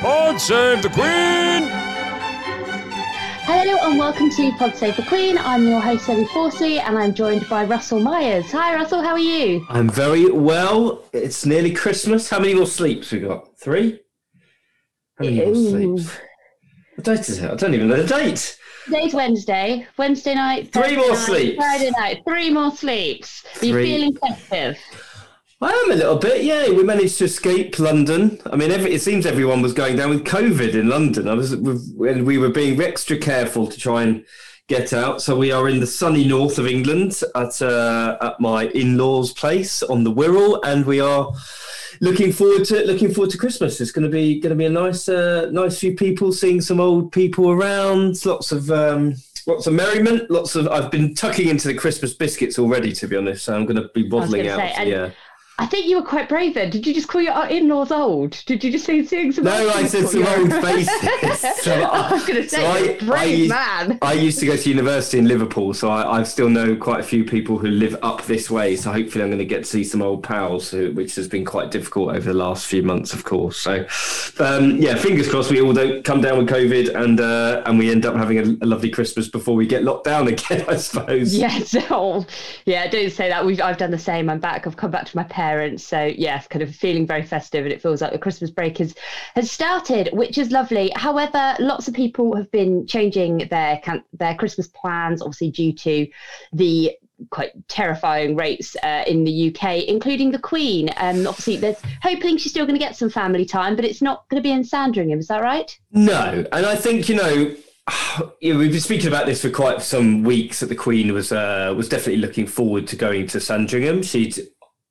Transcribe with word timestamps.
Pod 0.00 0.40
Save 0.40 0.82
the 0.82 0.88
Queen! 0.90 1.68
Hello 3.44 3.90
and 3.90 3.98
welcome 3.98 4.30
to 4.30 4.52
Pod 4.52 4.76
Save 4.76 4.96
the 4.96 5.02
Queen. 5.02 5.36
I'm 5.38 5.66
your 5.66 5.80
host, 5.80 6.06
Zoe 6.06 6.24
Forsey, 6.26 6.78
and 6.78 6.96
I'm 6.96 7.12
joined 7.14 7.48
by 7.48 7.64
Russell 7.64 7.98
Myers. 7.98 8.50
Hi, 8.52 8.74
Russell, 8.74 9.02
how 9.02 9.12
are 9.12 9.18
you? 9.18 9.66
I'm 9.68 9.88
very 9.88 10.30
well. 10.30 11.02
It's 11.12 11.44
nearly 11.44 11.72
Christmas. 11.72 12.30
How 12.30 12.38
many 12.38 12.54
more 12.54 12.66
sleeps 12.66 13.10
we 13.10 13.20
got? 13.20 13.48
Three? 13.58 13.98
How 15.18 15.24
many 15.24 15.44
more 15.44 15.54
sleeps? 15.54 16.18
What 16.94 17.04
date 17.04 17.28
is 17.28 17.38
it? 17.42 17.50
I 17.50 17.54
don't 17.56 17.74
even 17.74 17.88
know 17.88 18.02
the 18.02 18.06
date. 18.08 18.56
Today's 18.84 19.14
Wednesday. 19.14 19.86
Wednesday 19.96 20.34
night. 20.34 20.72
Three 20.72 20.82
Thursday 20.82 20.96
more 20.96 21.08
night, 21.10 21.18
sleeps. 21.18 21.56
Friday 21.56 21.90
night. 21.90 22.22
Three 22.26 22.50
more 22.50 22.70
sleeps. 22.70 23.44
Are 23.60 23.66
you 23.66 23.72
Three. 23.72 23.84
feeling 23.84 24.16
festive? 24.16 24.78
I 25.60 25.70
am 25.72 25.90
a 25.90 25.96
little 25.96 26.16
bit, 26.16 26.44
yeah. 26.44 26.68
We 26.70 26.84
managed 26.84 27.18
to 27.18 27.24
escape 27.24 27.78
London. 27.80 28.40
I 28.52 28.54
mean, 28.54 28.70
every, 28.70 28.92
it 28.92 29.02
seems 29.02 29.26
everyone 29.26 29.60
was 29.60 29.72
going 29.72 29.96
down 29.96 30.10
with 30.10 30.24
COVID 30.24 30.74
in 30.74 30.88
London. 30.88 31.26
I 31.28 31.34
was, 31.34 31.52
and 31.52 32.24
we 32.24 32.38
were 32.38 32.50
being 32.50 32.80
extra 32.80 33.16
careful 33.16 33.66
to 33.66 33.76
try 33.78 34.02
and 34.04 34.24
get 34.68 34.92
out. 34.92 35.20
So 35.20 35.36
we 35.36 35.50
are 35.50 35.68
in 35.68 35.80
the 35.80 35.86
sunny 35.86 36.24
north 36.28 36.58
of 36.58 36.68
England 36.68 37.20
at 37.34 37.60
uh, 37.60 38.18
at 38.20 38.38
my 38.38 38.66
in-laws' 38.68 39.32
place 39.32 39.82
on 39.82 40.04
the 40.04 40.12
Wirral, 40.12 40.60
and 40.62 40.86
we 40.86 41.00
are 41.00 41.32
looking 42.00 42.30
forward 42.30 42.64
to 42.66 42.84
looking 42.86 43.12
forward 43.12 43.30
to 43.30 43.38
Christmas. 43.38 43.80
It's 43.80 43.90
going 43.90 44.04
to 44.04 44.12
be 44.12 44.38
going 44.38 44.50
to 44.50 44.56
be 44.56 44.66
a 44.66 44.70
nice 44.70 45.08
uh, 45.08 45.48
nice 45.50 45.80
few 45.80 45.96
people, 45.96 46.30
seeing 46.32 46.60
some 46.60 46.78
old 46.80 47.10
people 47.10 47.50
around. 47.50 48.24
Lots 48.24 48.52
of. 48.52 48.70
Um, 48.70 49.14
Lots 49.46 49.66
of 49.66 49.72
merriment, 49.72 50.30
lots 50.30 50.56
of. 50.56 50.68
I've 50.68 50.90
been 50.90 51.14
tucking 51.14 51.48
into 51.48 51.68
the 51.68 51.72
Christmas 51.74 52.12
biscuits 52.12 52.58
already, 52.58 52.92
to 52.92 53.08
be 53.08 53.16
honest. 53.16 53.44
So 53.46 53.56
I'm 53.56 53.64
going 53.64 53.80
to 53.80 53.88
be 53.94 54.06
waddling 54.06 54.46
out. 54.46 54.58
say, 54.58 54.74
and- 54.76 54.90
yeah. 54.90 55.10
I 55.60 55.66
think 55.66 55.86
you 55.86 55.96
were 55.96 56.02
quite 56.04 56.28
brave 56.28 56.54
then. 56.54 56.70
Did 56.70 56.86
you 56.86 56.94
just 56.94 57.08
call 57.08 57.20
your 57.20 57.46
in-laws 57.46 57.90
old? 57.90 58.40
Did 58.46 58.62
you 58.62 58.70
just 58.70 58.84
say 58.84 59.04
seeing 59.04 59.32
some? 59.32 59.42
No, 59.44 59.68
I 59.70 59.86
said 59.86 60.08
some 60.08 60.24
old 60.24 60.52
faces. 60.62 60.88
So 61.58 61.72
I 61.74 62.12
was 62.12 62.24
going 62.24 62.42
to 62.42 62.48
say, 62.48 62.58
so 62.58 62.66
I- 62.70 62.98
brave 63.06 63.10
I 63.10 63.24
used- 63.24 63.50
man. 63.50 63.98
I 64.02 64.12
used 64.12 64.38
to 64.38 64.46
go 64.46 64.56
to 64.56 64.68
university 64.68 65.18
in 65.18 65.26
Liverpool, 65.26 65.74
so 65.74 65.90
I, 65.90 66.20
I 66.20 66.22
still 66.22 66.48
know 66.48 66.76
quite 66.76 67.00
a 67.00 67.02
few 67.02 67.24
people 67.24 67.58
who 67.58 67.66
live 67.68 67.96
up 68.02 68.24
this 68.24 68.48
way. 68.50 68.76
So 68.76 68.92
hopefully, 68.92 69.24
I'm 69.24 69.30
going 69.30 69.38
to 69.40 69.44
get 69.44 69.58
to 69.64 69.64
see 69.64 69.82
some 69.82 70.00
old 70.00 70.22
pals, 70.22 70.70
who, 70.70 70.92
which 70.92 71.16
has 71.16 71.26
been 71.26 71.44
quite 71.44 71.70
difficult 71.72 72.10
over 72.10 72.20
the 72.20 72.34
last 72.34 72.66
few 72.66 72.82
months, 72.84 73.12
of 73.12 73.24
course. 73.24 73.58
So, 73.58 73.84
um, 74.38 74.76
yeah, 74.76 74.94
fingers 74.94 75.28
crossed 75.28 75.50
we 75.50 75.60
all 75.60 75.72
don't 75.72 76.04
come 76.04 76.20
down 76.20 76.38
with 76.38 76.48
COVID 76.48 76.94
and 76.94 77.20
uh, 77.20 77.62
and 77.66 77.78
we 77.78 77.90
end 77.90 78.06
up 78.06 78.14
having 78.14 78.38
a, 78.38 78.64
a 78.64 78.66
lovely 78.66 78.90
Christmas 78.90 79.28
before 79.28 79.56
we 79.56 79.66
get 79.66 79.82
locked 79.82 80.04
down 80.04 80.28
again. 80.34 80.64
I 80.68 80.76
suppose. 80.76 81.36
Yes, 81.36 81.74
oh, 81.90 82.24
yeah. 82.64 82.88
Don't 82.88 83.10
say 83.10 83.28
that. 83.28 83.44
We've 83.44 83.60
I've 83.60 83.78
done 83.78 83.90
the 83.90 83.98
same. 83.98 84.30
I'm 84.30 84.38
back. 84.38 84.66
I've 84.66 84.76
come 84.76 84.92
back 84.92 85.06
to 85.06 85.16
my 85.16 85.24
parents. 85.24 85.47
So 85.80 86.04
yes, 86.04 86.46
kind 86.46 86.62
of 86.62 86.74
feeling 86.74 87.06
very 87.06 87.22
festive, 87.22 87.64
and 87.64 87.72
it 87.72 87.82
feels 87.82 88.00
like 88.00 88.12
the 88.12 88.18
Christmas 88.18 88.50
break 88.50 88.78
has 88.78 88.94
has 89.34 89.50
started, 89.50 90.10
which 90.12 90.38
is 90.38 90.50
lovely. 90.50 90.90
However, 90.94 91.56
lots 91.58 91.88
of 91.88 91.94
people 91.94 92.36
have 92.36 92.50
been 92.50 92.86
changing 92.86 93.48
their 93.50 93.80
their 94.12 94.34
Christmas 94.34 94.68
plans, 94.68 95.22
obviously 95.22 95.50
due 95.50 95.72
to 95.72 96.06
the 96.52 96.96
quite 97.30 97.50
terrifying 97.68 98.36
rates 98.36 98.76
uh, 98.82 99.04
in 99.06 99.24
the 99.24 99.48
UK, 99.48 99.84
including 99.84 100.30
the 100.30 100.38
Queen. 100.38 100.88
And 100.90 101.26
obviously, 101.26 101.56
there's 101.56 101.80
hoping 102.02 102.36
she's 102.36 102.52
still 102.52 102.66
going 102.66 102.78
to 102.78 102.84
get 102.84 102.96
some 102.96 103.10
family 103.10 103.44
time, 103.44 103.76
but 103.76 103.84
it's 103.84 104.02
not 104.02 104.28
going 104.28 104.42
to 104.42 104.46
be 104.46 104.52
in 104.52 104.64
Sandringham. 104.64 105.18
Is 105.18 105.28
that 105.28 105.42
right? 105.42 105.76
No, 105.92 106.44
and 106.52 106.66
I 106.66 106.76
think 106.76 107.08
you 107.08 107.16
know, 107.16 107.56
know, 108.52 108.58
we've 108.58 108.70
been 108.72 108.80
speaking 108.80 109.08
about 109.08 109.26
this 109.26 109.42
for 109.42 109.50
quite 109.50 109.82
some 109.82 110.22
weeks. 110.22 110.60
That 110.60 110.66
the 110.66 110.76
Queen 110.76 111.12
was 111.12 111.32
uh, 111.32 111.74
was 111.76 111.88
definitely 111.88 112.18
looking 112.18 112.46
forward 112.46 112.86
to 112.88 112.96
going 112.96 113.26
to 113.28 113.40
Sandringham. 113.40 114.02
She 114.02 114.32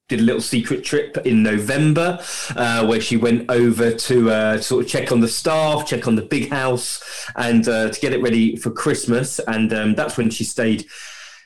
did 0.08 0.22
a 0.22 0.24
little 0.24 0.42
secret 0.42 0.84
trip 0.84 1.18
in 1.26 1.44
November 1.44 2.20
uh, 2.56 2.86
where 2.86 3.02
she 3.02 3.18
went 3.18 3.50
over 3.50 3.92
to 3.92 4.32
uh, 4.32 4.62
sort 4.62 4.86
of 4.86 4.90
check 4.90 5.12
on 5.12 5.20
the 5.20 5.28
staff, 5.28 5.86
check 5.86 6.08
on 6.08 6.16
the 6.16 6.22
big 6.22 6.50
house, 6.50 7.30
and 7.36 7.68
uh, 7.68 7.90
to 7.90 8.00
get 8.00 8.14
it 8.14 8.22
ready 8.22 8.56
for 8.56 8.72
Christmas. 8.72 9.40
And 9.40 9.74
um, 9.74 9.96
that's 9.96 10.18
when 10.18 10.30
she 10.30 10.44
stayed. 10.44 10.86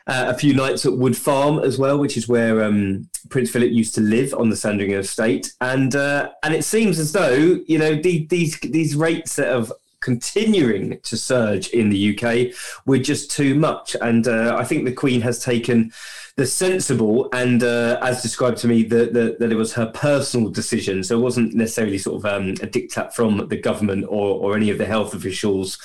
Uh, 0.08 0.26
a 0.30 0.34
few 0.34 0.56
nights 0.56 0.84
at 0.84 0.98
Wood 0.98 1.16
Farm 1.16 1.60
as 1.60 1.78
well, 1.78 2.00
which 2.00 2.18
is 2.18 2.28
where 2.28 2.64
um, 2.64 3.08
Prince 3.30 3.52
Philip 3.52 3.72
used 3.72 3.94
to 3.96 4.02
live 4.02 4.34
on 4.34 4.50
the 4.50 4.56
Sandringham 4.56 5.00
estate, 5.00 5.54
and 5.62 5.96
uh, 5.96 6.32
and 6.42 6.56
it 6.56 6.66
seems 6.66 6.98
as 6.98 7.12
though 7.12 7.60
you 7.68 7.78
know 7.78 7.94
the, 7.94 8.26
these 8.26 8.60
these 8.62 8.96
rates 8.96 9.36
that 9.36 9.48
have 9.48 9.72
continuing 10.00 11.00
to 11.02 11.16
surge 11.16 11.70
in 11.70 11.90
the 11.90 12.18
UK 12.18 12.54
were 12.88 12.98
just 12.98 13.30
too 13.30 13.54
much, 13.54 13.96
and 14.02 14.28
uh, 14.28 14.56
I 14.58 14.66
think 14.66 14.86
the 14.86 14.92
Queen 14.92 15.22
has 15.22 15.38
taken 15.38 15.94
the 16.38 16.46
sensible 16.46 17.30
and 17.34 17.64
uh, 17.64 18.00
as 18.02 18.22
described 18.22 18.58
to 18.58 18.68
me 18.68 18.84
that 18.84 19.14
that 19.14 19.52
it 19.52 19.56
was 19.56 19.74
her 19.74 19.92
personal 19.94 20.50
decision. 20.50 21.04
So 21.04 21.18
it 21.18 21.22
wasn't 21.22 21.54
necessarily 21.54 21.98
sort 21.98 22.24
of 22.24 22.26
um, 22.26 22.52
a 22.52 22.68
diktat 22.68 23.14
from 23.14 23.48
the 23.48 23.58
government 23.58 24.06
or, 24.08 24.40
or 24.40 24.56
any 24.56 24.70
of 24.70 24.78
the 24.78 24.86
health 24.86 25.14
officials 25.14 25.78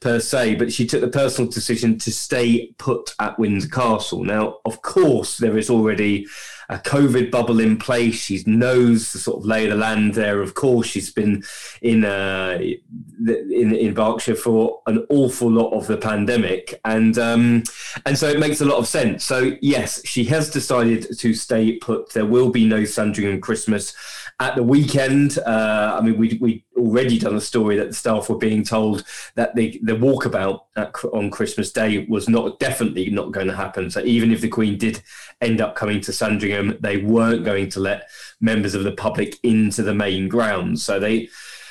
per 0.00 0.18
se 0.18 0.56
but 0.56 0.72
she 0.72 0.86
took 0.86 1.00
the 1.00 1.08
personal 1.08 1.50
decision 1.50 1.98
to 1.98 2.10
stay 2.10 2.72
put 2.78 3.14
at 3.20 3.38
windsor 3.38 3.68
castle. 3.68 4.24
Now 4.24 4.58
of 4.64 4.82
course 4.82 5.38
there 5.38 5.56
is 5.56 5.70
already 5.70 6.26
a 6.72 6.78
COVID 6.78 7.30
bubble 7.30 7.60
in 7.60 7.76
place. 7.76 8.14
She 8.14 8.42
knows 8.46 9.12
the 9.12 9.18
sort 9.18 9.38
of 9.38 9.44
lay 9.44 9.64
of 9.64 9.70
the 9.70 9.76
land 9.76 10.14
there. 10.14 10.40
Of 10.40 10.54
course, 10.54 10.86
she's 10.86 11.12
been 11.12 11.44
in 11.82 12.04
uh, 12.04 12.58
in 12.60 13.74
in 13.74 13.94
Berkshire 13.94 14.34
for 14.34 14.80
an 14.86 15.06
awful 15.10 15.50
lot 15.50 15.70
of 15.72 15.86
the 15.86 15.96
pandemic, 15.96 16.80
and 16.84 17.18
um, 17.18 17.62
and 18.06 18.16
so 18.16 18.28
it 18.28 18.38
makes 18.38 18.60
a 18.60 18.64
lot 18.64 18.78
of 18.78 18.88
sense. 18.88 19.24
So 19.24 19.56
yes, 19.60 20.04
she 20.06 20.24
has 20.24 20.50
decided 20.50 21.18
to 21.18 21.34
stay 21.34 21.76
put. 21.76 22.12
There 22.12 22.26
will 22.26 22.50
be 22.50 22.64
no 22.64 22.84
Sandringham 22.84 23.40
Christmas 23.40 23.94
at 24.42 24.56
the 24.56 24.62
weekend. 24.62 25.38
Uh, 25.38 25.96
I 25.98 26.04
mean, 26.04 26.18
we 26.18 26.36
we 26.40 26.64
already 26.76 27.18
done 27.18 27.36
a 27.36 27.40
story 27.40 27.76
that 27.76 27.88
the 27.88 27.94
staff 27.94 28.28
were 28.28 28.38
being 28.38 28.64
told 28.64 29.04
that 29.36 29.54
the 29.54 29.80
the 29.84 29.92
walkabout 29.92 30.62
at, 30.76 30.92
on 31.12 31.30
Christmas 31.30 31.70
Day 31.72 32.04
was 32.08 32.28
not 32.28 32.58
definitely 32.58 33.08
not 33.10 33.30
going 33.30 33.46
to 33.46 33.54
happen. 33.54 33.90
So 33.90 34.00
even 34.00 34.32
if 34.32 34.40
the 34.40 34.48
Queen 34.48 34.76
did 34.76 35.02
end 35.40 35.60
up 35.60 35.76
coming 35.76 36.00
to 36.02 36.12
Sandringham, 36.12 36.76
they 36.80 36.98
weren't 36.98 37.44
going 37.44 37.68
to 37.70 37.80
let 37.80 38.10
members 38.40 38.74
of 38.74 38.82
the 38.82 38.92
public 38.92 39.38
into 39.44 39.82
the 39.82 39.94
main 39.94 40.28
grounds. 40.28 40.84
So 40.84 40.98
they 40.98 41.28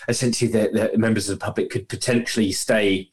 essentially 0.08 0.50
the, 0.52 0.90
the 0.92 0.98
members 0.98 1.30
of 1.30 1.38
the 1.38 1.46
public 1.46 1.70
could 1.70 1.90
potentially 1.90 2.52
stay 2.52 3.11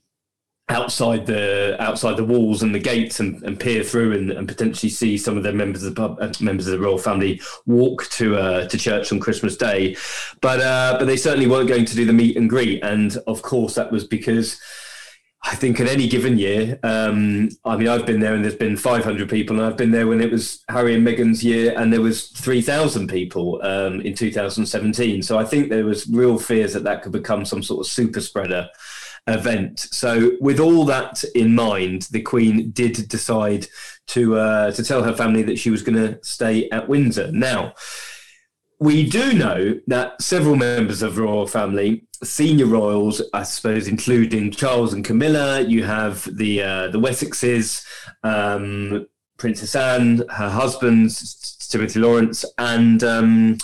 outside 0.71 1.27
the 1.27 1.77
outside 1.81 2.17
the 2.17 2.25
walls 2.25 2.63
and 2.63 2.75
the 2.75 2.79
gates 2.79 3.21
and, 3.21 3.43
and 3.43 3.59
peer 3.59 3.83
through 3.83 4.13
and, 4.13 4.31
and 4.31 4.47
potentially 4.47 4.91
see 4.91 5.17
some 5.17 5.37
of 5.37 5.43
the 5.43 5.53
members 5.53 5.83
of 5.83 5.95
the 5.95 6.01
pub, 6.01 6.19
uh, 6.21 6.33
members 6.41 6.67
of 6.67 6.73
the 6.73 6.79
royal 6.79 6.99
family 6.99 7.41
walk 7.67 8.09
to 8.11 8.37
uh, 8.37 8.67
to 8.69 8.77
church 8.77 9.11
on 9.13 9.21
Christmas 9.21 9.57
Day, 9.57 9.97
but 10.41 10.61
uh, 10.61 10.97
but 10.99 11.07
they 11.07 11.17
certainly 11.17 11.47
weren't 11.47 11.69
going 11.69 11.85
to 11.85 11.95
do 11.95 12.05
the 12.05 12.13
meet 12.13 12.37
and 12.37 12.51
greet, 12.51 12.83
and 12.83 13.17
of 13.27 13.43
course 13.43 13.75
that 13.75 13.91
was 13.91 14.07
because. 14.07 14.61
I 15.45 15.55
think 15.55 15.79
in 15.79 15.87
any 15.87 16.09
given 16.09 16.37
year, 16.37 16.81
um, 16.83 17.49
I 17.65 17.77
mean, 17.77 17.87
I've 17.87 18.05
been 18.05 18.19
there 18.19 18.35
and 18.35 18.43
there's 18.43 18.57
been 18.57 18.77
500 18.77 19.31
people, 19.31 19.57
and 19.57 19.65
I've 19.65 19.77
been 19.77 19.93
there 19.93 20.09
when 20.09 20.21
it 20.21 20.33
was 20.33 20.65
Harry 20.69 20.97
and 20.97 21.07
Meghan's 21.07 21.45
year, 21.45 21.75
and 21.79 21.93
there 21.93 22.01
was 22.01 22.31
3,000 22.31 23.09
people 23.09 23.61
um, 23.63 24.01
in 24.01 24.15
2017. 24.15 25.23
So 25.23 25.39
I 25.39 25.45
think 25.45 25.71
there 25.71 25.85
was 25.85 26.09
real 26.09 26.41
fears 26.41 26.73
that 26.73 26.83
that 26.83 27.03
could 27.03 27.13
become 27.13 27.45
some 27.45 27.63
sort 27.63 27.87
of 27.87 27.91
super 27.91 28.21
spreader 28.21 28.69
event. 29.29 29.81
So, 29.93 30.33
with 30.41 30.61
all 30.61 30.85
that 30.87 31.25
in 31.35 31.55
mind, 31.55 32.03
the 32.11 32.23
Queen 32.23 32.71
did 32.71 33.09
decide 33.09 33.67
to 34.09 34.37
uh, 34.37 34.71
to 34.73 34.83
tell 34.83 35.03
her 35.03 35.15
family 35.15 35.43
that 35.45 35.59
she 35.59 35.71
was 35.71 35.83
going 35.83 35.97
to 35.97 36.19
stay 36.23 36.69
at 36.71 36.89
Windsor. 36.89 37.31
Now, 37.33 37.75
we 38.81 39.09
do 39.09 39.33
know 39.33 39.81
that 39.87 40.21
several 40.23 40.57
members 40.57 41.03
of 41.03 41.19
royal 41.19 41.47
family, 41.47 42.05
senior 42.23 42.67
royals, 42.67 43.23
I 43.33 43.43
suppose, 43.43 43.89
including 43.89 44.53
Charles 44.53 44.93
and 44.93 45.05
Camilla, 45.05 45.61
you 45.61 45.85
have 45.85 46.29
the 46.37 46.63
uh, 46.63 46.89
the 46.89 47.01
Wessexes, 47.01 47.85
um, 48.23 49.07
Princess 49.37 49.75
Anne, 49.75 50.23
her 50.31 50.51
husband 50.51 51.11
Timothy 51.69 52.01
Laurence, 52.01 52.45
and 52.57 53.03
um, 53.05 53.59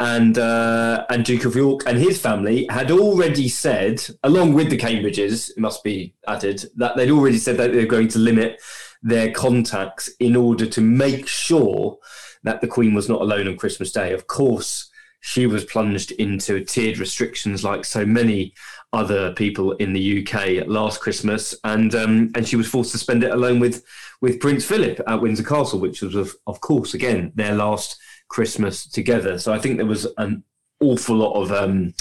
and 0.00 0.38
uh, 0.38 1.04
and 1.10 1.24
Duke 1.24 1.44
of 1.44 1.56
York 1.56 1.82
and 1.86 1.98
his 1.98 2.20
family 2.20 2.66
had 2.70 2.90
already 2.90 3.48
said, 3.48 4.02
along 4.22 4.54
with 4.54 4.70
the 4.70 4.78
Cambridges, 4.78 5.50
it 5.50 5.58
must 5.58 5.82
be 5.82 6.14
added, 6.26 6.64
that 6.76 6.96
they'd 6.96 7.10
already 7.10 7.38
said 7.38 7.56
that 7.56 7.72
they're 7.72 7.86
going 7.86 8.08
to 8.08 8.18
limit 8.18 8.60
their 9.02 9.32
contacts 9.32 10.10
in 10.20 10.36
order 10.36 10.66
to 10.66 10.80
make 10.80 11.26
sure 11.26 11.98
that 12.44 12.60
the 12.60 12.68
Queen 12.68 12.94
was 12.94 13.08
not 13.08 13.20
alone 13.20 13.48
on 13.48 13.56
Christmas 13.56 13.90
Day. 13.90 14.12
Of 14.12 14.26
course, 14.28 14.88
she 15.20 15.46
was 15.46 15.64
plunged 15.64 16.12
into 16.12 16.64
tiered 16.64 16.98
restrictions 16.98 17.64
like 17.64 17.84
so 17.84 18.06
many 18.06 18.54
other 18.92 19.32
people 19.34 19.72
in 19.72 19.92
the 19.92 20.24
UK 20.26 20.66
last 20.68 21.00
Christmas, 21.00 21.56
and 21.64 21.94
um, 21.96 22.30
and 22.36 22.46
she 22.46 22.56
was 22.56 22.68
forced 22.68 22.92
to 22.92 22.98
spend 22.98 23.24
it 23.24 23.32
alone 23.32 23.58
with 23.58 23.84
with 24.20 24.40
Prince 24.40 24.64
Philip 24.64 25.00
at 25.08 25.20
Windsor 25.20 25.42
Castle, 25.42 25.80
which 25.80 26.02
was 26.02 26.14
of, 26.14 26.36
of 26.46 26.60
course 26.60 26.94
again 26.94 27.32
their 27.34 27.54
last 27.54 27.98
Christmas 28.28 28.86
together. 28.86 29.38
So 29.38 29.52
I 29.52 29.58
think 29.58 29.76
there 29.76 29.86
was 29.86 30.06
an 30.18 30.44
awful 30.80 31.16
lot 31.16 31.34
of 31.34 31.50
um, 31.50 31.94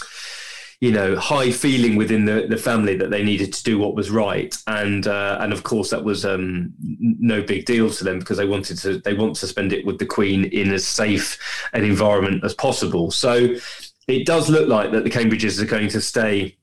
you 0.80 0.92
know 0.92 1.16
high 1.16 1.52
feeling 1.52 1.96
within 1.96 2.26
the, 2.26 2.46
the 2.48 2.58
family 2.58 2.96
that 2.96 3.10
they 3.10 3.24
needed 3.24 3.52
to 3.52 3.64
do 3.64 3.80
what 3.80 3.96
was 3.96 4.12
right 4.12 4.56
and 4.68 5.08
uh, 5.08 5.40
and 5.42 5.52
of 5.52 5.64
course 5.64 5.90
that 5.90 6.04
was 6.04 6.24
um, 6.24 6.72
no 6.80 7.42
big 7.42 7.66
deal 7.66 7.90
to 7.90 8.04
them 8.04 8.20
because 8.20 8.38
they 8.38 8.46
wanted 8.46 8.78
to 8.78 9.00
they 9.00 9.16
want 9.16 9.36
to 9.36 9.48
spend 9.48 9.74
it 9.74 9.84
with 9.84 9.98
the 9.98 10.06
queen 10.06 10.46
in 10.46 10.72
as 10.72 10.86
safe 10.86 11.40
an 11.74 11.84
environment 11.84 12.44
as 12.44 12.54
possible 12.54 13.10
so 13.10 13.56
it 14.08 14.26
does 14.26 14.50
look 14.50 14.68
like 14.68 14.92
that 14.92 15.04
the 15.04 15.10
Cambridges 15.10 15.60
are 15.60 15.66
going 15.66 15.90
to 15.90 16.02
stay 16.02 16.56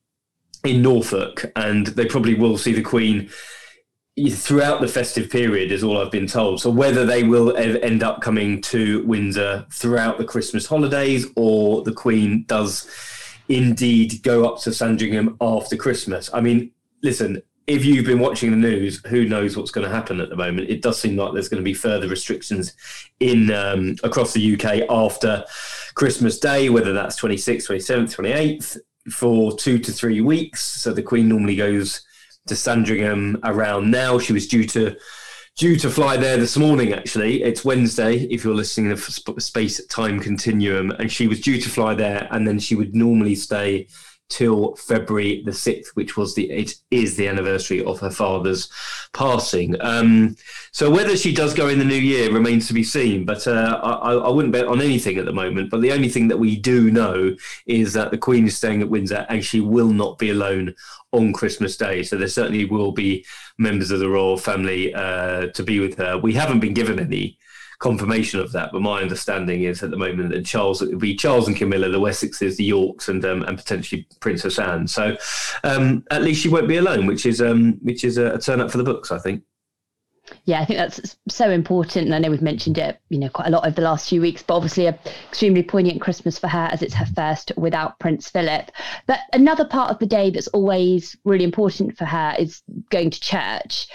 in 0.64 0.82
Norfolk, 0.82 1.52
and 1.56 1.88
they 1.88 2.06
probably 2.06 2.34
will 2.34 2.56
see 2.56 2.72
the 2.72 2.82
Queen 2.82 3.30
throughout 4.30 4.80
the 4.80 4.88
festive 4.88 5.28
period, 5.28 5.72
is 5.72 5.82
all 5.82 5.98
I've 5.98 6.10
been 6.10 6.26
told. 6.26 6.60
So 6.60 6.70
whether 6.70 7.04
they 7.04 7.24
will 7.24 7.56
end 7.56 8.02
up 8.02 8.20
coming 8.20 8.60
to 8.62 9.04
Windsor 9.04 9.66
throughout 9.70 10.18
the 10.18 10.24
Christmas 10.24 10.66
holidays, 10.66 11.26
or 11.36 11.82
the 11.82 11.92
Queen 11.92 12.44
does 12.46 12.88
indeed 13.48 14.22
go 14.22 14.46
up 14.48 14.60
to 14.62 14.72
Sandringham 14.72 15.36
after 15.40 15.76
Christmas. 15.76 16.30
I 16.32 16.40
mean, 16.40 16.70
listen, 17.02 17.42
if 17.66 17.84
you've 17.84 18.06
been 18.06 18.20
watching 18.20 18.50
the 18.50 18.56
news, 18.56 19.04
who 19.06 19.24
knows 19.24 19.56
what's 19.56 19.70
going 19.70 19.86
to 19.86 19.94
happen 19.94 20.20
at 20.20 20.28
the 20.28 20.36
moment? 20.36 20.70
It 20.70 20.82
does 20.82 21.00
seem 21.00 21.16
like 21.16 21.32
there's 21.32 21.48
going 21.48 21.62
to 21.62 21.64
be 21.64 21.74
further 21.74 22.08
restrictions 22.08 22.74
in 23.20 23.50
um, 23.50 23.96
across 24.04 24.32
the 24.32 24.54
UK 24.54 24.88
after 24.90 25.44
Christmas 25.94 26.38
Day, 26.38 26.68
whether 26.68 26.92
that's 26.92 27.20
26th, 27.20 27.68
27th, 27.68 28.16
28th, 28.16 28.78
for 29.10 29.56
two 29.56 29.78
to 29.78 29.92
three 29.92 30.20
weeks. 30.20 30.64
So 30.64 30.92
the 30.92 31.02
Queen 31.02 31.28
normally 31.28 31.56
goes 31.56 32.03
to 32.46 32.56
Sandringham 32.56 33.38
around 33.44 33.90
now. 33.90 34.18
She 34.18 34.32
was 34.32 34.46
due 34.46 34.64
to 34.68 34.96
due 35.56 35.76
to 35.76 35.88
fly 35.88 36.16
there 36.16 36.36
this 36.36 36.56
morning. 36.56 36.92
Actually, 36.92 37.42
it's 37.42 37.64
Wednesday. 37.64 38.24
If 38.24 38.44
you're 38.44 38.54
listening 38.54 38.94
to 38.94 39.40
space 39.40 39.84
time 39.86 40.20
continuum, 40.20 40.90
and 40.92 41.10
she 41.10 41.26
was 41.28 41.40
due 41.40 41.60
to 41.60 41.68
fly 41.68 41.94
there, 41.94 42.28
and 42.30 42.46
then 42.46 42.58
she 42.58 42.74
would 42.74 42.94
normally 42.94 43.34
stay 43.34 43.88
till 44.28 44.74
February 44.76 45.42
the 45.44 45.50
6th, 45.50 45.88
which 45.94 46.16
was 46.16 46.34
the 46.34 46.50
it 46.50 46.74
is 46.90 47.16
the 47.16 47.28
anniversary 47.28 47.84
of 47.84 48.00
her 48.00 48.10
father's 48.10 48.70
passing. 49.12 49.76
Um, 49.80 50.36
so 50.72 50.90
whether 50.90 51.16
she 51.16 51.34
does 51.34 51.54
go 51.54 51.68
in 51.68 51.78
the 51.78 51.84
new 51.84 51.94
year 51.94 52.32
remains 52.32 52.66
to 52.68 52.74
be 52.74 52.82
seen. 52.82 53.24
But 53.24 53.46
uh, 53.46 53.80
I, 53.82 54.14
I, 54.14 54.28
wouldn't 54.30 54.52
bet 54.52 54.66
on 54.66 54.80
anything 54.80 55.18
at 55.18 55.24
the 55.24 55.32
moment. 55.32 55.70
But 55.70 55.82
the 55.82 55.92
only 55.92 56.08
thing 56.08 56.28
that 56.28 56.38
we 56.38 56.56
do 56.56 56.90
know 56.90 57.34
is 57.66 57.92
that 57.92 58.10
the 58.10 58.18
Queen 58.18 58.46
is 58.46 58.56
staying 58.56 58.82
at 58.82 58.90
Windsor 58.90 59.26
and 59.28 59.44
she 59.44 59.60
will 59.60 59.90
not 59.90 60.18
be 60.18 60.30
alone 60.30 60.74
on 61.12 61.32
Christmas 61.32 61.76
Day. 61.76 62.02
So 62.02 62.16
there 62.16 62.28
certainly 62.28 62.64
will 62.64 62.92
be 62.92 63.24
members 63.58 63.90
of 63.90 64.00
the 64.00 64.08
royal 64.08 64.36
family 64.36 64.92
uh, 64.94 65.48
to 65.48 65.62
be 65.62 65.80
with 65.80 65.96
her. 65.98 66.18
We 66.18 66.32
haven't 66.32 66.60
been 66.60 66.74
given 66.74 66.98
any 66.98 67.38
confirmation 67.84 68.40
of 68.40 68.50
that. 68.52 68.72
But 68.72 68.80
my 68.80 69.02
understanding 69.02 69.64
is 69.64 69.82
at 69.82 69.90
the 69.90 69.98
moment 69.98 70.30
that 70.30 70.46
Charles 70.46 70.80
it 70.80 70.88
would 70.88 70.98
be 70.98 71.14
Charles 71.14 71.46
and 71.46 71.56
Camilla, 71.56 71.90
the 71.90 72.00
Wessexes, 72.00 72.56
the 72.56 72.64
Yorks, 72.64 73.08
and 73.08 73.22
um, 73.24 73.42
and 73.42 73.58
potentially 73.58 74.08
Princess 74.20 74.58
Anne. 74.58 74.88
So 74.88 75.16
um, 75.64 76.04
at 76.10 76.22
least 76.22 76.42
she 76.42 76.48
won't 76.48 76.66
be 76.66 76.78
alone, 76.78 77.06
which 77.06 77.26
is 77.26 77.42
um, 77.42 77.74
which 77.82 78.02
is 78.02 78.16
a, 78.16 78.34
a 78.34 78.38
turn 78.38 78.60
up 78.60 78.70
for 78.70 78.78
the 78.78 78.84
books, 78.84 79.12
I 79.12 79.18
think. 79.18 79.42
Yeah, 80.46 80.62
I 80.62 80.64
think 80.64 80.78
that's 80.78 81.16
so 81.28 81.50
important. 81.50 82.06
And 82.06 82.14
I 82.14 82.18
know 82.18 82.30
we've 82.30 82.40
mentioned 82.40 82.78
it, 82.78 82.98
you 83.10 83.18
know, 83.18 83.28
quite 83.28 83.48
a 83.48 83.50
lot 83.50 83.66
over 83.66 83.74
the 83.74 83.82
last 83.82 84.08
few 84.08 84.22
weeks, 84.22 84.42
but 84.42 84.56
obviously 84.56 84.86
a 84.86 84.98
extremely 85.28 85.62
poignant 85.62 86.00
Christmas 86.00 86.38
for 86.38 86.48
her 86.48 86.70
as 86.72 86.80
it's 86.80 86.94
her 86.94 87.06
first 87.14 87.52
without 87.58 87.98
Prince 87.98 88.30
Philip. 88.30 88.70
But 89.06 89.20
another 89.34 89.66
part 89.66 89.90
of 89.90 89.98
the 89.98 90.06
day 90.06 90.30
that's 90.30 90.48
always 90.48 91.14
really 91.24 91.44
important 91.44 91.98
for 91.98 92.06
her 92.06 92.34
is 92.38 92.62
going 92.88 93.10
to 93.10 93.20
church. 93.20 93.86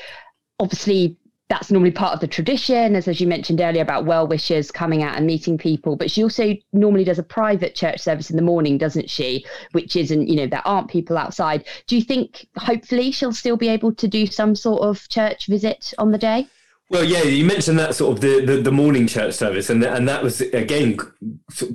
Obviously, 0.60 1.18
that's 1.50 1.72
normally 1.72 1.92
part 1.92 2.14
of 2.14 2.20
the 2.20 2.28
tradition, 2.28 2.96
as, 2.96 3.08
as 3.08 3.20
you 3.20 3.26
mentioned 3.26 3.60
earlier 3.60 3.82
about 3.82 4.06
well 4.06 4.28
wishers 4.28 4.70
coming 4.72 5.02
out 5.02 5.18
and 5.18 5.26
meeting 5.26 5.58
people. 5.58 5.96
But 5.96 6.12
she 6.12 6.24
also 6.24 6.56
normally 6.74 7.04
does 7.04 7.18
a 7.18 7.24
private 7.24 7.74
church 7.74 8.00
service 8.00 8.30
in 8.30 8.36
the 8.36 8.44
morning, 8.44 8.78
doesn't 8.78 9.10
she? 9.10 9.46
Which 9.72 9.96
isn't, 9.96 10.28
you 10.28 10.36
know, 10.36 10.48
there 10.48 10.66
aren't 10.66 10.90
people 10.90 11.18
outside. 11.18 11.66
Do 11.88 11.98
you 11.98 12.04
think 12.04 12.48
hopefully 12.56 13.12
she'll 13.12 13.34
still 13.34 13.58
be 13.58 13.68
able 13.68 13.94
to 13.96 14.08
do 14.08 14.28
some 14.28 14.56
sort 14.56 14.84
of 14.84 15.10
church 15.10 15.48
visit 15.48 15.92
on 15.98 16.12
the 16.12 16.20
day? 16.20 16.48
Well, 16.90 17.04
yeah, 17.04 17.22
you 17.24 17.46
mentioned 17.46 17.78
that 17.80 17.96
sort 17.96 18.14
of 18.14 18.22
the, 18.22 18.46
the, 18.46 18.62
the 18.62 18.72
morning 18.72 19.06
church 19.06 19.36
service, 19.36 19.70
and 19.70 19.84
and 19.84 20.10
that 20.10 20.24
was 20.24 20.42
again 20.42 20.98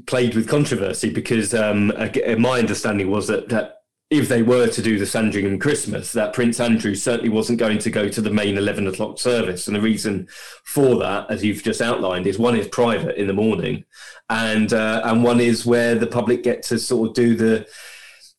played 0.07 0.35
with 0.35 0.49
controversy 0.49 1.09
because 1.09 1.55
um, 1.55 1.93
my 2.39 2.59
understanding 2.59 3.13
was 3.13 3.29
that 3.29 3.49
that 3.51 3.84
if 4.19 4.29
they 4.29 4.43
were 4.43 4.69
to 4.69 4.83
do 4.83 4.99
the 4.99 5.07
Sandringham 5.07 5.59
Christmas, 5.59 6.13
that 6.13 6.33
Prince 6.33 6.61
Andrew 6.61 6.95
certainly 6.95 7.31
wasn't 7.31 7.59
going 7.59 7.79
to 7.79 7.91
go 7.91 8.09
to 8.09 8.21
the 8.21 8.31
main 8.31 8.57
11 8.57 8.87
o'clock 8.87 9.19
service. 9.19 9.67
And 9.67 9.77
the 9.77 9.81
reason 9.81 10.29
for 10.65 10.97
that, 11.01 11.31
as 11.31 11.45
you've 11.45 11.63
just 11.63 11.81
outlined, 11.81 12.27
is 12.27 12.39
one 12.39 12.57
is 12.57 12.69
private 12.69 13.17
in 13.17 13.27
the 13.27 13.33
morning, 13.33 13.85
and 14.31 14.73
uh, 14.73 15.03
and 15.05 15.25
one 15.25 15.41
is 15.41 15.67
where 15.67 15.95
the 15.95 16.07
public 16.07 16.43
get 16.43 16.63
to 16.65 16.79
sort 16.79 17.11
of 17.11 17.15
do 17.15 17.35
the 17.35 17.67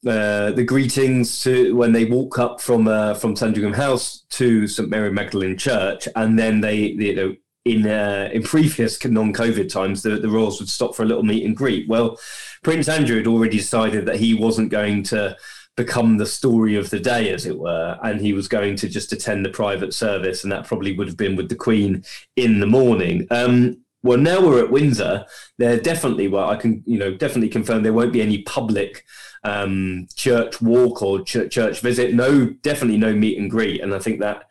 uh, 0.09 0.51
the 0.51 0.63
greetings 0.63 1.41
to 1.43 1.75
when 1.75 1.91
they 1.91 2.05
walk 2.05 2.39
up 2.39 2.61
from 2.61 2.87
uh, 2.87 3.13
from 3.13 3.35
Sandringham 3.35 3.73
House 3.73 4.25
to 4.31 4.67
St 4.67 4.89
Mary 4.89 5.11
Magdalene 5.11 5.57
Church, 5.57 6.07
and 6.15 6.39
then 6.39 6.61
they, 6.61 6.75
you 6.75 7.15
know 7.15 7.35
in 7.65 7.87
uh, 7.87 8.29
in 8.31 8.43
previous 8.43 9.03
non-COVID 9.05 9.69
times, 9.69 10.03
the, 10.03 10.11
the 10.11 10.29
royals 10.29 10.59
would 10.59 10.69
stop 10.69 10.95
for 10.95 11.03
a 11.03 11.05
little 11.05 11.23
meet 11.23 11.43
and 11.43 11.57
greet. 11.57 11.89
Well, 11.89 12.17
Prince 12.63 12.87
Andrew 12.87 13.17
had 13.17 13.27
already 13.27 13.57
decided 13.57 14.05
that 14.05 14.17
he 14.17 14.33
wasn't 14.33 14.69
going 14.69 15.03
to 15.03 15.35
become 15.75 16.17
the 16.17 16.25
story 16.25 16.75
of 16.75 16.89
the 16.89 16.99
day, 16.99 17.29
as 17.31 17.45
it 17.45 17.57
were, 17.57 17.97
and 18.03 18.21
he 18.21 18.33
was 18.33 18.47
going 18.47 18.75
to 18.77 18.87
just 18.87 19.11
attend 19.11 19.45
the 19.45 19.49
private 19.49 19.93
service, 19.93 20.43
and 20.43 20.51
that 20.51 20.65
probably 20.65 20.95
would 20.95 21.07
have 21.07 21.17
been 21.17 21.35
with 21.35 21.49
the 21.49 21.55
Queen 21.55 22.03
in 22.35 22.59
the 22.59 22.65
morning. 22.65 23.27
Um, 23.29 23.81
well, 24.03 24.17
now 24.17 24.39
we're 24.39 24.63
at 24.63 24.71
Windsor. 24.71 25.25
There 25.57 25.79
definitely, 25.79 26.27
well, 26.27 26.49
I 26.49 26.55
can, 26.55 26.83
you 26.85 26.99
know, 26.99 27.13
definitely 27.15 27.49
confirm 27.49 27.83
there 27.83 27.91
won't 27.91 28.13
be 28.13 28.21
any 28.21 28.43
public 28.43 29.03
um, 29.43 30.07
church 30.15 30.61
walk 30.61 31.01
or 31.01 31.23
ch- 31.23 31.49
church 31.49 31.79
visit. 31.81 32.13
No, 32.13 32.45
definitely 32.61 32.97
no 32.97 33.13
meet 33.13 33.37
and 33.37 33.49
greet, 33.49 33.81
and 33.81 33.93
I 33.93 33.99
think 33.99 34.19
that 34.21 34.43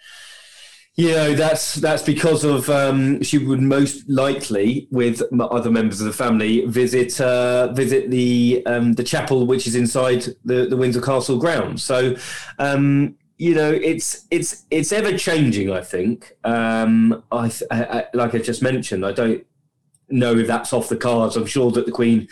you 0.96 1.10
know, 1.10 1.34
that's 1.34 1.74
that's 1.76 2.04
because 2.04 2.44
of 2.44 2.70
um, 2.70 3.20
she 3.20 3.38
would 3.38 3.60
most 3.60 4.08
likely, 4.08 4.86
with 4.92 5.22
other 5.40 5.70
members 5.70 6.00
of 6.00 6.06
the 6.06 6.12
family, 6.12 6.64
visit 6.66 7.20
uh, 7.20 7.72
visit 7.72 8.10
the 8.10 8.62
um, 8.66 8.92
the 8.92 9.02
chapel 9.02 9.44
which 9.44 9.66
is 9.66 9.74
inside 9.74 10.24
the, 10.44 10.66
the 10.66 10.76
Windsor 10.76 11.00
Castle 11.00 11.36
grounds. 11.36 11.82
So, 11.82 12.14
um, 12.60 13.16
you 13.38 13.56
know, 13.56 13.72
it's 13.72 14.26
it's 14.30 14.66
it's 14.70 14.92
ever 14.92 15.18
changing. 15.18 15.72
I 15.72 15.80
think, 15.80 16.32
um, 16.44 17.24
I, 17.32 17.50
I, 17.72 18.06
like 18.14 18.36
I 18.36 18.38
just 18.38 18.62
mentioned, 18.62 19.04
I 19.04 19.10
don't 19.10 19.44
know 20.10 20.36
if 20.36 20.46
that's 20.46 20.72
off 20.72 20.88
the 20.88 20.96
cards. 20.96 21.34
I'm 21.34 21.46
sure 21.46 21.72
that 21.72 21.86
the 21.86 21.92
Queen 21.92 22.28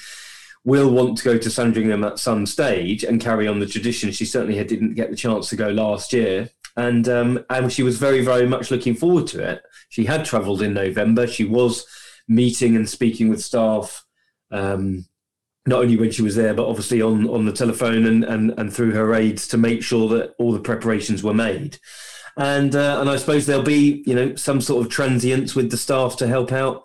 will 0.62 0.90
want 0.92 1.18
to 1.18 1.24
go 1.24 1.36
to 1.36 1.50
Sandringham 1.50 2.04
at 2.04 2.20
some 2.20 2.46
stage 2.46 3.02
and 3.02 3.20
carry 3.20 3.48
on 3.48 3.58
the 3.58 3.66
tradition. 3.66 4.12
She 4.12 4.24
certainly 4.24 4.62
didn't 4.62 4.94
get 4.94 5.10
the 5.10 5.16
chance 5.16 5.48
to 5.48 5.56
go 5.56 5.70
last 5.70 6.12
year 6.12 6.48
and 6.76 7.08
um, 7.08 7.44
and 7.50 7.72
she 7.72 7.82
was 7.82 7.98
very 7.98 8.24
very 8.24 8.46
much 8.46 8.70
looking 8.70 8.94
forward 8.94 9.26
to 9.28 9.42
it. 9.42 9.62
She 9.88 10.04
had 10.04 10.24
travelled 10.24 10.62
in 10.62 10.74
November. 10.74 11.26
She 11.26 11.44
was 11.44 11.86
meeting 12.28 12.76
and 12.76 12.88
speaking 12.88 13.28
with 13.28 13.42
staff. 13.42 14.04
Um, 14.50 15.06
not 15.66 15.82
only 15.82 15.96
when 15.96 16.10
she 16.10 16.22
was 16.22 16.34
there, 16.34 16.54
but 16.54 16.68
obviously 16.68 17.00
on, 17.00 17.28
on 17.28 17.44
the 17.44 17.52
telephone 17.52 18.04
and, 18.04 18.24
and, 18.24 18.50
and 18.58 18.72
through 18.72 18.90
her 18.90 19.14
aides 19.14 19.46
to 19.46 19.56
make 19.56 19.80
sure 19.80 20.08
that 20.08 20.34
all 20.38 20.52
the 20.52 20.58
preparations 20.58 21.22
were 21.22 21.34
made. 21.34 21.78
And 22.36 22.74
uh, 22.74 22.98
and 23.00 23.10
I 23.10 23.16
suppose 23.16 23.46
there'll 23.46 23.62
be 23.62 24.02
you 24.06 24.14
know 24.14 24.34
some 24.36 24.60
sort 24.60 24.84
of 24.84 24.90
transients 24.90 25.54
with 25.54 25.70
the 25.70 25.76
staff 25.76 26.16
to 26.16 26.26
help 26.26 26.50
out 26.50 26.84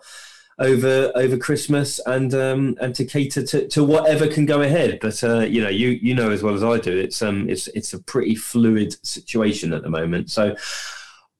over 0.58 1.12
over 1.14 1.36
Christmas 1.36 2.00
and 2.06 2.34
um, 2.34 2.76
and 2.80 2.94
to 2.94 3.04
cater 3.04 3.42
to, 3.44 3.68
to 3.68 3.84
whatever 3.84 4.26
can 4.26 4.46
go 4.46 4.62
ahead. 4.62 4.98
But 5.00 5.22
uh, 5.22 5.40
you 5.40 5.62
know, 5.62 5.68
you 5.68 5.90
you 5.90 6.14
know 6.14 6.30
as 6.30 6.42
well 6.42 6.54
as 6.54 6.64
I 6.64 6.78
do, 6.78 6.96
it's 6.96 7.22
um 7.22 7.48
it's 7.48 7.68
it's 7.68 7.92
a 7.92 8.02
pretty 8.02 8.34
fluid 8.34 8.94
situation 9.06 9.72
at 9.72 9.82
the 9.82 9.90
moment. 9.90 10.30
So 10.30 10.56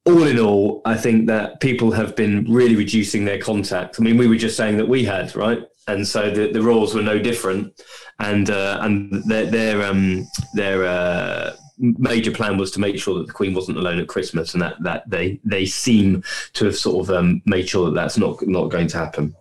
all 0.07 0.27
in 0.27 0.39
all, 0.39 0.81
I 0.85 0.97
think 0.97 1.27
that 1.27 1.61
people 1.61 1.91
have 1.93 2.17
been 2.17 2.47
really 2.49 2.77
reducing 2.77 3.25
their 3.25 3.39
contact. 3.39 3.97
I 3.99 4.03
mean, 4.03 4.17
we 4.17 4.29
were 4.29 4.37
just 4.37 4.57
saying 4.57 4.77
that 4.79 4.89
we 4.89 5.05
had 5.05 5.35
right, 5.35 5.63
and 5.87 6.07
so 6.07 6.31
the 6.31 6.53
the 6.53 6.63
Royals 6.63 6.95
were 6.95 7.03
no 7.03 7.19
different, 7.19 7.81
and 8.21 8.51
uh, 8.51 8.79
and 8.83 9.23
their 9.25 9.47
their 9.47 9.83
um 9.83 10.27
their 10.55 10.85
uh, 10.85 11.57
major 11.79 12.31
plan 12.31 12.59
was 12.59 12.71
to 12.73 12.81
make 12.81 12.99
sure 12.99 13.19
that 13.19 13.27
the 13.27 13.33
Queen 13.33 13.55
wasn't 13.55 13.79
alone 13.79 13.99
at 13.99 14.09
Christmas, 14.09 14.55
and 14.55 14.63
that 14.63 14.83
that 14.83 15.09
they 15.09 15.41
they 15.45 15.67
seem 15.67 16.23
to 16.55 16.67
have 16.67 16.77
sort 16.77 17.09
of 17.09 17.15
um, 17.15 17.43
made 17.47 17.69
sure 17.69 17.87
that 17.87 17.95
that's 17.95 18.19
not 18.19 18.47
not 18.47 18.69
going 18.69 18.89
to 18.89 18.99
happen. 18.99 19.35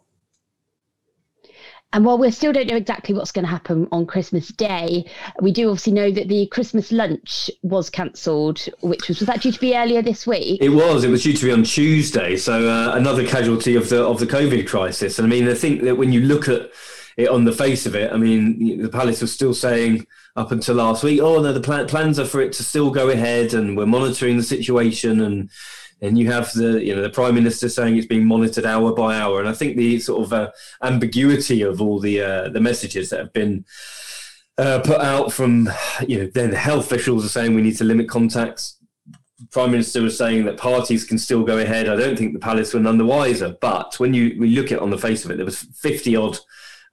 And 1.93 2.03
while 2.03 2.17
we 2.17 2.29
still 2.31 2.51
don't 2.51 2.67
know 2.67 2.75
exactly 2.75 3.15
what's 3.15 3.31
going 3.31 3.45
to 3.45 3.49
happen 3.49 3.87
on 3.93 4.05
Christmas 4.05 4.49
Day, 4.49 5.05
we 5.41 5.53
do 5.53 5.69
obviously 5.69 5.93
know 5.93 6.11
that 6.11 6.27
the 6.27 6.45
Christmas 6.47 6.91
lunch 6.91 7.49
was 7.63 7.89
cancelled, 7.89 8.67
which 8.81 9.07
was 9.07 9.19
was 9.19 9.27
that 9.27 9.41
due 9.41 9.53
to 9.53 9.59
be 9.59 9.75
earlier 9.75 10.01
this 10.01 10.27
week? 10.27 10.61
It 10.61 10.69
was. 10.69 11.05
It 11.05 11.09
was 11.09 11.23
due 11.23 11.33
to 11.33 11.45
be 11.45 11.51
on 11.51 11.63
Tuesday. 11.63 12.35
So 12.35 12.67
uh, 12.69 12.95
another 12.95 13.25
casualty 13.25 13.75
of 13.75 13.87
the 13.87 14.05
of 14.05 14.19
the 14.19 14.27
COVID 14.27 14.67
crisis. 14.67 15.17
And 15.17 15.25
I 15.25 15.29
mean, 15.29 15.47
I 15.47 15.53
think 15.53 15.81
that 15.83 15.95
when 15.95 16.11
you 16.11 16.21
look 16.21 16.49
at 16.49 16.71
it 17.17 17.29
on 17.29 17.45
the 17.45 17.51
face 17.51 17.87
of 17.87 17.95
it, 17.95 18.13
I 18.13 18.17
mean, 18.17 18.81
the 18.81 18.89
palace 18.89 19.21
was 19.21 19.33
still 19.33 19.53
saying 19.53 20.05
up 20.35 20.51
until 20.51 20.75
last 20.75 21.03
week, 21.03 21.19
oh 21.19 21.41
no, 21.41 21.51
the 21.51 21.59
plan- 21.59 21.87
plans 21.87 22.19
are 22.19 22.25
for 22.25 22.41
it 22.41 22.53
to 22.53 22.63
still 22.63 22.91
go 22.91 23.09
ahead, 23.09 23.55
and 23.55 23.75
we're 23.75 23.87
monitoring 23.87 24.37
the 24.37 24.43
situation, 24.43 25.21
and 25.21 25.49
and 25.99 26.19
you 26.19 26.31
have 26.31 26.53
the 26.53 26.83
you 26.83 26.95
know 26.95 27.01
the 27.01 27.09
prime 27.09 27.33
minister 27.33 27.67
saying 27.69 27.97
it's 27.97 28.05
being 28.05 28.25
monitored 28.25 28.65
hour 28.65 28.93
by 28.93 29.17
hour, 29.17 29.39
and 29.39 29.49
I 29.49 29.53
think 29.53 29.75
the 29.75 29.99
sort 29.99 30.23
of 30.23 30.31
uh, 30.31 30.51
ambiguity 30.83 31.63
of 31.63 31.81
all 31.81 31.99
the 31.99 32.21
uh, 32.21 32.49
the 32.49 32.61
messages 32.61 33.09
that 33.09 33.19
have 33.19 33.33
been. 33.33 33.65
Uh, 34.59 34.79
put 34.79 34.99
out 35.01 35.31
from, 35.31 35.69
you 36.07 36.17
know, 36.17 36.31
then 36.33 36.49
the 36.49 36.57
health 36.57 36.87
officials 36.87 37.23
are 37.23 37.29
saying 37.29 37.53
we 37.53 37.61
need 37.61 37.77
to 37.77 37.83
limit 37.83 38.09
contacts. 38.09 38.77
Prime 39.51 39.69
Minister 39.69 40.01
was 40.01 40.17
saying 40.17 40.45
that 40.45 40.57
parties 40.57 41.03
can 41.03 41.19
still 41.19 41.43
go 41.43 41.59
ahead. 41.59 41.87
I 41.87 41.95
don't 41.95 42.17
think 42.17 42.33
the 42.33 42.39
palace 42.39 42.73
were 42.73 42.79
none 42.79 42.97
the 42.97 43.05
wiser. 43.05 43.55
But 43.61 43.99
when 43.99 44.15
you 44.15 44.35
we 44.39 44.49
look 44.49 44.71
at 44.71 44.79
it 44.79 44.81
on 44.81 44.89
the 44.89 44.97
face 44.97 45.23
of 45.23 45.29
it, 45.29 45.37
there 45.37 45.45
was 45.45 45.59
fifty 45.59 46.15
odd 46.15 46.39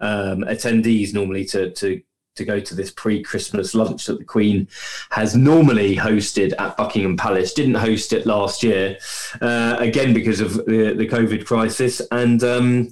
um, 0.01 0.43
attendees 0.45 1.15
normally 1.15 1.45
to 1.47 1.71
to 1.71 2.01
to 2.37 2.45
go 2.45 2.59
to 2.61 2.75
this 2.75 2.91
pre-Christmas 2.91 3.75
lunch 3.75 4.07
that 4.07 4.19
the 4.19 4.25
Queen 4.25 4.69
has 5.11 5.37
normally 5.37 5.97
hosted 5.97 6.53
at 6.59 6.77
Buckingham 6.77 7.17
Palace. 7.17 7.55
Didn't 7.55 7.75
host 7.75 8.13
it 8.13 8.27
last 8.27 8.63
year, 8.63 8.99
uh, 9.41 9.77
again 9.79 10.13
because 10.13 10.41
of 10.41 10.55
the, 10.55 10.95
the 10.97 11.07
COVID 11.07 11.47
crisis, 11.47 12.03
and 12.11 12.43
um, 12.43 12.91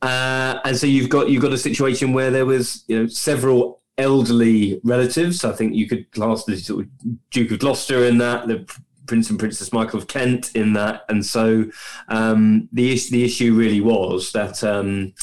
uh, 0.00 0.58
and 0.64 0.76
so 0.76 0.86
you've 0.86 1.08
got 1.08 1.28
you've 1.28 1.42
got 1.42 1.52
a 1.52 1.58
situation 1.58 2.12
where 2.12 2.30
there 2.30 2.46
was 2.46 2.84
you 2.88 2.98
know 2.98 3.06
several 3.06 3.82
elderly 3.98 4.80
relatives. 4.84 5.44
I 5.44 5.52
think 5.52 5.74
you 5.74 5.88
could 5.88 6.10
class 6.12 6.44
the 6.44 6.56
sort 6.56 6.84
of 6.84 6.90
Duke 7.30 7.50
of 7.52 7.58
Gloucester 7.58 8.04
in 8.04 8.18
that, 8.18 8.48
the 8.48 8.66
Prince 9.06 9.28
and 9.30 9.38
Princess 9.38 9.72
Michael 9.72 9.98
of 9.98 10.08
Kent 10.08 10.50
in 10.54 10.72
that, 10.72 11.04
and 11.08 11.24
so 11.24 11.66
um, 12.08 12.68
the 12.72 12.98
the 13.10 13.24
issue 13.24 13.54
really 13.54 13.80
was 13.80 14.32
that. 14.32 14.62
Um, 14.64 15.14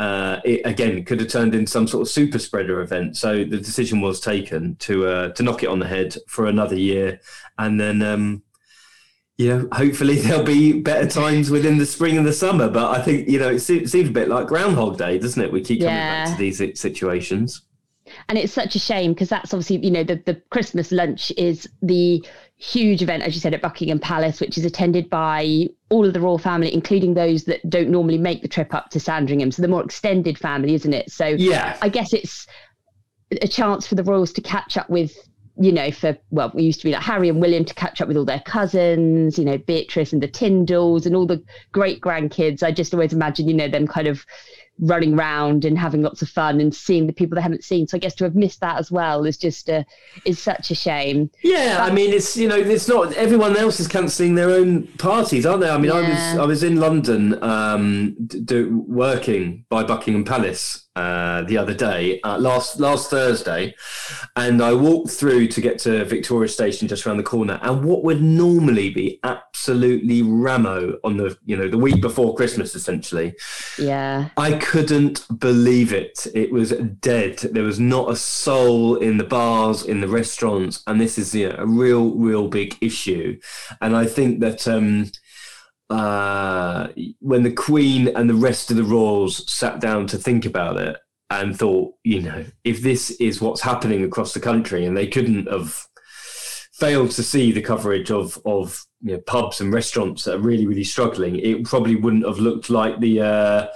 uh, 0.00 0.40
it 0.46 0.62
again 0.64 1.04
could 1.04 1.20
have 1.20 1.28
turned 1.28 1.54
into 1.54 1.70
some 1.70 1.86
sort 1.86 2.00
of 2.00 2.08
super 2.08 2.38
spreader 2.38 2.80
event. 2.80 3.18
So 3.18 3.44
the 3.44 3.58
decision 3.58 4.00
was 4.00 4.18
taken 4.18 4.76
to 4.76 5.06
uh, 5.06 5.28
to 5.32 5.42
knock 5.42 5.62
it 5.62 5.68
on 5.68 5.78
the 5.78 5.86
head 5.86 6.16
for 6.26 6.46
another 6.46 6.74
year, 6.74 7.20
and 7.58 7.78
then 7.78 8.00
um, 8.00 8.42
you 9.36 9.48
know 9.48 9.68
hopefully 9.72 10.16
there'll 10.20 10.42
be 10.42 10.72
better 10.72 11.06
times 11.06 11.50
within 11.50 11.76
the 11.76 11.84
spring 11.84 12.16
and 12.16 12.26
the 12.26 12.32
summer. 12.32 12.70
But 12.70 12.98
I 12.98 13.02
think 13.02 13.28
you 13.28 13.38
know 13.38 13.50
it 13.50 13.58
seems, 13.58 13.94
a 13.94 14.02
bit 14.04 14.28
like 14.28 14.46
Groundhog 14.46 14.96
Day, 14.96 15.18
doesn't 15.18 15.42
it? 15.42 15.52
We 15.52 15.60
keep 15.60 15.80
coming 15.80 15.94
yeah. 15.94 16.24
back 16.24 16.34
to 16.34 16.38
these 16.38 16.80
situations 16.80 17.60
and 18.28 18.36
it's 18.36 18.52
such 18.52 18.74
a 18.74 18.78
shame 18.78 19.12
because 19.12 19.28
that's 19.28 19.54
obviously 19.54 19.76
you 19.76 19.90
know 19.90 20.02
the, 20.02 20.16
the 20.26 20.34
christmas 20.50 20.90
lunch 20.90 21.30
is 21.36 21.68
the 21.82 22.24
huge 22.60 23.00
event 23.00 23.22
as 23.22 23.34
you 23.34 23.40
said 23.40 23.54
at 23.54 23.62
buckingham 23.62 23.98
palace 23.98 24.38
which 24.38 24.58
is 24.58 24.66
attended 24.66 25.08
by 25.08 25.66
all 25.88 26.06
of 26.06 26.12
the 26.12 26.20
royal 26.20 26.36
family 26.36 26.72
including 26.72 27.14
those 27.14 27.44
that 27.44 27.58
don't 27.70 27.88
normally 27.88 28.18
make 28.18 28.42
the 28.42 28.48
trip 28.48 28.74
up 28.74 28.90
to 28.90 29.00
sandringham. 29.00 29.50
So 29.50 29.62
the 29.62 29.68
more 29.68 29.82
extended 29.82 30.38
family 30.38 30.74
isn't 30.74 30.92
it? 30.92 31.10
So 31.10 31.26
yeah. 31.26 31.78
I 31.80 31.88
guess 31.88 32.12
it's 32.12 32.46
a 33.42 33.48
chance 33.48 33.86
for 33.86 33.94
the 33.94 34.04
royals 34.04 34.32
to 34.34 34.42
catch 34.42 34.76
up 34.76 34.90
with 34.90 35.16
you 35.60 35.72
know, 35.72 35.90
for 35.90 36.16
well, 36.30 36.50
we 36.54 36.62
used 36.62 36.80
to 36.80 36.86
be 36.86 36.92
like 36.92 37.02
Harry 37.02 37.28
and 37.28 37.38
William 37.38 37.66
to 37.66 37.74
catch 37.74 38.00
up 38.00 38.08
with 38.08 38.16
all 38.16 38.24
their 38.24 38.40
cousins, 38.40 39.38
you 39.38 39.44
know, 39.44 39.58
Beatrice 39.58 40.12
and 40.12 40.22
the 40.22 40.28
Tindalls 40.28 41.04
and 41.04 41.14
all 41.14 41.26
the 41.26 41.42
great 41.72 42.00
grandkids. 42.00 42.62
I 42.62 42.72
just 42.72 42.94
always 42.94 43.12
imagine, 43.12 43.46
you 43.46 43.52
know, 43.52 43.68
them 43.68 43.86
kind 43.86 44.06
of 44.06 44.24
running 44.80 45.14
around 45.14 45.64
and 45.64 45.78
having 45.78 46.02
lots 46.02 46.22
of 46.22 46.28
fun 46.28 46.60
and 46.60 46.74
seeing 46.74 47.06
the 47.06 47.12
people 47.12 47.36
they 47.36 47.42
haven't 47.42 47.64
seen. 47.64 47.86
So 47.86 47.96
I 47.96 48.00
guess 48.00 48.14
to 48.16 48.24
have 48.24 48.34
missed 48.34 48.60
that 48.60 48.78
as 48.78 48.90
well 48.90 49.24
is 49.24 49.36
just 49.36 49.68
a, 49.68 49.84
is 50.24 50.38
such 50.38 50.70
a 50.70 50.74
shame. 50.74 51.30
Yeah, 51.42 51.78
but, 51.78 51.92
I 51.92 51.94
mean 51.94 52.12
it's 52.12 52.36
you 52.36 52.48
know 52.48 52.56
it's 52.56 52.88
not 52.88 53.12
everyone 53.14 53.56
else 53.56 53.80
is 53.80 53.88
cancelling 53.88 54.34
their 54.34 54.50
own 54.50 54.86
parties, 54.98 55.46
aren't 55.46 55.60
they? 55.60 55.70
I 55.70 55.78
mean 55.78 55.90
yeah. 55.90 55.96
I 55.96 56.08
was 56.08 56.38
I 56.38 56.44
was 56.44 56.62
in 56.62 56.76
London 56.76 57.42
um, 57.42 58.16
do, 58.44 58.84
working 58.86 59.64
by 59.68 59.84
Buckingham 59.84 60.24
Palace 60.24 60.86
uh, 60.96 61.42
the 61.42 61.56
other 61.56 61.72
day, 61.72 62.20
uh, 62.22 62.36
last 62.36 62.80
last 62.80 63.10
Thursday, 63.10 63.74
and 64.34 64.60
I 64.60 64.72
walked 64.72 65.10
through 65.10 65.46
to 65.48 65.60
get 65.60 65.78
to 65.80 66.04
Victoria 66.04 66.48
Station 66.48 66.88
just 66.88 67.06
around 67.06 67.18
the 67.18 67.22
corner, 67.22 67.60
and 67.62 67.84
what 67.84 68.02
would 68.02 68.20
normally 68.20 68.90
be 68.90 69.20
absolutely 69.22 70.22
ramo 70.22 70.98
on 71.04 71.16
the 71.16 71.38
you 71.44 71.56
know 71.56 71.68
the 71.68 71.78
week 71.78 72.00
before 72.00 72.34
Christmas, 72.34 72.74
essentially. 72.74 73.34
Yeah, 73.78 74.30
I 74.36 74.54
couldn't 74.54 75.26
believe 75.38 75.92
it. 75.92 76.26
It 76.34 76.50
was 76.50 76.70
dead. 76.70 77.38
There 77.38 77.62
was 77.62 77.78
not 77.78 78.10
a 78.10 78.16
soul 78.16 78.96
in 78.96 79.16
the 79.16 79.24
bars, 79.24 79.84
in 79.84 80.00
the 80.00 80.08
restaurants, 80.08 80.82
and 80.88 81.00
this 81.00 81.18
is 81.18 81.32
you 81.34 81.50
know, 81.50 81.56
a 81.58 81.66
real, 81.66 82.16
real 82.16 82.48
big 82.48 82.76
issue. 82.80 83.38
And 83.80 83.96
I 83.96 84.06
think 84.06 84.40
that. 84.40 84.66
Um, 84.66 85.12
uh, 85.90 86.88
when 87.18 87.42
the 87.42 87.52
Queen 87.52 88.08
and 88.08 88.30
the 88.30 88.34
rest 88.34 88.70
of 88.70 88.76
the 88.76 88.84
royals 88.84 89.50
sat 89.50 89.80
down 89.80 90.06
to 90.08 90.16
think 90.16 90.46
about 90.46 90.76
it 90.76 90.96
and 91.30 91.58
thought, 91.58 91.94
you 92.04 92.22
know, 92.22 92.44
if 92.64 92.80
this 92.82 93.10
is 93.12 93.40
what's 93.40 93.60
happening 93.60 94.04
across 94.04 94.32
the 94.32 94.40
country, 94.40 94.84
and 94.84 94.96
they 94.96 95.06
couldn't 95.06 95.50
have 95.50 95.86
failed 96.72 97.10
to 97.10 97.22
see 97.22 97.52
the 97.52 97.60
coverage 97.60 98.10
of 98.10 98.40
of 98.44 98.84
you 99.02 99.12
know, 99.12 99.20
pubs 99.26 99.60
and 99.60 99.72
restaurants 99.72 100.24
that 100.24 100.36
are 100.36 100.40
really 100.40 100.66
really 100.66 100.84
struggling, 100.84 101.36
it 101.36 101.64
probably 101.64 101.96
wouldn't 101.96 102.26
have 102.26 102.38
looked 102.38 102.70
like 102.70 103.00
the 103.00 103.20
uh, 103.20 103.66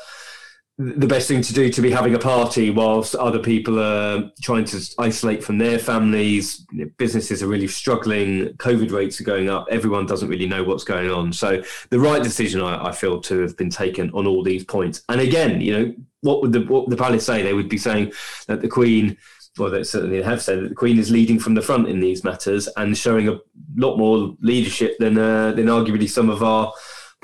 the 0.76 1.06
best 1.06 1.28
thing 1.28 1.40
to 1.40 1.52
do 1.52 1.70
to 1.70 1.80
be 1.80 1.90
having 1.90 2.14
a 2.14 2.18
party 2.18 2.70
whilst 2.70 3.14
other 3.14 3.38
people 3.38 3.78
are 3.78 4.28
trying 4.42 4.64
to 4.64 4.94
isolate 4.98 5.44
from 5.44 5.58
their 5.58 5.78
families. 5.78 6.66
Businesses 6.96 7.44
are 7.44 7.46
really 7.46 7.68
struggling. 7.68 8.48
COVID 8.54 8.90
rates 8.90 9.20
are 9.20 9.24
going 9.24 9.48
up. 9.48 9.66
Everyone 9.70 10.04
doesn't 10.04 10.28
really 10.28 10.48
know 10.48 10.64
what's 10.64 10.82
going 10.82 11.10
on. 11.10 11.32
So 11.32 11.62
the 11.90 12.00
right 12.00 12.22
decision, 12.22 12.60
I, 12.60 12.88
I 12.88 12.92
feel, 12.92 13.20
to 13.20 13.40
have 13.40 13.56
been 13.56 13.70
taken 13.70 14.10
on 14.10 14.26
all 14.26 14.42
these 14.42 14.64
points. 14.64 15.02
And 15.08 15.20
again, 15.20 15.60
you 15.60 15.78
know, 15.78 15.94
what 16.22 16.42
would 16.42 16.52
the 16.52 16.62
what 16.62 16.84
would 16.84 16.90
the 16.90 17.02
palace 17.02 17.24
say? 17.24 17.42
They 17.42 17.54
would 17.54 17.68
be 17.68 17.78
saying 17.78 18.12
that 18.48 18.60
the 18.60 18.68
Queen 18.68 19.16
well, 19.56 19.70
they 19.70 19.84
certainly 19.84 20.20
have 20.20 20.42
said 20.42 20.60
that 20.60 20.68
the 20.70 20.74
Queen 20.74 20.98
is 20.98 21.12
leading 21.12 21.38
from 21.38 21.54
the 21.54 21.62
front 21.62 21.88
in 21.88 22.00
these 22.00 22.24
matters 22.24 22.68
and 22.76 22.98
showing 22.98 23.28
a 23.28 23.38
lot 23.76 23.96
more 23.96 24.34
leadership 24.40 24.98
than 24.98 25.16
uh, 25.16 25.52
than 25.52 25.66
arguably 25.66 26.10
some 26.10 26.28
of 26.28 26.42
our 26.42 26.72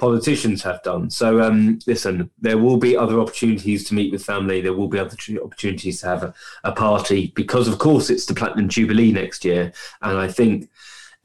politicians 0.00 0.62
have 0.62 0.82
done. 0.82 1.10
So, 1.10 1.42
um, 1.42 1.78
listen, 1.86 2.30
there 2.40 2.58
will 2.58 2.78
be 2.78 2.96
other 2.96 3.20
opportunities 3.20 3.84
to 3.84 3.94
meet 3.94 4.10
with 4.10 4.24
family. 4.24 4.60
There 4.60 4.72
will 4.72 4.88
be 4.88 4.98
other 4.98 5.16
opportunities 5.42 6.00
to 6.00 6.06
have 6.06 6.22
a, 6.22 6.34
a, 6.64 6.72
party 6.72 7.32
because, 7.36 7.68
of 7.68 7.78
course, 7.78 8.08
it's 8.08 8.24
the 8.24 8.34
Platinum 8.34 8.68
Jubilee 8.68 9.12
next 9.12 9.44
year. 9.44 9.72
And 10.00 10.16
I 10.16 10.26
think 10.26 10.70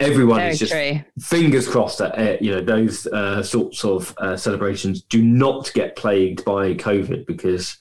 everyone 0.02 0.40
Very 0.40 0.52
is 0.52 0.60
just 0.60 0.74
true. 0.74 1.00
fingers 1.20 1.70
crossed 1.70 2.00
that 2.00 2.20
uh, 2.20 2.38
you 2.42 2.52
know 2.52 2.62
those 2.62 3.08
uh, 3.08 3.42
sorts 3.42 3.86
of 3.86 4.14
uh, 4.18 4.36
celebrations 4.36 5.02
do 5.04 5.24
not 5.24 5.72
get 5.74 5.96
plagued 5.96 6.44
by 6.44 6.74
COVID 6.74 7.26
because 7.26 7.78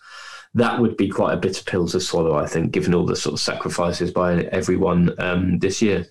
that 0.54 0.80
would 0.80 0.96
be 0.96 1.08
quite 1.08 1.34
a 1.34 1.36
bitter 1.36 1.64
pill 1.64 1.88
to 1.88 1.98
swallow. 1.98 2.36
I 2.36 2.46
think, 2.46 2.70
given 2.70 2.94
all 2.94 3.04
the 3.04 3.16
sort 3.16 3.34
of 3.34 3.40
sacrifices 3.40 4.12
by 4.12 4.44
everyone 4.52 5.12
um, 5.18 5.58
this 5.58 5.82
year. 5.82 6.06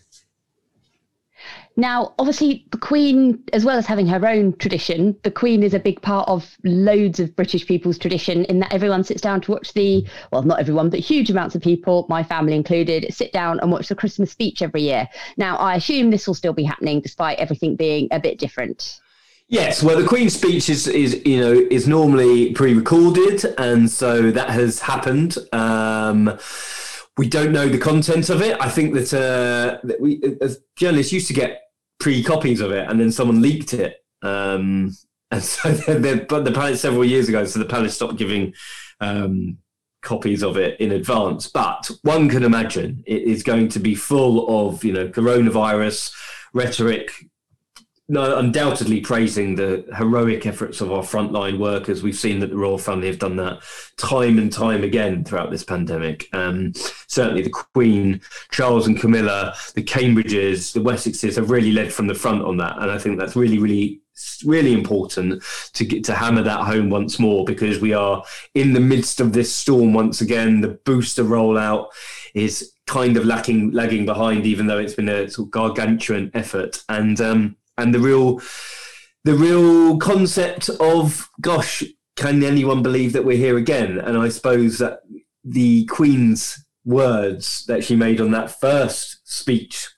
Now, 1.75 2.13
obviously, 2.19 2.65
the 2.71 2.77
Queen, 2.77 3.43
as 3.51 3.65
well 3.65 3.77
as 3.77 3.87
having 3.87 4.05
her 4.07 4.27
own 4.27 4.55
tradition, 4.57 5.15
the 5.23 5.31
Queen 5.31 5.63
is 5.63 5.73
a 5.73 5.79
big 5.79 6.01
part 6.01 6.29
of 6.29 6.55
loads 6.63 7.19
of 7.19 7.35
British 7.35 7.65
people's 7.65 7.97
tradition 7.97 8.45
in 8.45 8.59
that 8.59 8.71
everyone 8.71 9.03
sits 9.03 9.21
down 9.21 9.41
to 9.41 9.51
watch 9.51 9.73
the, 9.73 10.07
well, 10.31 10.43
not 10.43 10.59
everyone, 10.59 10.91
but 10.91 10.99
huge 10.99 11.31
amounts 11.31 11.55
of 11.55 11.63
people, 11.63 12.05
my 12.09 12.21
family 12.21 12.55
included, 12.55 13.11
sit 13.11 13.33
down 13.33 13.59
and 13.59 13.71
watch 13.71 13.87
the 13.87 13.95
Christmas 13.95 14.31
speech 14.31 14.61
every 14.61 14.83
year. 14.83 15.09
Now, 15.37 15.57
I 15.57 15.75
assume 15.75 16.11
this 16.11 16.27
will 16.27 16.35
still 16.35 16.53
be 16.53 16.63
happening 16.63 17.01
despite 17.01 17.39
everything 17.39 17.75
being 17.75 18.07
a 18.11 18.19
bit 18.19 18.37
different. 18.37 18.99
Yes, 19.47 19.83
well, 19.83 19.99
the 19.99 20.07
Queen's 20.07 20.33
speech 20.33 20.69
is, 20.69 20.87
is 20.87 21.21
you 21.25 21.39
know 21.39 21.67
is 21.69 21.87
normally 21.87 22.53
pre-recorded, 22.53 23.45
and 23.59 23.89
so 23.89 24.31
that 24.31 24.49
has 24.49 24.79
happened. 24.79 25.37
Um, 25.51 26.39
we 27.17 27.27
don't 27.27 27.51
know 27.51 27.67
the 27.67 27.77
content 27.77 28.29
of 28.29 28.41
it. 28.41 28.57
I 28.59 28.69
think 28.69 28.93
that, 28.95 29.13
uh, 29.13 29.85
that 29.85 30.01
we, 30.01 30.21
as 30.41 30.59
journalists, 30.75 31.13
used 31.13 31.27
to 31.27 31.33
get 31.33 31.61
pre 31.99 32.23
copies 32.23 32.59
of 32.59 32.71
it, 32.71 32.89
and 32.89 32.99
then 32.99 33.11
someone 33.11 33.41
leaked 33.41 33.73
it. 33.73 33.97
Um, 34.21 34.91
and 35.31 35.43
so, 35.43 35.71
but 36.27 36.45
the 36.45 36.51
palace 36.53 36.81
several 36.81 37.05
years 37.05 37.29
ago, 37.29 37.45
so 37.45 37.59
the 37.59 37.65
palace 37.65 37.95
stopped 37.95 38.17
giving 38.17 38.53
um, 38.99 39.57
copies 40.01 40.43
of 40.43 40.57
it 40.57 40.79
in 40.79 40.91
advance. 40.91 41.47
But 41.47 41.89
one 42.03 42.29
can 42.29 42.43
imagine 42.43 43.03
it 43.07 43.23
is 43.23 43.41
going 43.41 43.69
to 43.69 43.79
be 43.79 43.95
full 43.95 44.67
of 44.67 44.83
you 44.83 44.93
know 44.93 45.07
coronavirus 45.07 46.13
rhetoric, 46.53 47.11
no, 48.09 48.37
undoubtedly 48.37 48.99
praising 48.99 49.55
the 49.55 49.85
heroic 49.97 50.45
efforts 50.45 50.81
of 50.81 50.91
our 50.91 51.03
frontline 51.03 51.57
workers. 51.57 52.03
We've 52.03 52.15
seen 52.15 52.39
that 52.39 52.49
the 52.49 52.57
royal 52.57 52.77
family 52.77 53.07
have 53.07 53.19
done 53.19 53.37
that 53.37 53.61
time 53.97 54.37
and 54.37 54.51
time 54.51 54.83
again 54.83 55.23
throughout 55.23 55.51
this 55.51 55.63
pandemic. 55.63 56.27
Um, 56.33 56.73
certainly, 57.07 57.43
the 57.43 57.49
Queen, 57.49 58.19
Charles 58.51 58.87
and 58.87 58.99
Camilla, 58.99 59.55
the 59.75 59.83
Cambridges, 59.83 60.73
the 60.73 60.81
Wessexes 60.81 61.37
have 61.37 61.49
really 61.49 61.71
led 61.71 61.93
from 61.93 62.07
the 62.07 62.15
front 62.15 62.43
on 62.43 62.57
that, 62.57 62.77
and 62.79 62.91
I 62.91 62.97
think 62.97 63.17
that's 63.17 63.37
really, 63.37 63.57
really, 63.57 64.01
really 64.45 64.73
important 64.73 65.41
to 65.71 65.85
get 65.85 66.03
to 66.03 66.13
hammer 66.13 66.43
that 66.43 66.65
home 66.65 66.89
once 66.89 67.19
more 67.19 67.45
because 67.45 67.79
we 67.79 67.93
are 67.93 68.21
in 68.53 68.73
the 68.73 68.81
midst 68.81 69.21
of 69.21 69.31
this 69.31 69.55
storm 69.55 69.93
once 69.93 70.19
again. 70.19 70.59
The 70.59 70.79
booster 70.85 71.23
rollout 71.23 71.87
is 72.33 72.73
kind 72.85 73.15
of 73.15 73.23
lacking, 73.23 73.71
lagging 73.71 74.05
behind, 74.05 74.45
even 74.45 74.67
though 74.67 74.79
it's 74.79 74.93
been 74.93 75.07
a 75.07 75.29
sort 75.29 75.47
of 75.47 75.51
gargantuan 75.51 76.31
effort, 76.33 76.83
and 76.89 77.21
um, 77.21 77.55
and 77.77 77.93
the 77.93 77.99
real 77.99 78.41
the 79.23 79.35
real 79.35 79.97
concept 79.97 80.69
of 80.79 81.29
gosh 81.41 81.83
can 82.15 82.43
anyone 82.43 82.83
believe 82.83 83.13
that 83.13 83.25
we're 83.25 83.37
here 83.37 83.57
again? 83.57 83.99
And 83.99 84.17
i 84.17 84.29
suppose 84.29 84.77
that 84.79 84.99
the 85.43 85.85
queen's 85.85 86.63
words 86.85 87.65
that 87.65 87.83
she 87.83 87.95
made 87.95 88.19
on 88.19 88.31
that 88.31 88.59
first 88.59 89.19
speech 89.23 89.89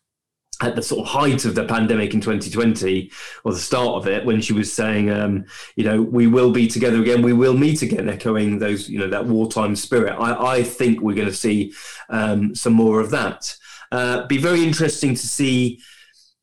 at 0.62 0.75
the 0.75 0.82
sort 0.82 1.05
of 1.05 1.12
height 1.12 1.44
of 1.44 1.53
the 1.53 1.65
pandemic 1.65 2.13
in 2.13 2.22
2020 2.22 3.12
or 3.44 3.51
the 3.51 3.60
start 3.60 3.96
of 3.96 4.08
it 4.08 4.25
when 4.25 4.39
she 4.39 4.53
was 4.53 4.72
saying 4.72 5.10
um, 5.10 5.44
you 5.75 5.84
know 5.84 6.01
we 6.01 6.27
will 6.27 6.51
be 6.51 6.65
together 6.67 7.01
again 7.01 7.22
we 7.22 7.34
will 7.34 7.58
meet 7.58 7.82
again 7.82 8.08
echoing 8.08 8.58
those 8.58 8.88
you 8.88 8.98
know 8.98 9.10
that 9.10 9.25
wartime 9.25 9.75
spirit. 9.75 10.13
I, 10.13 10.58
I 10.58 10.63
think 10.63 11.01
we're 11.01 11.15
going 11.15 11.27
to 11.27 11.34
see 11.34 11.74
um, 12.10 12.55
some 12.55 12.74
more 12.74 13.01
of 13.01 13.12
that. 13.12 13.53
Uh, 13.91 14.25
be 14.27 14.38
very 14.38 14.63
interesting 14.63 15.13
to 15.13 15.27
see 15.27 15.82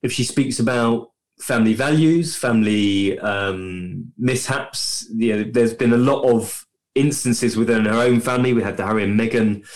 if 0.03 0.13
she 0.13 0.25
speaks 0.25 0.59
about 0.59 1.12
family 1.43 1.75
values, 1.75 2.37
family 2.37 3.19
um, 3.19 4.13
mishaps. 4.19 5.07
You 5.13 5.37
know, 5.37 5.51
there's 5.51 5.75
been 5.75 5.93
a 5.93 5.99
lot 5.99 6.23
of 6.25 6.67
instances 6.95 7.57
within 7.57 7.85
her 7.87 8.01
own 8.01 8.21
family. 8.21 8.53
We 8.53 8.63
had 8.63 8.77
the 8.77 8.87
Harry 8.87 9.05
and 9.05 9.19
Meghan 9.19 9.67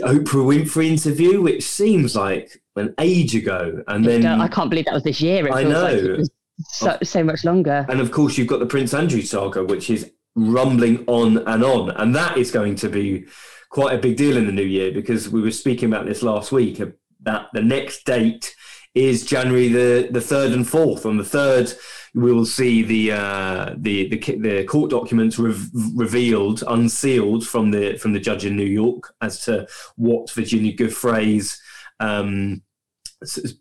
Oprah 0.00 0.46
Winfrey 0.46 0.86
interview, 0.86 1.42
which 1.42 1.64
seems 1.64 2.16
like 2.16 2.62
an 2.76 2.94
age 2.98 3.34
ago, 3.34 3.82
and 3.88 4.04
then 4.04 4.24
I 4.24 4.48
can't 4.48 4.70
believe 4.70 4.86
that 4.86 4.94
was 4.94 5.02
this 5.02 5.20
year. 5.20 5.46
It 5.46 5.52
I 5.52 5.62
know. 5.62 5.82
like 5.82 5.94
it 5.94 6.28
so, 6.60 6.98
so 7.02 7.22
much 7.22 7.44
longer. 7.44 7.86
And 7.88 8.00
of 8.00 8.10
course, 8.10 8.38
you've 8.38 8.48
got 8.48 8.60
the 8.60 8.66
Prince 8.66 8.94
Andrew 8.94 9.22
saga, 9.22 9.64
which 9.64 9.90
is 9.90 10.10
rumbling 10.34 11.04
on 11.06 11.38
and 11.38 11.64
on. 11.64 11.90
And 11.90 12.14
that 12.14 12.36
is 12.38 12.50
going 12.50 12.76
to 12.76 12.88
be 12.88 13.26
quite 13.70 13.94
a 13.94 13.98
big 13.98 14.16
deal 14.16 14.36
in 14.36 14.46
the 14.46 14.52
new 14.52 14.62
year 14.62 14.92
because 14.92 15.28
we 15.28 15.40
were 15.40 15.50
speaking 15.50 15.92
about 15.92 16.06
this 16.06 16.22
last 16.22 16.52
week 16.52 16.80
that 17.22 17.46
the 17.52 17.62
next 17.62 18.04
date 18.04 18.54
is 18.94 19.24
January 19.24 19.68
the, 19.68 20.08
the 20.10 20.20
3rd 20.20 20.54
and 20.54 20.66
4th. 20.66 21.06
On 21.06 21.16
the 21.16 21.22
3rd, 21.22 21.78
we 22.14 22.32
will 22.32 22.44
see 22.44 22.82
the 22.82 23.12
uh, 23.12 23.74
the, 23.76 24.08
the 24.08 24.36
the 24.36 24.64
court 24.64 24.90
documents 24.90 25.38
rev- 25.38 25.70
revealed, 25.94 26.62
unsealed 26.68 27.46
from 27.46 27.70
the 27.70 27.96
from 27.96 28.12
the 28.12 28.20
judge 28.20 28.44
in 28.44 28.56
New 28.56 28.66
York 28.66 29.14
as 29.22 29.44
to 29.44 29.66
what 29.96 30.30
Virginia 30.30 30.74
Giuffre's 30.74 31.58
um, 32.00 32.62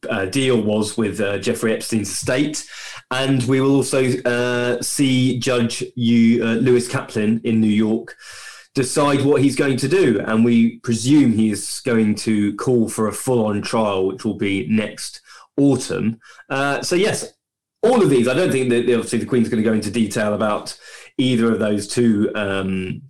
uh, 0.09 0.25
deal 0.25 0.61
was 0.61 0.97
with 0.97 1.21
uh, 1.21 1.38
Jeffrey 1.38 1.73
Epstein's 1.73 2.09
estate, 2.09 2.67
and 3.11 3.43
we 3.43 3.61
will 3.61 3.75
also 3.75 4.05
uh, 4.23 4.81
see 4.81 5.39
Judge 5.39 5.81
uh, 5.83 5.85
Lewis 5.95 6.89
Kaplan 6.89 7.39
in 7.45 7.61
New 7.61 7.67
York 7.67 8.17
decide 8.73 9.25
what 9.25 9.41
he's 9.41 9.55
going 9.55 9.77
to 9.77 9.87
do, 9.87 10.21
and 10.25 10.45
we 10.45 10.79
presume 10.79 11.33
he 11.33 11.51
is 11.51 11.81
going 11.85 12.15
to 12.15 12.55
call 12.55 12.87
for 12.87 13.07
a 13.07 13.13
full-on 13.13 13.61
trial, 13.61 14.07
which 14.07 14.23
will 14.23 14.37
be 14.37 14.67
next 14.69 15.21
autumn. 15.57 16.19
Uh, 16.49 16.81
so 16.81 16.95
yes, 16.95 17.33
all 17.83 18.01
of 18.01 18.09
these. 18.09 18.27
I 18.27 18.33
don't 18.33 18.51
think 18.51 18.69
that 18.69 18.81
obviously 18.93 19.19
the 19.19 19.25
Queen's 19.25 19.49
going 19.49 19.63
to 19.63 19.69
go 19.69 19.73
into 19.73 19.91
detail 19.91 20.33
about 20.33 20.77
either 21.17 21.51
of 21.51 21.59
those 21.59 21.87
two 21.87 22.31
um, 22.35 23.01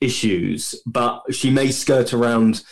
issues, 0.00 0.74
but 0.86 1.22
she 1.30 1.50
may 1.50 1.70
skirt 1.70 2.12
around 2.12 2.62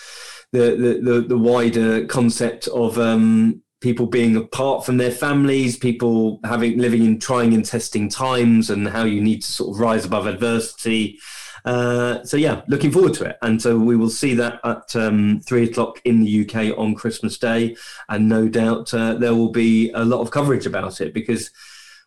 the 0.52 0.76
the, 0.76 1.12
the, 1.12 1.20
the 1.28 1.38
wider 1.38 2.06
concept 2.06 2.68
of 2.68 2.98
um, 2.98 3.62
people 3.80 4.06
being 4.06 4.36
apart 4.36 4.86
from 4.86 4.96
their 4.96 5.10
families, 5.10 5.76
people 5.76 6.40
having 6.44 6.78
living 6.78 7.04
in 7.04 7.18
trying 7.18 7.52
and 7.52 7.64
testing 7.64 8.08
times, 8.08 8.70
and 8.70 8.88
how 8.88 9.04
you 9.04 9.20
need 9.20 9.42
to 9.42 9.52
sort 9.52 9.74
of 9.74 9.80
rise 9.80 10.04
above 10.04 10.26
adversity. 10.26 11.18
Uh, 11.64 12.22
so 12.24 12.36
yeah, 12.36 12.62
looking 12.66 12.90
forward 12.90 13.14
to 13.14 13.24
it, 13.24 13.38
and 13.42 13.60
so 13.62 13.78
we 13.78 13.96
will 13.96 14.10
see 14.10 14.34
that 14.34 14.60
at 14.64 14.94
um, 14.96 15.40
three 15.46 15.64
o'clock 15.64 16.00
in 16.04 16.22
the 16.22 16.44
UK 16.44 16.76
on 16.76 16.94
Christmas 16.94 17.38
Day, 17.38 17.76
and 18.08 18.28
no 18.28 18.48
doubt 18.48 18.92
uh, 18.92 19.14
there 19.14 19.34
will 19.34 19.52
be 19.52 19.90
a 19.92 20.04
lot 20.04 20.20
of 20.20 20.30
coverage 20.30 20.66
about 20.66 21.00
it 21.00 21.14
because 21.14 21.50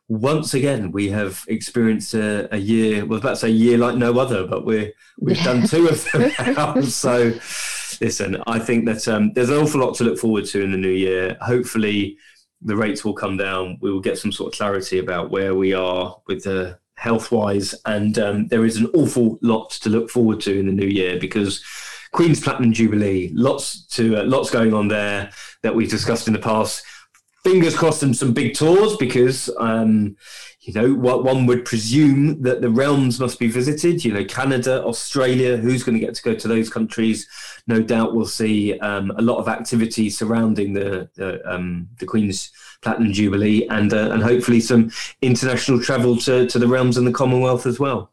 once 0.07 0.53
again 0.53 0.91
we 0.91 1.09
have 1.09 1.43
experienced 1.47 2.13
a, 2.13 2.53
a 2.53 2.57
year. 2.57 3.05
Well, 3.05 3.13
I 3.13 3.15
was 3.15 3.21
about 3.21 3.29
to 3.31 3.35
say 3.37 3.47
a 3.47 3.51
year 3.51 3.77
like 3.77 3.95
no 3.95 4.17
other, 4.19 4.45
but 4.45 4.65
we're 4.65 4.91
we've 5.19 5.41
done 5.43 5.65
two 5.67 5.87
of 5.87 6.11
them 6.11 6.31
now. 6.53 6.81
So 6.81 7.33
listen, 8.01 8.41
I 8.47 8.59
think 8.59 8.85
that 8.85 9.07
um, 9.07 9.31
there's 9.33 9.49
an 9.49 9.57
awful 9.57 9.81
lot 9.81 9.95
to 9.95 10.03
look 10.03 10.19
forward 10.19 10.45
to 10.47 10.61
in 10.61 10.71
the 10.71 10.77
new 10.77 10.89
year. 10.89 11.37
Hopefully, 11.41 12.17
the 12.61 12.75
rates 12.75 13.03
will 13.05 13.13
come 13.13 13.37
down. 13.37 13.77
We 13.81 13.91
will 13.91 14.01
get 14.01 14.17
some 14.17 14.31
sort 14.31 14.53
of 14.53 14.57
clarity 14.57 14.99
about 14.99 15.31
where 15.31 15.55
we 15.55 15.73
are 15.73 16.17
with 16.27 16.43
the 16.43 16.77
health 16.95 17.31
wise, 17.31 17.75
and 17.85 18.17
um, 18.19 18.47
there 18.47 18.65
is 18.65 18.77
an 18.77 18.87
awful 18.93 19.37
lot 19.41 19.71
to 19.71 19.89
look 19.89 20.09
forward 20.09 20.41
to 20.41 20.59
in 20.59 20.67
the 20.67 20.71
new 20.71 20.87
year 20.87 21.19
because. 21.19 21.63
Queen's 22.11 22.39
Platinum 22.39 22.71
Jubilee, 22.71 23.29
lots 23.33 23.81
to 23.87 24.15
uh, 24.15 24.23
lots 24.23 24.49
going 24.49 24.73
on 24.73 24.87
there 24.87 25.31
that 25.63 25.75
we've 25.75 25.89
discussed 25.89 26.27
in 26.27 26.33
the 26.33 26.39
past. 26.39 26.81
Fingers 27.43 27.75
crossed, 27.75 28.03
and 28.03 28.15
some 28.15 28.31
big 28.31 28.55
tours 28.55 28.95
because 28.95 29.49
um, 29.57 30.15
you 30.65 30.73
know 30.73 30.93
what 30.93 31.23
one 31.23 31.45
would 31.45 31.65
presume 31.65 32.41
that 32.41 32.61
the 32.61 32.69
realms 32.69 33.19
must 33.19 33.39
be 33.39 33.47
visited. 33.47 34.03
You 34.03 34.13
know, 34.13 34.25
Canada, 34.25 34.83
Australia. 34.83 35.57
Who's 35.57 35.83
going 35.83 35.99
to 35.99 36.05
get 36.05 36.15
to 36.15 36.23
go 36.23 36.35
to 36.35 36.47
those 36.47 36.69
countries? 36.69 37.27
no 37.67 37.81
doubt 37.81 38.13
we'll 38.13 38.25
see 38.25 38.77
um, 38.79 39.11
a 39.11 39.21
lot 39.21 39.37
of 39.37 39.47
activity 39.47 40.09
surrounding 40.09 40.73
the 40.73 41.09
the, 41.15 41.41
um, 41.51 41.87
the 41.99 42.05
Queen's 42.05 42.51
Platinum 42.81 43.13
Jubilee 43.13 43.67
and 43.67 43.93
uh, 43.93 44.11
and 44.11 44.21
hopefully 44.21 44.59
some 44.59 44.91
international 45.21 45.81
travel 45.81 46.17
to, 46.17 46.47
to 46.47 46.59
the 46.59 46.67
realms 46.67 46.97
and 46.97 47.07
the 47.07 47.11
Commonwealth 47.11 47.65
as 47.65 47.79
well. 47.79 48.11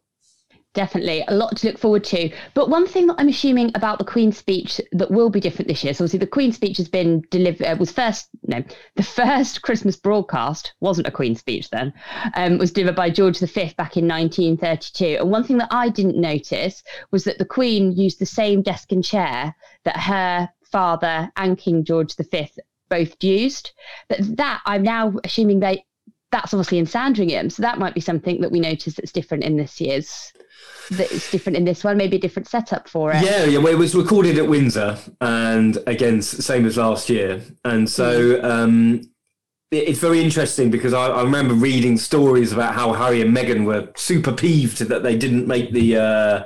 Definitely, 0.73 1.23
a 1.27 1.35
lot 1.35 1.55
to 1.57 1.67
look 1.67 1.77
forward 1.77 2.03
to. 2.05 2.31
But 2.55 2.69
one 2.69 2.87
thing 2.87 3.05
that 3.07 3.15
I'm 3.19 3.29
assuming 3.29 3.71
about 3.75 3.99
the 3.99 4.05
Queen's 4.05 4.37
speech 4.37 4.81
that 4.91 5.11
will 5.11 5.29
be 5.29 5.39
different 5.39 5.67
this 5.67 5.83
year. 5.83 5.93
So 5.93 6.03
obviously, 6.03 6.19
the 6.19 6.27
Queen's 6.27 6.55
speech 6.55 6.77
has 6.77 6.89
been 6.89 7.21
delivered. 7.29 7.67
Uh, 7.67 7.75
was 7.79 7.91
first 7.91 8.29
no, 8.47 8.63
the 8.95 9.03
first 9.03 9.61
Christmas 9.61 9.95
broadcast 9.95 10.73
wasn't 10.79 11.07
a 11.07 11.11
Queen's 11.11 11.39
speech 11.39 11.69
then. 11.69 11.93
Um, 12.35 12.57
was 12.57 12.71
delivered 12.71 12.95
by 12.95 13.11
George 13.11 13.39
V 13.39 13.45
back 13.77 13.97
in 13.97 14.07
1932. 14.07 15.17
And 15.19 15.29
one 15.29 15.43
thing 15.43 15.59
that 15.59 15.71
I 15.71 15.89
didn't 15.89 16.17
notice 16.17 16.81
was 17.11 17.23
that 17.25 17.37
the 17.37 17.45
Queen 17.45 17.91
used 17.91 18.17
the 18.17 18.25
same 18.25 18.63
desk 18.63 18.91
and 18.91 19.03
chair 19.03 19.55
that 19.83 19.97
her 19.97 20.49
father 20.71 21.31
and 21.37 21.55
King 21.55 21.83
George 21.83 22.15
V 22.15 22.49
both 22.89 23.23
used. 23.23 23.71
But 24.09 24.37
that 24.37 24.61
I'm 24.65 24.81
now 24.81 25.13
assuming 25.23 25.59
they 25.59 25.85
that's 26.33 26.53
obviously 26.53 26.79
in 26.79 26.85
Sandringham. 26.85 27.49
So 27.49 27.61
that 27.61 27.77
might 27.79 27.93
be 27.93 28.01
something 28.01 28.41
that 28.41 28.51
we 28.51 28.59
notice 28.59 28.95
that's 28.95 29.11
different 29.13 29.43
in 29.45 29.55
this 29.55 29.79
year's 29.79 30.33
that 30.91 31.09
it's 31.13 31.31
different 31.31 31.55
in 31.57 31.63
this 31.63 31.81
one, 31.85 31.95
maybe 31.95 32.17
a 32.17 32.19
different 32.19 32.47
setup 32.49 32.89
for 32.89 33.11
it. 33.13 33.23
Yeah, 33.23 33.45
yeah. 33.45 33.59
Well, 33.59 33.71
it 33.71 33.77
was 33.77 33.95
recorded 33.95 34.37
at 34.37 34.47
Windsor, 34.47 34.97
and 35.21 35.77
again, 35.87 36.21
same 36.21 36.65
as 36.65 36.75
last 36.77 37.09
year. 37.09 37.41
And 37.63 37.89
so 37.89 38.09
Mm. 38.35 38.43
um, 38.43 39.01
it- 39.71 39.87
it's 39.89 39.99
very 39.99 40.21
interesting 40.21 40.69
because 40.71 40.93
I, 40.93 41.05
I 41.07 41.23
remember 41.23 41.53
reading 41.53 41.97
stories 41.97 42.51
about 42.51 42.73
how 42.75 42.91
Harry 42.93 43.21
and 43.21 43.35
Meghan 43.35 43.63
were 43.65 43.89
super 43.95 44.33
peeved 44.33 44.79
that 44.89 45.03
they 45.03 45.15
didn't 45.15 45.47
make 45.47 45.71
the 45.71 45.97
uh, 45.97 46.43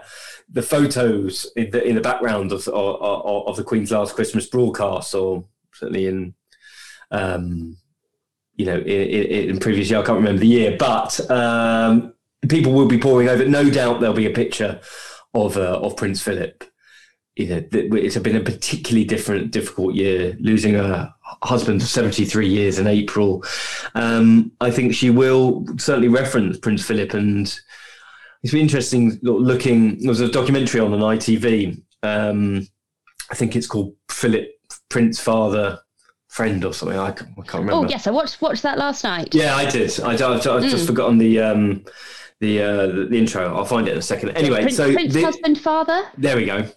the 0.49 0.61
photos 0.61 1.51
in 1.55 1.71
the, 1.71 1.83
in 1.83 1.95
the 1.95 2.01
background 2.01 2.51
of, 2.51 2.67
of 2.67 3.45
of 3.49 3.55
the 3.57 3.63
Queen's 3.63 3.91
last 3.91 4.13
Christmas 4.15 4.45
broadcast, 4.45 5.15
or 5.15 5.45
certainly 5.73 6.05
in. 6.05 6.35
Um, 7.11 7.77
you 8.57 8.65
know, 8.65 8.77
in, 8.77 9.49
in, 9.49 9.59
previous 9.59 9.89
year, 9.89 9.99
I 9.99 10.03
can't 10.03 10.17
remember 10.17 10.39
the 10.39 10.47
year, 10.47 10.75
but 10.77 11.19
um, 11.29 12.13
people 12.49 12.73
will 12.73 12.87
be 12.87 12.97
pouring 12.97 13.29
over. 13.29 13.45
No 13.45 13.69
doubt 13.69 13.99
there'll 13.99 14.15
be 14.15 14.25
a 14.25 14.31
picture 14.31 14.81
of 15.33 15.57
uh, 15.57 15.79
of 15.79 15.95
Prince 15.95 16.21
Philip. 16.21 16.63
You 17.35 17.47
know, 17.47 17.63
it's 17.71 18.17
been 18.17 18.35
a 18.35 18.41
particularly 18.41 19.05
different, 19.05 19.51
difficult 19.51 19.93
year. 19.93 20.35
Losing 20.39 20.75
a 20.75 21.13
husband 21.43 21.83
of 21.83 21.87
seventy 21.87 22.25
three 22.25 22.49
years 22.49 22.79
in 22.79 22.87
April, 22.87 23.43
um, 23.93 24.51
I 24.59 24.71
think 24.71 24.95
she 24.95 25.11
will 25.11 25.63
certainly 25.77 26.07
reference 26.07 26.57
Prince 26.57 26.83
Philip, 26.83 27.13
and 27.13 27.45
it's 28.41 28.53
been 28.53 28.61
interesting 28.61 29.19
looking. 29.21 29.99
There 29.99 30.09
was 30.09 30.21
a 30.21 30.31
documentary 30.31 30.81
on 30.81 30.93
an 30.93 31.01
ITV. 31.01 31.79
Um, 32.01 32.67
I 33.29 33.35
think 33.35 33.55
it's 33.55 33.67
called 33.67 33.93
Philip 34.09 34.49
Prince 34.89 35.19
Father 35.19 35.79
Friend 36.37 36.63
or 36.63 36.71
something. 36.71 36.99
I 36.99 37.11
can't, 37.11 37.31
I 37.31 37.41
can't 37.41 37.63
remember. 37.65 37.73
Oh 37.87 37.89
yes, 37.89 38.05
I 38.05 38.11
watched 38.11 38.39
watched 38.43 38.61
that 38.61 38.77
last 38.77 39.03
night. 39.03 39.33
Yeah, 39.33 39.55
I 39.55 39.67
did. 39.67 39.99
I, 40.01 40.11
I, 40.11 40.33
I've 40.35 40.69
just 40.69 40.85
forgotten 40.85 41.17
the 41.17 41.39
um, 41.39 41.83
the, 42.39 42.61
uh, 42.61 42.85
the 42.87 43.07
the 43.09 43.17
intro. 43.17 43.55
I'll 43.55 43.65
find 43.65 43.87
it 43.87 43.93
in 43.93 43.97
a 43.97 44.03
second. 44.03 44.29
Anyway, 44.37 44.61
Prince, 44.61 44.77
so 44.77 44.93
Prince 44.93 45.15
the- 45.15 45.23
husband 45.23 45.59
father. 45.59 46.03
there 46.15 46.35
we 46.35 46.45
go. 46.45 46.69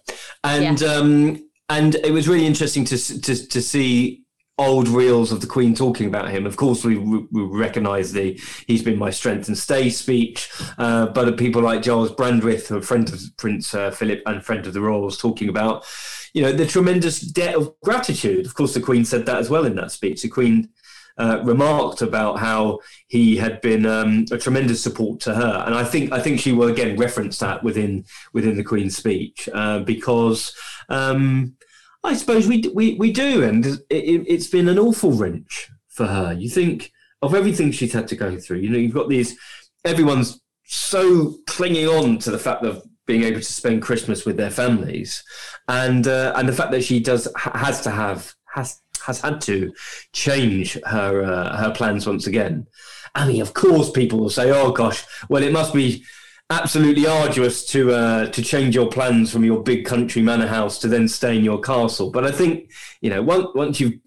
And 0.43 0.81
um, 0.81 1.47
and 1.69 1.93
it 1.93 2.11
was 2.11 2.27
really 2.27 2.47
interesting 2.47 2.85
to 2.85 2.97
to 2.97 3.47
to 3.47 3.61
see 3.61 4.20
old 4.61 4.87
reels 4.87 5.31
of 5.31 5.41
the 5.41 5.47
Queen 5.47 5.75
talking 5.75 6.07
about 6.07 6.29
him. 6.29 6.45
Of 6.45 6.55
course, 6.55 6.83
we, 6.83 6.97
we 6.97 7.43
recognise 7.43 8.11
the 8.11 8.39
"He's 8.67 8.83
been 8.83 8.97
my 8.97 9.09
strength 9.09 9.47
and 9.47 9.57
stay" 9.57 9.89
speech, 9.89 10.49
uh, 10.77 11.07
but 11.07 11.37
people 11.37 11.61
like 11.61 11.81
Giles 11.81 12.11
Brandreth, 12.11 12.71
a 12.71 12.81
friend 12.81 13.11
of 13.11 13.19
Prince 13.37 13.73
uh, 13.73 13.91
Philip 13.91 14.21
and 14.25 14.43
friend 14.43 14.65
of 14.67 14.73
the 14.73 14.81
royals, 14.81 15.17
talking 15.17 15.49
about 15.49 15.85
you 16.33 16.41
know 16.41 16.51
the 16.51 16.65
tremendous 16.65 17.19
debt 17.19 17.55
of 17.55 17.73
gratitude. 17.81 18.45
Of 18.45 18.53
course, 18.53 18.73
the 18.73 18.81
Queen 18.81 19.05
said 19.05 19.25
that 19.25 19.37
as 19.37 19.49
well 19.49 19.65
in 19.65 19.75
that 19.75 19.91
speech. 19.91 20.21
The 20.21 20.29
Queen 20.29 20.69
uh, 21.17 21.41
remarked 21.43 22.01
about 22.01 22.39
how 22.39 22.79
he 23.07 23.37
had 23.37 23.61
been 23.61 23.85
um, 23.85 24.25
a 24.31 24.37
tremendous 24.37 24.81
support 24.81 25.19
to 25.21 25.35
her, 25.35 25.63
and 25.65 25.75
I 25.75 25.83
think 25.83 26.11
I 26.11 26.19
think 26.19 26.39
she 26.39 26.51
will 26.51 26.69
again 26.69 26.97
reference 26.97 27.37
that 27.39 27.63
within 27.63 28.05
within 28.33 28.55
the 28.55 28.63
Queen's 28.63 28.97
speech 28.97 29.49
uh, 29.53 29.79
because 29.79 30.55
um, 30.89 31.55
I 32.03 32.15
suppose 32.15 32.47
we 32.47 32.63
we 32.73 32.95
we 32.95 33.11
do, 33.11 33.43
and 33.43 33.65
it, 33.65 33.81
it, 33.89 34.25
it's 34.27 34.47
been 34.47 34.67
an 34.67 34.79
awful 34.79 35.11
wrench 35.11 35.69
for 35.87 36.07
her. 36.07 36.33
You 36.33 36.49
think 36.49 36.91
of 37.21 37.35
everything 37.35 37.71
she's 37.71 37.93
had 37.93 38.07
to 38.09 38.15
go 38.15 38.37
through. 38.37 38.57
You 38.57 38.69
know, 38.69 38.77
you've 38.77 38.93
got 38.93 39.09
these. 39.09 39.37
Everyone's 39.85 40.41
so 40.63 41.35
clinging 41.47 41.87
on 41.87 42.17
to 42.19 42.31
the 42.31 42.39
fact 42.39 42.63
of 42.63 42.83
being 43.05 43.23
able 43.23 43.39
to 43.39 43.45
spend 43.45 43.81
Christmas 43.81 44.25
with 44.25 44.37
their 44.37 44.49
families, 44.49 45.23
and 45.67 46.07
uh, 46.07 46.33
and 46.35 46.47
the 46.49 46.53
fact 46.53 46.71
that 46.71 46.83
she 46.83 46.99
does 46.99 47.27
has 47.35 47.81
to 47.81 47.91
have 47.91 48.33
has 48.53 48.81
has 49.05 49.21
had 49.21 49.41
to 49.41 49.73
change 50.13 50.77
her 50.85 51.23
uh, 51.23 51.57
her 51.57 51.71
plans 51.71 52.07
once 52.07 52.25
again. 52.25 52.65
I 53.13 53.27
mean, 53.27 53.41
of 53.41 53.53
course, 53.53 53.91
people 53.91 54.19
will 54.19 54.29
say, 54.29 54.49
"Oh 54.51 54.71
gosh, 54.71 55.05
well, 55.29 55.43
it 55.43 55.53
must 55.53 55.73
be 55.73 56.03
absolutely 56.51 57.07
arduous 57.07 57.65
to 57.67 57.91
uh, 57.91 58.27
to 58.27 58.41
change 58.41 58.75
your 58.75 58.87
plans 58.87 59.31
from 59.31 59.43
your 59.43 59.63
big 59.63 59.85
country 59.85 60.21
manor 60.21 60.47
house 60.47 60.77
to 60.79 60.87
then 60.87 61.07
stay 61.07 61.37
in 61.37 61.43
your 61.43 61.59
castle." 61.59 62.11
But 62.11 62.25
I 62.25 62.31
think 62.31 62.71
you 63.01 63.09
know 63.09 63.21
once 63.23 63.47
once 63.55 63.79
you've 63.79 63.99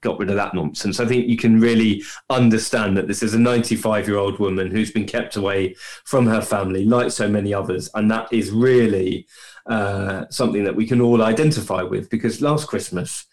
got 0.00 0.18
rid 0.18 0.30
of 0.30 0.36
that 0.36 0.54
nonsense. 0.54 1.00
I 1.00 1.06
think 1.06 1.28
you 1.28 1.36
can 1.36 1.60
really 1.60 2.02
understand 2.30 2.96
that 2.96 3.06
this 3.06 3.22
is 3.22 3.34
a 3.34 3.38
95 3.38 4.08
year 4.08 4.16
old 4.16 4.38
woman 4.38 4.70
who's 4.70 4.90
been 4.90 5.06
kept 5.06 5.36
away 5.36 5.74
from 6.04 6.26
her 6.26 6.40
family, 6.40 6.84
like 6.84 7.10
so 7.10 7.28
many 7.28 7.52
others, 7.52 7.90
and 7.94 8.10
that 8.10 8.32
is 8.32 8.50
really 8.50 9.26
uh, 9.66 10.24
something 10.30 10.64
that 10.64 10.76
we 10.76 10.86
can 10.86 11.00
all 11.00 11.22
identify 11.22 11.82
with 11.82 12.08
because 12.10 12.40
last 12.40 12.66
Christmas 12.66 13.26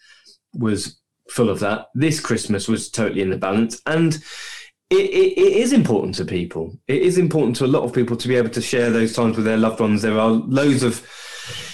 was 0.52 0.98
full 1.30 1.50
of 1.50 1.60
that. 1.60 1.86
This 1.94 2.20
Christmas 2.20 2.68
was 2.68 2.90
totally 2.90 3.22
in 3.22 3.30
the 3.30 3.36
balance, 3.36 3.80
and 3.86 4.18
it, 4.90 5.10
it, 5.10 5.38
it 5.38 5.52
is 5.52 5.72
important 5.72 6.14
to 6.16 6.24
people. 6.24 6.78
It 6.86 7.02
is 7.02 7.18
important 7.18 7.56
to 7.56 7.66
a 7.66 7.68
lot 7.68 7.82
of 7.82 7.92
people 7.92 8.16
to 8.16 8.28
be 8.28 8.36
able 8.36 8.50
to 8.50 8.62
share 8.62 8.90
those 8.90 9.14
times 9.14 9.36
with 9.36 9.44
their 9.44 9.58
loved 9.58 9.80
ones. 9.80 10.02
There 10.02 10.18
are 10.18 10.30
loads 10.30 10.82
of 10.82 11.06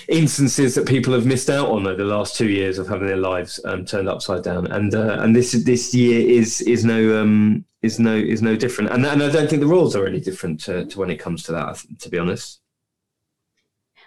instances 0.08 0.74
that 0.74 0.86
people 0.86 1.14
have 1.14 1.24
missed 1.24 1.48
out 1.48 1.68
on 1.68 1.86
over 1.86 1.96
the 1.96 2.04
last 2.04 2.36
two 2.36 2.48
years 2.48 2.78
of 2.78 2.88
having 2.88 3.06
their 3.06 3.16
lives 3.16 3.60
um, 3.64 3.84
turned 3.84 4.08
upside 4.08 4.42
down, 4.42 4.66
and 4.66 4.94
uh, 4.94 5.18
and 5.20 5.34
this 5.34 5.52
this 5.52 5.94
year 5.94 6.28
is 6.28 6.60
is 6.62 6.84
no 6.84 7.20
um, 7.20 7.64
is 7.82 8.00
no 8.00 8.14
is 8.14 8.42
no 8.42 8.56
different, 8.56 8.90
and 8.90 9.06
and 9.06 9.22
I 9.22 9.30
don't 9.30 9.48
think 9.48 9.60
the 9.60 9.68
rules 9.68 9.94
are 9.94 10.06
any 10.06 10.20
different 10.20 10.60
to, 10.64 10.84
to 10.86 10.98
when 10.98 11.10
it 11.10 11.18
comes 11.18 11.44
to 11.44 11.52
that. 11.52 11.82
To 12.00 12.08
be 12.08 12.18
honest. 12.18 12.60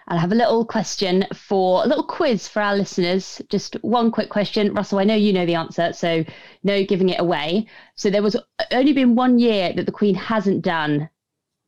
I'll 0.08 0.18
have 0.18 0.32
a 0.32 0.36
little 0.36 0.64
question 0.64 1.26
for 1.34 1.84
a 1.84 1.86
little 1.86 2.04
quiz 2.04 2.48
for 2.48 2.62
our 2.62 2.74
listeners. 2.74 3.42
Just 3.50 3.74
one 3.82 4.10
quick 4.10 4.30
question. 4.30 4.72
Russell, 4.72 4.98
I 4.98 5.04
know 5.04 5.14
you 5.14 5.34
know 5.34 5.44
the 5.44 5.54
answer, 5.54 5.92
so 5.92 6.24
no 6.62 6.82
giving 6.82 7.10
it 7.10 7.20
away. 7.20 7.66
So 7.94 8.08
there 8.08 8.22
was 8.22 8.34
only 8.72 8.94
been 8.94 9.14
one 9.14 9.38
year 9.38 9.72
that 9.74 9.84
the 9.84 9.92
Queen 9.92 10.14
hasn't 10.14 10.62
done 10.62 11.10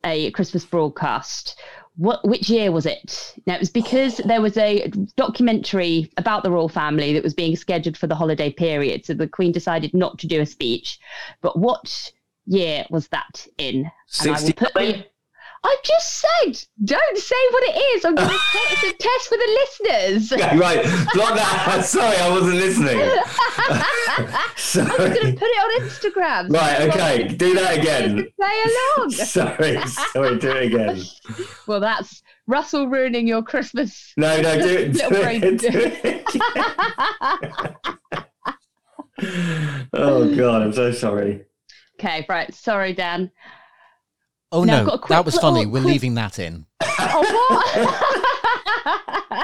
a 0.03 0.31
Christmas 0.31 0.65
broadcast. 0.65 1.59
What 1.97 2.27
which 2.27 2.49
year 2.49 2.71
was 2.71 2.87
it? 2.87 3.35
Now 3.45 3.55
it 3.55 3.59
was 3.59 3.69
because 3.69 4.17
there 4.17 4.41
was 4.41 4.57
a 4.57 4.87
documentary 5.17 6.11
about 6.17 6.43
the 6.43 6.49
royal 6.49 6.69
family 6.69 7.13
that 7.13 7.23
was 7.23 7.35
being 7.35 7.55
scheduled 7.55 7.97
for 7.97 8.07
the 8.07 8.15
holiday 8.15 8.51
period. 8.51 9.05
So 9.05 9.13
the 9.13 9.27
Queen 9.27 9.51
decided 9.51 9.93
not 9.93 10.17
to 10.19 10.27
do 10.27 10.41
a 10.41 10.45
speech. 10.47 10.99
But 11.41 11.59
what 11.59 12.11
year 12.47 12.85
was 12.89 13.07
that 13.09 13.45
in? 13.59 13.91
And 14.95 15.05
I 15.63 15.67
will 15.67 15.75
put 15.75 15.83
the, 15.83 15.83
I've 15.83 15.83
just 15.83 16.21
said, 16.21 16.67
don't 16.85 17.17
say 17.17 17.35
what 17.51 17.63
it 17.63 17.77
is. 17.95 18.05
I'm 18.05 18.15
going 18.15 18.29
to 18.29 18.35
it's 18.71 18.83
a 18.83 18.93
test 18.93 19.27
for 19.27 19.37
the 19.37 19.47
listeners. 19.59 20.31
Okay, 20.33 20.57
right, 20.57 20.83
block 21.13 21.35
that. 21.35 21.81
Sorry, 21.85 22.17
I 22.17 22.29
wasn't 22.29 22.55
listening. 22.55 22.97
Sorry. 24.55 24.91
I'm 24.91 25.13
going 25.13 25.33
to 25.33 25.39
put 25.39 25.47
it 25.47 25.59
on 25.59 25.81
Instagram. 25.81 26.53
Right, 26.53 26.81
okay, 26.89 27.27
do 27.27 27.53
that 27.55 27.77
again. 27.79 28.27
Play 28.39 28.63
along. 28.97 29.11
sorry, 29.11 29.81
sorry, 29.87 30.39
do 30.39 30.49
it 30.51 30.73
again. 30.73 31.01
Well, 31.67 31.79
that's 31.79 32.23
Russell 32.47 32.87
ruining 32.87 33.27
your 33.27 33.43
Christmas. 33.43 34.13
No, 34.17 34.41
no, 34.41 34.59
do 34.59 34.67
it. 34.67 34.93
Do 34.93 35.09
it, 35.11 35.59
do 35.59 35.69
it 36.03 36.31
oh 39.93 40.35
God, 40.35 40.61
I'm 40.61 40.73
so 40.73 40.91
sorry. 40.91 41.45
Okay, 41.99 42.25
right. 42.27 42.53
Sorry, 42.53 42.93
Dan. 42.93 43.31
Oh 44.51 44.63
now 44.63 44.83
no, 44.83 44.99
that 45.09 45.25
was 45.25 45.37
funny. 45.37 45.65
We're 45.65 45.81
quick... 45.81 45.93
leaving 45.93 46.15
that 46.15 46.39
in. 46.39 46.65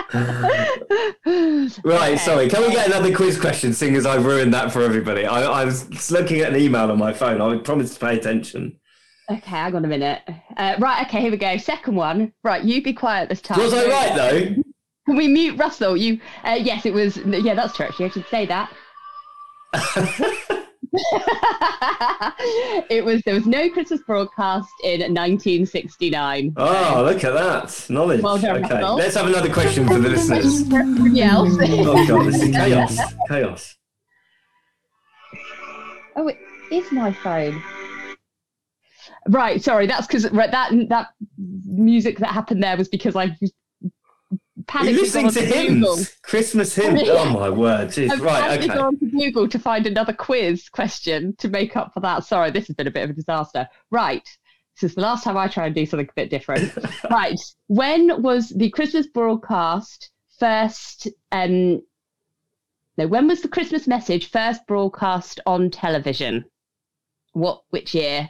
right, 1.83 2.13
okay. 2.13 2.17
sorry. 2.17 2.49
Can 2.49 2.61
we 2.61 2.71
get 2.71 2.87
another 2.87 3.13
quiz 3.15 3.39
question, 3.39 3.73
seeing 3.73 3.95
as 3.95 4.05
I've 4.05 4.25
ruined 4.25 4.53
that 4.53 4.71
for 4.71 4.81
everybody? 4.81 5.25
I, 5.25 5.43
I 5.43 5.65
was 5.65 6.11
looking 6.11 6.41
at 6.41 6.53
an 6.53 6.59
email 6.59 6.91
on 6.91 6.97
my 6.97 7.13
phone. 7.13 7.41
I 7.41 7.57
promised 7.57 7.93
to 7.95 7.99
pay 7.99 8.17
attention. 8.17 8.79
Okay, 9.29 9.41
hang 9.49 9.75
on 9.75 9.83
a 9.83 9.87
minute. 9.87 10.21
Uh, 10.55 10.75
right, 10.79 11.05
okay, 11.05 11.21
here 11.21 11.31
we 11.31 11.37
go. 11.37 11.57
Second 11.57 11.95
one. 11.95 12.33
Right, 12.43 12.63
you 12.63 12.81
be 12.81 12.93
quiet 12.93 13.29
this 13.29 13.41
time. 13.41 13.59
Was 13.59 13.73
I 13.73 13.85
right 13.87 14.15
though? 14.15 14.63
Can 15.05 15.15
we 15.15 15.27
mute 15.27 15.57
Russell? 15.57 15.95
You, 15.97 16.19
uh, 16.43 16.57
yes, 16.59 16.85
it 16.85 16.93
was. 16.93 17.17
Yeah, 17.17 17.53
that's 17.53 17.75
true. 17.75 17.85
Actually, 17.85 18.05
I 18.05 18.09
should 18.09 18.27
say 18.27 18.45
that. 18.45 18.71
it 22.89 23.03
was 23.03 23.21
there 23.23 23.35
was 23.35 23.45
no 23.45 23.69
Christmas 23.69 24.01
broadcast 24.01 24.69
in 24.83 24.99
1969. 25.01 26.53
Oh, 26.57 27.03
look 27.05 27.23
at 27.23 27.33
that 27.33 27.85
knowledge. 27.89 28.21
Well 28.21 28.37
done, 28.37 28.63
okay, 28.65 28.75
Russell. 28.75 28.95
let's 28.95 29.15
have 29.15 29.27
another 29.27 29.51
question 29.51 29.87
for 29.87 29.99
the 29.99 30.09
listeners. 30.09 30.67
Yeah. 31.17 31.37
oh 31.37 32.07
god, 32.07 32.27
this 32.27 32.41
is 32.41 32.55
chaos. 32.55 32.97
Chaos. 33.27 33.75
Oh, 36.15 36.27
it 36.27 36.37
is 36.71 36.91
my 36.91 37.11
phone. 37.11 37.61
Right, 39.29 39.61
sorry, 39.61 39.87
that's 39.87 40.07
because 40.07 40.29
right, 40.31 40.51
that 40.51 40.71
that 40.89 41.07
music 41.37 42.19
that 42.19 42.29
happened 42.29 42.63
there 42.63 42.77
was 42.77 42.87
because 42.87 43.15
I 43.15 43.35
Panic 44.67 44.93
You're 44.93 45.03
listening 45.03 45.31
to 45.31 45.41
hymns, 45.45 45.79
Google. 45.79 46.05
Christmas 46.23 46.75
hymns. 46.75 47.03
Oh 47.07 47.29
my 47.29 47.49
word! 47.49 47.89
Jeez. 47.89 48.11
I've 48.11 48.21
right, 48.21 48.59
okay. 48.59 48.67
Gone 48.67 48.99
to 48.99 49.05
Google 49.05 49.47
to 49.47 49.57
find 49.57 49.87
another 49.87 50.13
quiz 50.13 50.67
question 50.67 51.35
to 51.37 51.47
make 51.47 51.77
up 51.77 51.93
for 51.93 52.01
that. 52.01 52.25
Sorry, 52.25 52.51
this 52.51 52.67
has 52.67 52.75
been 52.75 52.87
a 52.87 52.91
bit 52.91 53.05
of 53.05 53.11
a 53.11 53.13
disaster. 53.13 53.67
Right, 53.91 54.27
this 54.75 54.91
is 54.91 54.95
the 54.95 55.01
last 55.01 55.23
time 55.23 55.37
I 55.37 55.47
try 55.47 55.67
and 55.67 55.75
do 55.75 55.85
something 55.85 56.07
a 56.07 56.13
bit 56.15 56.29
different. 56.29 56.77
right, 57.09 57.39
when 57.67 58.21
was 58.21 58.49
the 58.49 58.69
Christmas 58.69 59.07
broadcast 59.07 60.11
first? 60.37 61.07
Um, 61.31 61.81
no, 62.97 63.07
when 63.07 63.27
was 63.27 63.41
the 63.41 63.47
Christmas 63.47 63.87
message 63.87 64.29
first 64.29 64.67
broadcast 64.67 65.39
on 65.45 65.69
television? 65.69 66.43
What? 67.31 67.61
Which 67.69 67.95
year? 67.95 68.29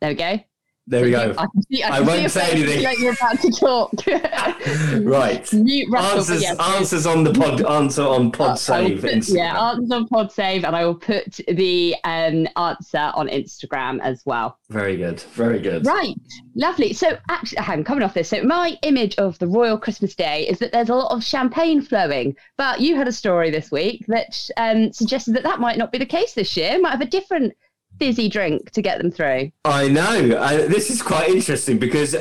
There 0.00 0.10
we 0.10 0.14
go. 0.14 0.38
There 0.86 1.02
we 1.02 1.12
go. 1.12 1.34
I, 1.38 1.46
see, 1.70 1.82
I, 1.82 1.96
I 1.96 2.00
won't 2.00 2.30
say 2.30 2.50
anything. 2.50 2.82
Like 2.82 2.98
you're 2.98 3.14
about 3.14 3.40
to 3.40 3.50
talk. 3.50 3.92
right. 5.06 5.50
Mute 5.54 5.94
answers 5.96 6.44
answers 6.44 7.06
on 7.06 7.24
the 7.24 7.32
pod 7.32 7.64
answer 7.64 8.02
on 8.02 8.30
pod 8.30 8.58
save. 8.58 9.00
Put, 9.00 9.28
yeah, 9.28 9.58
answers 9.58 9.90
on 9.90 10.06
pod 10.08 10.30
save, 10.30 10.62
and 10.64 10.76
I 10.76 10.84
will 10.84 10.94
put 10.94 11.40
the 11.48 11.96
um, 12.04 12.46
answer 12.56 13.12
on 13.14 13.28
Instagram 13.28 13.98
as 14.02 14.26
well. 14.26 14.58
Very 14.68 14.98
good. 14.98 15.20
Very 15.32 15.58
good. 15.58 15.86
Right. 15.86 16.16
Lovely. 16.54 16.92
So 16.92 17.16
actually, 17.30 17.60
I'm 17.60 17.82
coming 17.82 18.04
off 18.04 18.12
this. 18.12 18.28
So 18.28 18.42
my 18.42 18.78
image 18.82 19.16
of 19.16 19.38
the 19.38 19.46
Royal 19.46 19.78
Christmas 19.78 20.14
Day 20.14 20.46
is 20.46 20.58
that 20.58 20.70
there's 20.72 20.90
a 20.90 20.94
lot 20.94 21.12
of 21.12 21.24
champagne 21.24 21.80
flowing. 21.80 22.36
But 22.58 22.80
you 22.80 22.96
had 22.96 23.08
a 23.08 23.12
story 23.12 23.50
this 23.50 23.70
week 23.70 24.04
that 24.08 24.50
um, 24.58 24.92
suggested 24.92 25.34
that 25.36 25.44
that 25.44 25.60
might 25.60 25.78
not 25.78 25.92
be 25.92 25.98
the 25.98 26.04
case 26.04 26.34
this 26.34 26.58
year. 26.58 26.78
Might 26.78 26.90
have 26.90 27.00
a 27.00 27.06
different 27.06 27.54
fizzy 27.98 28.28
drink 28.28 28.70
to 28.72 28.82
get 28.82 28.98
them 28.98 29.10
through. 29.10 29.52
I 29.64 29.88
know. 29.88 30.38
I, 30.40 30.66
this 30.66 30.90
is 30.90 31.02
quite 31.02 31.28
interesting 31.28 31.78
because 31.78 32.16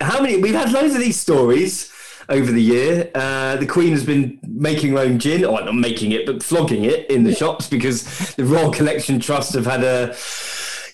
how 0.00 0.20
many 0.20 0.36
we've 0.36 0.54
had 0.54 0.72
loads 0.72 0.94
of 0.94 1.00
these 1.00 1.18
stories 1.18 1.92
over 2.28 2.52
the 2.52 2.62
year. 2.62 3.10
Uh, 3.14 3.56
the 3.56 3.66
Queen 3.66 3.92
has 3.92 4.04
been 4.04 4.38
making 4.46 4.92
her 4.92 4.98
own 4.98 5.18
gin, 5.18 5.44
or 5.44 5.60
not 5.62 5.74
making 5.74 6.12
it, 6.12 6.26
but 6.26 6.42
flogging 6.42 6.84
it 6.84 7.10
in 7.10 7.24
the 7.24 7.34
shops 7.42 7.68
because 7.68 8.34
the 8.34 8.44
Royal 8.44 8.70
Collection 8.70 9.18
Trust 9.20 9.54
have 9.54 9.66
had 9.66 9.82
a 9.82 10.14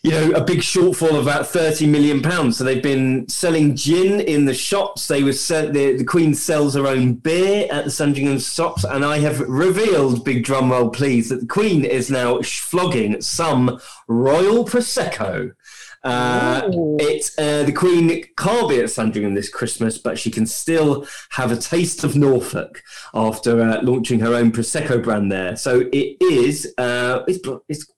you 0.04 0.10
know, 0.10 0.32
a 0.32 0.44
big 0.44 0.58
shortfall 0.58 1.16
of 1.18 1.26
about 1.26 1.46
30 1.46 1.86
million 1.86 2.20
pounds. 2.20 2.58
So 2.58 2.64
they've 2.64 2.82
been 2.82 3.26
selling 3.26 3.74
gin 3.74 4.20
in 4.20 4.44
the 4.44 4.52
shops. 4.52 5.08
They 5.08 5.22
were 5.22 5.32
the, 5.32 5.94
the 5.96 6.04
Queen 6.04 6.34
sells 6.34 6.74
her 6.74 6.86
own 6.86 7.14
beer 7.14 7.66
at 7.70 7.86
the 7.86 7.90
Sandringham 7.90 8.38
shops. 8.38 8.84
And 8.84 9.02
I 9.02 9.18
have 9.20 9.40
revealed, 9.40 10.22
big 10.22 10.44
drum 10.44 10.70
roll 10.70 10.90
please, 10.90 11.30
that 11.30 11.40
the 11.40 11.46
Queen 11.46 11.86
is 11.86 12.10
now 12.10 12.42
flogging 12.42 13.22
some 13.22 13.80
Royal 14.06 14.66
Prosecco. 14.66 15.54
Uh, 16.02 16.68
it's 16.98 17.36
uh, 17.38 17.62
the 17.62 17.72
Queen 17.72 18.26
can't 18.36 18.68
be 18.68 18.80
at 18.80 18.90
Sandringham 18.90 19.32
this 19.32 19.48
Christmas, 19.48 19.96
but 19.96 20.18
she 20.18 20.30
can 20.30 20.44
still 20.44 21.06
have 21.30 21.50
a 21.50 21.56
taste 21.56 22.04
of 22.04 22.14
Norfolk 22.14 22.82
after 23.14 23.62
uh, 23.62 23.80
launching 23.82 24.20
her 24.20 24.34
own 24.34 24.52
Prosecco 24.52 25.02
brand 25.02 25.32
there. 25.32 25.56
So 25.56 25.88
it 25.94 26.18
is 26.20 26.74
uh, 26.76 27.24
it's, 27.26 27.48
it's 27.70 27.93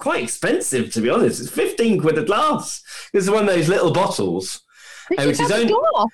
quite 0.00 0.24
expensive, 0.24 0.92
to 0.92 1.00
be 1.00 1.10
honest. 1.10 1.40
It's 1.40 1.50
15 1.50 2.00
quid 2.00 2.18
a 2.18 2.24
glass. 2.24 2.82
It's 3.12 3.30
one 3.30 3.48
of 3.48 3.54
those 3.54 3.68
little 3.68 3.92
bottles, 3.92 4.62
uh, 5.16 5.24
which 5.24 5.38
is 5.38 5.52
only, 5.52 5.72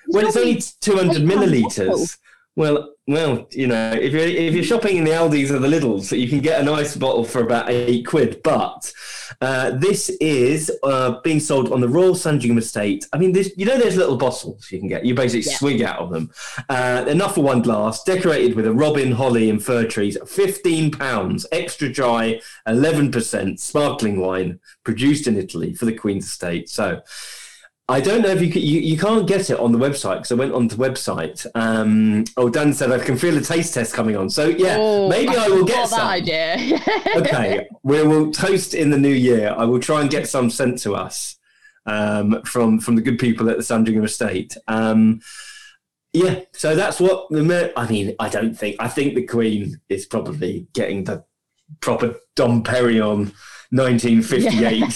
well, 0.09 0.27
it's 0.27 0.37
only 0.37 0.61
200 0.81 1.23
millilitres. 1.23 2.19
Well, 2.57 2.95
well, 3.07 3.47
you 3.53 3.67
know, 3.67 3.93
if 3.93 4.13
you're 4.13 4.23
if 4.23 4.55
you're 4.55 4.65
shopping 4.65 4.97
in 4.97 5.05
the 5.05 5.11
Aldi's 5.11 5.53
or 5.53 5.59
the 5.59 5.69
Lidl's, 5.69 6.11
you 6.11 6.27
can 6.27 6.41
get 6.41 6.61
a 6.61 6.65
nice 6.65 6.97
bottle 6.97 7.23
for 7.23 7.43
about 7.43 7.69
eight 7.69 8.07
quid. 8.07 8.41
But 8.43 8.91
uh, 9.43 9.73
this 9.73 10.09
is 10.21 10.73
uh, 10.83 11.21
being 11.21 11.39
sold 11.39 11.71
on 11.71 11.83
the 11.83 11.89
Royal 11.89 12.15
Sandringham 12.15 12.59
Estate. 12.59 13.07
I 13.13 13.19
mean, 13.19 13.33
this 13.33 13.53
you 13.59 13.67
know, 13.67 13.79
there's 13.79 13.97
little 13.97 14.17
bottles 14.17 14.73
you 14.73 14.79
can 14.79 14.89
get. 14.89 15.05
You 15.05 15.15
basically 15.15 15.51
yeah. 15.51 15.59
swig 15.59 15.83
out 15.83 15.99
of 15.99 16.11
them. 16.11 16.33
Uh, 16.71 17.05
enough 17.07 17.35
for 17.35 17.43
one 17.43 17.61
glass, 17.61 18.03
decorated 18.03 18.57
with 18.57 18.67
a 18.67 18.73
robin, 18.73 19.13
holly, 19.13 19.51
and 19.51 19.63
fir 19.63 19.85
trees. 19.85 20.17
Fifteen 20.27 20.91
pounds, 20.91 21.47
extra 21.53 21.93
dry, 21.93 22.41
eleven 22.67 23.11
percent, 23.11 23.61
sparkling 23.61 24.19
wine, 24.19 24.61
produced 24.83 25.27
in 25.27 25.37
Italy 25.37 25.75
for 25.75 25.85
the 25.85 25.95
Queen's 25.95 26.25
Estate. 26.25 26.71
So. 26.71 27.03
I 27.89 28.01
don't 28.01 28.23
know 28.23 28.31
if 28.31 28.43
you, 28.43 28.51
can, 28.51 28.63
you 28.63 28.81
you 28.81 28.99
can't 28.99 29.29
get 29.29 29.49
it 29.49 29.61
on 29.61 29.71
the 29.71 29.79
website 29.79 30.17
because 30.17 30.33
I 30.33 30.35
went 30.35 30.53
on 30.53 30.67
the 30.67 30.75
website. 30.75 31.47
Um, 31.55 32.25
oh, 32.37 32.49
Dan 32.49 32.73
said 32.73 32.91
I 32.91 32.99
can 32.99 33.17
feel 33.17 33.37
a 33.39 33.41
taste 33.41 33.75
test 33.75 33.95
coming 33.95 34.17
on. 34.17 34.29
So 34.29 34.49
yeah, 34.49 34.77
oh, 34.79 35.09
maybe 35.09 35.37
I, 35.37 35.45
I 35.45 35.49
will 35.49 35.65
get 35.65 35.89
some. 35.89 36.01
idea. 36.01 36.81
okay, 37.17 37.69
we 37.85 38.03
will 38.03 38.33
toast 38.33 38.75
in 38.75 38.91
the 38.91 38.99
new 38.99 39.09
year. 39.15 39.55
I 39.57 39.65
will 39.65 39.79
try 39.79 40.01
and 40.01 40.11
get 40.11 40.29
some 40.29 40.51
sent 40.51 40.79
to 40.81 40.97
us 40.97 41.37
um, 41.87 42.43
from 42.43 42.81
from 42.81 42.97
the 42.97 43.03
good 43.03 43.21
people 43.21 43.49
at 43.51 43.57
the 43.57 43.63
Sandringham 43.63 44.05
Estate. 44.05 44.57
Um, 44.67 45.21
Yeah, 46.13 46.41
so 46.53 46.75
that's 46.75 46.99
what 46.99 47.29
the. 47.31 47.73
I 47.77 47.87
mean, 47.87 48.17
I 48.19 48.29
don't 48.29 48.55
think. 48.55 48.77
I 48.81 48.89
think 48.89 49.15
the 49.15 49.27
Queen 49.27 49.81
is 49.89 50.07
probably 50.07 50.67
getting 50.73 51.05
the 51.05 51.25
proper 51.81 52.17
Dom 52.35 52.63
Perignon 52.63 53.33
1958 53.71 54.93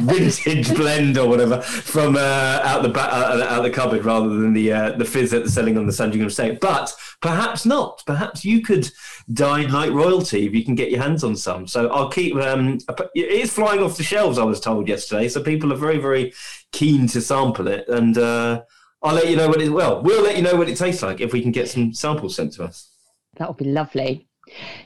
vintage 0.44 0.74
blend 0.76 1.16
or 1.16 1.28
whatever 1.28 1.60
from 1.62 2.16
uh, 2.16 2.60
out 2.64 2.82
the 2.82 2.88
ba- 2.88 3.12
uh, 3.12 3.46
out 3.48 3.62
the 3.62 3.70
cupboard 3.70 4.04
rather 4.04 4.28
than 4.28 4.52
the 4.52 4.72
uh, 4.72 4.92
the 4.92 5.04
fizz 5.04 5.30
that 5.30 5.40
they're 5.40 5.48
selling 5.48 5.78
on 5.78 5.86
the 5.86 5.92
Sandringham 5.92 6.28
estate. 6.28 6.60
But 6.60 6.92
perhaps 7.20 7.64
not. 7.64 8.02
Perhaps 8.06 8.44
you 8.44 8.62
could 8.62 8.90
dine 9.32 9.70
like 9.70 9.92
royalty 9.92 10.46
if 10.46 10.54
you 10.54 10.64
can 10.64 10.74
get 10.74 10.90
your 10.90 11.00
hands 11.00 11.22
on 11.24 11.36
some. 11.36 11.66
So 11.66 11.88
I'll 11.88 12.10
keep. 12.10 12.34
Um, 12.36 12.78
it 13.14 13.28
is 13.28 13.52
flying 13.52 13.82
off 13.82 13.96
the 13.96 14.02
shelves. 14.02 14.38
I 14.38 14.44
was 14.44 14.60
told 14.60 14.88
yesterday. 14.88 15.28
So 15.28 15.42
people 15.42 15.72
are 15.72 15.76
very 15.76 15.98
very 15.98 16.32
keen 16.72 17.06
to 17.08 17.20
sample 17.20 17.68
it, 17.68 17.88
and 17.88 18.18
uh, 18.18 18.62
I'll 19.02 19.14
let 19.14 19.28
you 19.28 19.36
know 19.36 19.48
what 19.48 19.60
it. 19.60 19.70
Well, 19.70 20.02
we'll 20.02 20.22
let 20.22 20.36
you 20.36 20.42
know 20.42 20.56
what 20.56 20.68
it 20.68 20.76
tastes 20.76 21.02
like 21.02 21.20
if 21.20 21.32
we 21.32 21.42
can 21.42 21.52
get 21.52 21.68
some 21.68 21.94
samples 21.94 22.36
sent 22.36 22.54
to 22.54 22.64
us. 22.64 22.90
That 23.36 23.48
would 23.48 23.56
be 23.56 23.64
lovely. 23.64 24.28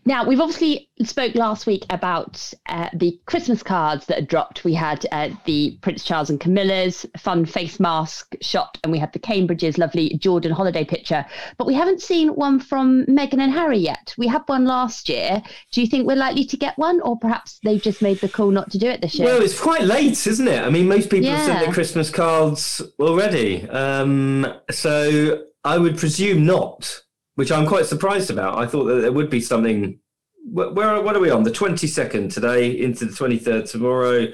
Now, 0.04 0.24
we've 0.24 0.40
obviously 0.40 0.88
spoke 1.02 1.34
last 1.34 1.66
week 1.66 1.84
about 1.90 2.52
uh, 2.68 2.88
the 2.94 3.18
Christmas 3.26 3.62
cards 3.62 4.06
that 4.06 4.16
had 4.16 4.28
dropped. 4.28 4.64
We 4.64 4.74
had 4.74 5.04
uh, 5.12 5.30
the 5.44 5.78
Prince 5.82 6.04
Charles 6.04 6.30
and 6.30 6.40
Camilla's 6.40 7.04
fun 7.18 7.44
face 7.44 7.80
mask 7.80 8.34
shot, 8.40 8.78
and 8.82 8.92
we 8.92 8.98
had 8.98 9.12
the 9.12 9.18
Cambridge's 9.18 9.78
lovely 9.78 10.16
Jordan 10.18 10.52
holiday 10.52 10.84
picture. 10.84 11.24
But 11.58 11.66
we 11.66 11.74
haven't 11.74 12.00
seen 12.00 12.28
one 12.28 12.60
from 12.60 13.04
Meghan 13.06 13.40
and 13.40 13.52
Harry 13.52 13.78
yet. 13.78 14.14
We 14.16 14.26
had 14.26 14.42
one 14.46 14.64
last 14.64 15.08
year. 15.08 15.42
Do 15.72 15.80
you 15.80 15.86
think 15.86 16.06
we're 16.06 16.16
likely 16.16 16.44
to 16.44 16.56
get 16.56 16.78
one, 16.78 17.00
or 17.00 17.18
perhaps 17.18 17.58
they've 17.64 17.82
just 17.82 18.02
made 18.02 18.20
the 18.20 18.28
call 18.28 18.50
not 18.50 18.70
to 18.70 18.78
do 18.78 18.88
it 18.88 19.00
this 19.00 19.16
year? 19.16 19.28
Well, 19.28 19.42
it's 19.42 19.60
quite 19.60 19.82
late, 19.82 20.26
isn't 20.26 20.48
it? 20.48 20.62
I 20.62 20.70
mean, 20.70 20.88
most 20.88 21.10
people 21.10 21.26
yeah. 21.26 21.36
have 21.36 21.46
sent 21.46 21.60
their 21.64 21.72
Christmas 21.72 22.10
cards 22.10 22.82
already. 22.98 23.68
Um, 23.68 24.46
so 24.70 25.44
I 25.64 25.78
would 25.78 25.98
presume 25.98 26.46
not 26.46 27.02
which 27.36 27.52
I'm 27.52 27.66
quite 27.66 27.86
surprised 27.86 28.30
about. 28.30 28.58
I 28.58 28.66
thought 28.66 28.84
that 28.84 29.00
there 29.02 29.12
would 29.12 29.30
be 29.30 29.40
something. 29.40 30.00
Where, 30.48 30.70
where 30.70 31.00
what 31.00 31.16
are 31.16 31.20
we 31.20 31.30
on? 31.30 31.44
The 31.44 31.50
22nd 31.50 32.32
today 32.32 32.70
into 32.70 33.04
the 33.04 33.12
23rd 33.12 33.70
tomorrow. 33.70 34.28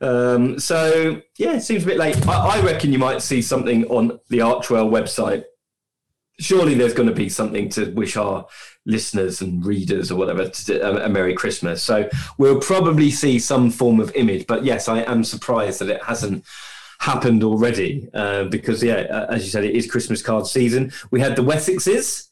Um, 0.00 0.58
so 0.58 1.20
yeah, 1.36 1.54
it 1.54 1.60
seems 1.60 1.84
a 1.84 1.86
bit 1.86 1.98
late. 1.98 2.26
I, 2.26 2.58
I 2.58 2.60
reckon 2.62 2.92
you 2.92 2.98
might 2.98 3.22
see 3.22 3.42
something 3.42 3.84
on 3.86 4.18
the 4.28 4.38
Archewell 4.38 4.90
website. 4.90 5.44
Surely 6.40 6.74
there's 6.74 6.94
going 6.94 7.08
to 7.08 7.14
be 7.14 7.28
something 7.28 7.68
to 7.70 7.90
wish 7.92 8.16
our 8.16 8.46
listeners 8.86 9.42
and 9.42 9.66
readers 9.66 10.10
or 10.10 10.16
whatever 10.16 10.48
to, 10.48 11.04
a 11.04 11.08
Merry 11.08 11.34
Christmas. 11.34 11.82
So 11.82 12.08
we'll 12.38 12.60
probably 12.60 13.10
see 13.10 13.38
some 13.40 13.70
form 13.70 14.00
of 14.00 14.14
image. 14.14 14.46
But 14.46 14.64
yes, 14.64 14.88
I 14.88 15.00
am 15.00 15.24
surprised 15.24 15.80
that 15.80 15.90
it 15.90 16.02
hasn't 16.04 16.44
happened 17.00 17.42
already 17.42 18.08
uh, 18.14 18.44
because 18.44 18.82
yeah, 18.82 19.26
as 19.28 19.44
you 19.44 19.50
said, 19.50 19.64
it 19.64 19.74
is 19.74 19.90
Christmas 19.90 20.22
card 20.22 20.46
season. 20.46 20.92
We 21.10 21.20
had 21.20 21.34
the 21.34 21.42
Wessexes 21.42 22.27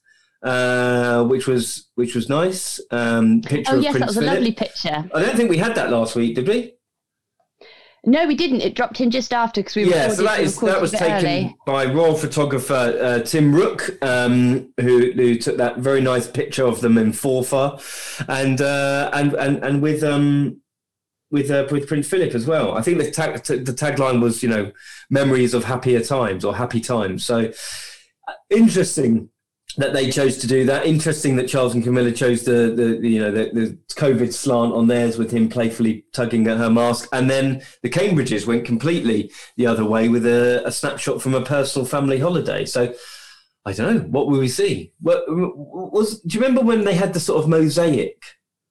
uh, 0.47 1.25
which 1.25 1.47
was 1.47 1.89
which 1.97 2.15
was 2.15 2.29
nice. 2.29 2.81
Um, 2.91 3.43
picture 3.43 3.75
oh 3.75 3.81
yes, 3.81 3.95
that 3.95 4.07
was 4.07 4.15
Philip. 4.15 4.31
a 4.31 4.35
lovely 4.35 4.53
picture. 4.53 5.11
I 5.13 5.23
don't 5.23 5.37
think 5.37 5.51
we 5.51 5.59
had 5.59 5.75
that 5.75 5.91
last 5.91 6.15
week, 6.15 6.37
did 6.37 6.47
we? 6.47 6.75
No, 8.05 8.25
we 8.29 8.37
didn't. 8.37 8.61
It 8.61 8.77
dropped 8.77 9.01
in 9.01 9.11
just 9.11 9.33
after 9.33 9.61
because 9.61 9.75
we 9.75 9.91
yeah. 9.91 10.09
So 10.11 10.23
that 10.23 10.39
is 10.39 10.57
that 10.61 10.81
was 10.81 10.93
taken 10.93 11.27
early. 11.27 11.57
by 11.67 11.87
royal 11.87 12.15
photographer 12.15 12.97
uh, 13.03 13.19
Tim 13.23 13.53
Rooke, 13.53 13.99
um, 14.03 14.73
who 14.81 15.11
who 15.11 15.35
took 15.35 15.57
that 15.57 15.79
very 15.79 16.01
nice 16.01 16.29
picture 16.29 16.65
of 16.65 16.81
them 16.81 16.97
in 16.97 17.11
Forfar, 17.11 17.81
and 18.29 18.61
uh, 18.61 19.11
and 19.13 19.35
and 19.35 19.65
and 19.65 19.83
with 19.83 20.05
um 20.05 20.61
with 21.33 21.51
uh, 21.51 21.67
with 21.73 21.89
Prince 21.89 22.09
Philip 22.09 22.37
as 22.37 22.47
well. 22.47 22.79
I 22.79 22.83
think 22.83 22.99
the 22.99 23.11
tag 23.11 23.43
the 23.43 23.73
tagline 23.73 24.23
was 24.23 24.45
you 24.45 24.49
know 24.49 24.71
memories 25.11 25.55
of 25.55 25.65
happier 25.65 26.01
times 26.01 26.45
or 26.45 26.55
happy 26.55 26.81
times. 26.81 27.25
So 27.25 27.51
uh, 28.29 28.33
interesting 28.51 29.31
that 29.77 29.93
they 29.93 30.11
chose 30.11 30.39
to 30.39 30.47
do 30.47 30.65
that. 30.67 30.87
Interesting 30.87 31.37
that 31.37 31.49
Charles 31.49 31.75
and 31.75 31.85
Camilla 31.85 32.13
chose 32.13 32.45
the, 32.45 32.73
the, 32.75 32.99
the 33.01 33.09
you 33.09 33.21
know 33.21 33.31
the, 33.31 33.51
the, 33.53 33.79
COVID 33.95 34.33
slant 34.33 34.75
on 34.75 34.87
theirs 34.87 35.17
with 35.17 35.31
him 35.31 35.49
playfully 35.49 36.05
tugging 36.13 36.47
at 36.49 36.59
her 36.59 36.71
mask, 36.71 37.09
and 37.13 37.31
then 37.31 37.63
the 37.83 37.91
Cambridges 37.91 38.47
went 38.47 38.65
completely 38.65 39.31
the 39.57 39.67
other 39.67 39.85
way 39.85 40.09
with 40.09 40.27
a, 40.27 40.63
a 40.67 40.73
snapshot 40.73 41.23
from 41.23 41.35
a 41.35 41.43
personal 41.43 41.87
family 41.87 42.19
holiday. 42.19 42.65
So 42.65 42.95
I 43.65 43.73
don't 43.73 43.97
know 43.97 44.03
what 44.03 44.29
will 44.29 44.39
we 44.39 44.49
see. 44.49 44.93
What 45.01 45.25
was? 45.29 46.21
Do 46.21 46.37
you 46.37 46.41
remember 46.41 46.63
when 46.63 46.85
they 46.85 46.95
had 46.95 47.13
the 47.15 47.21
sort 47.21 47.43
of 47.43 47.49
mosaic 47.49 48.23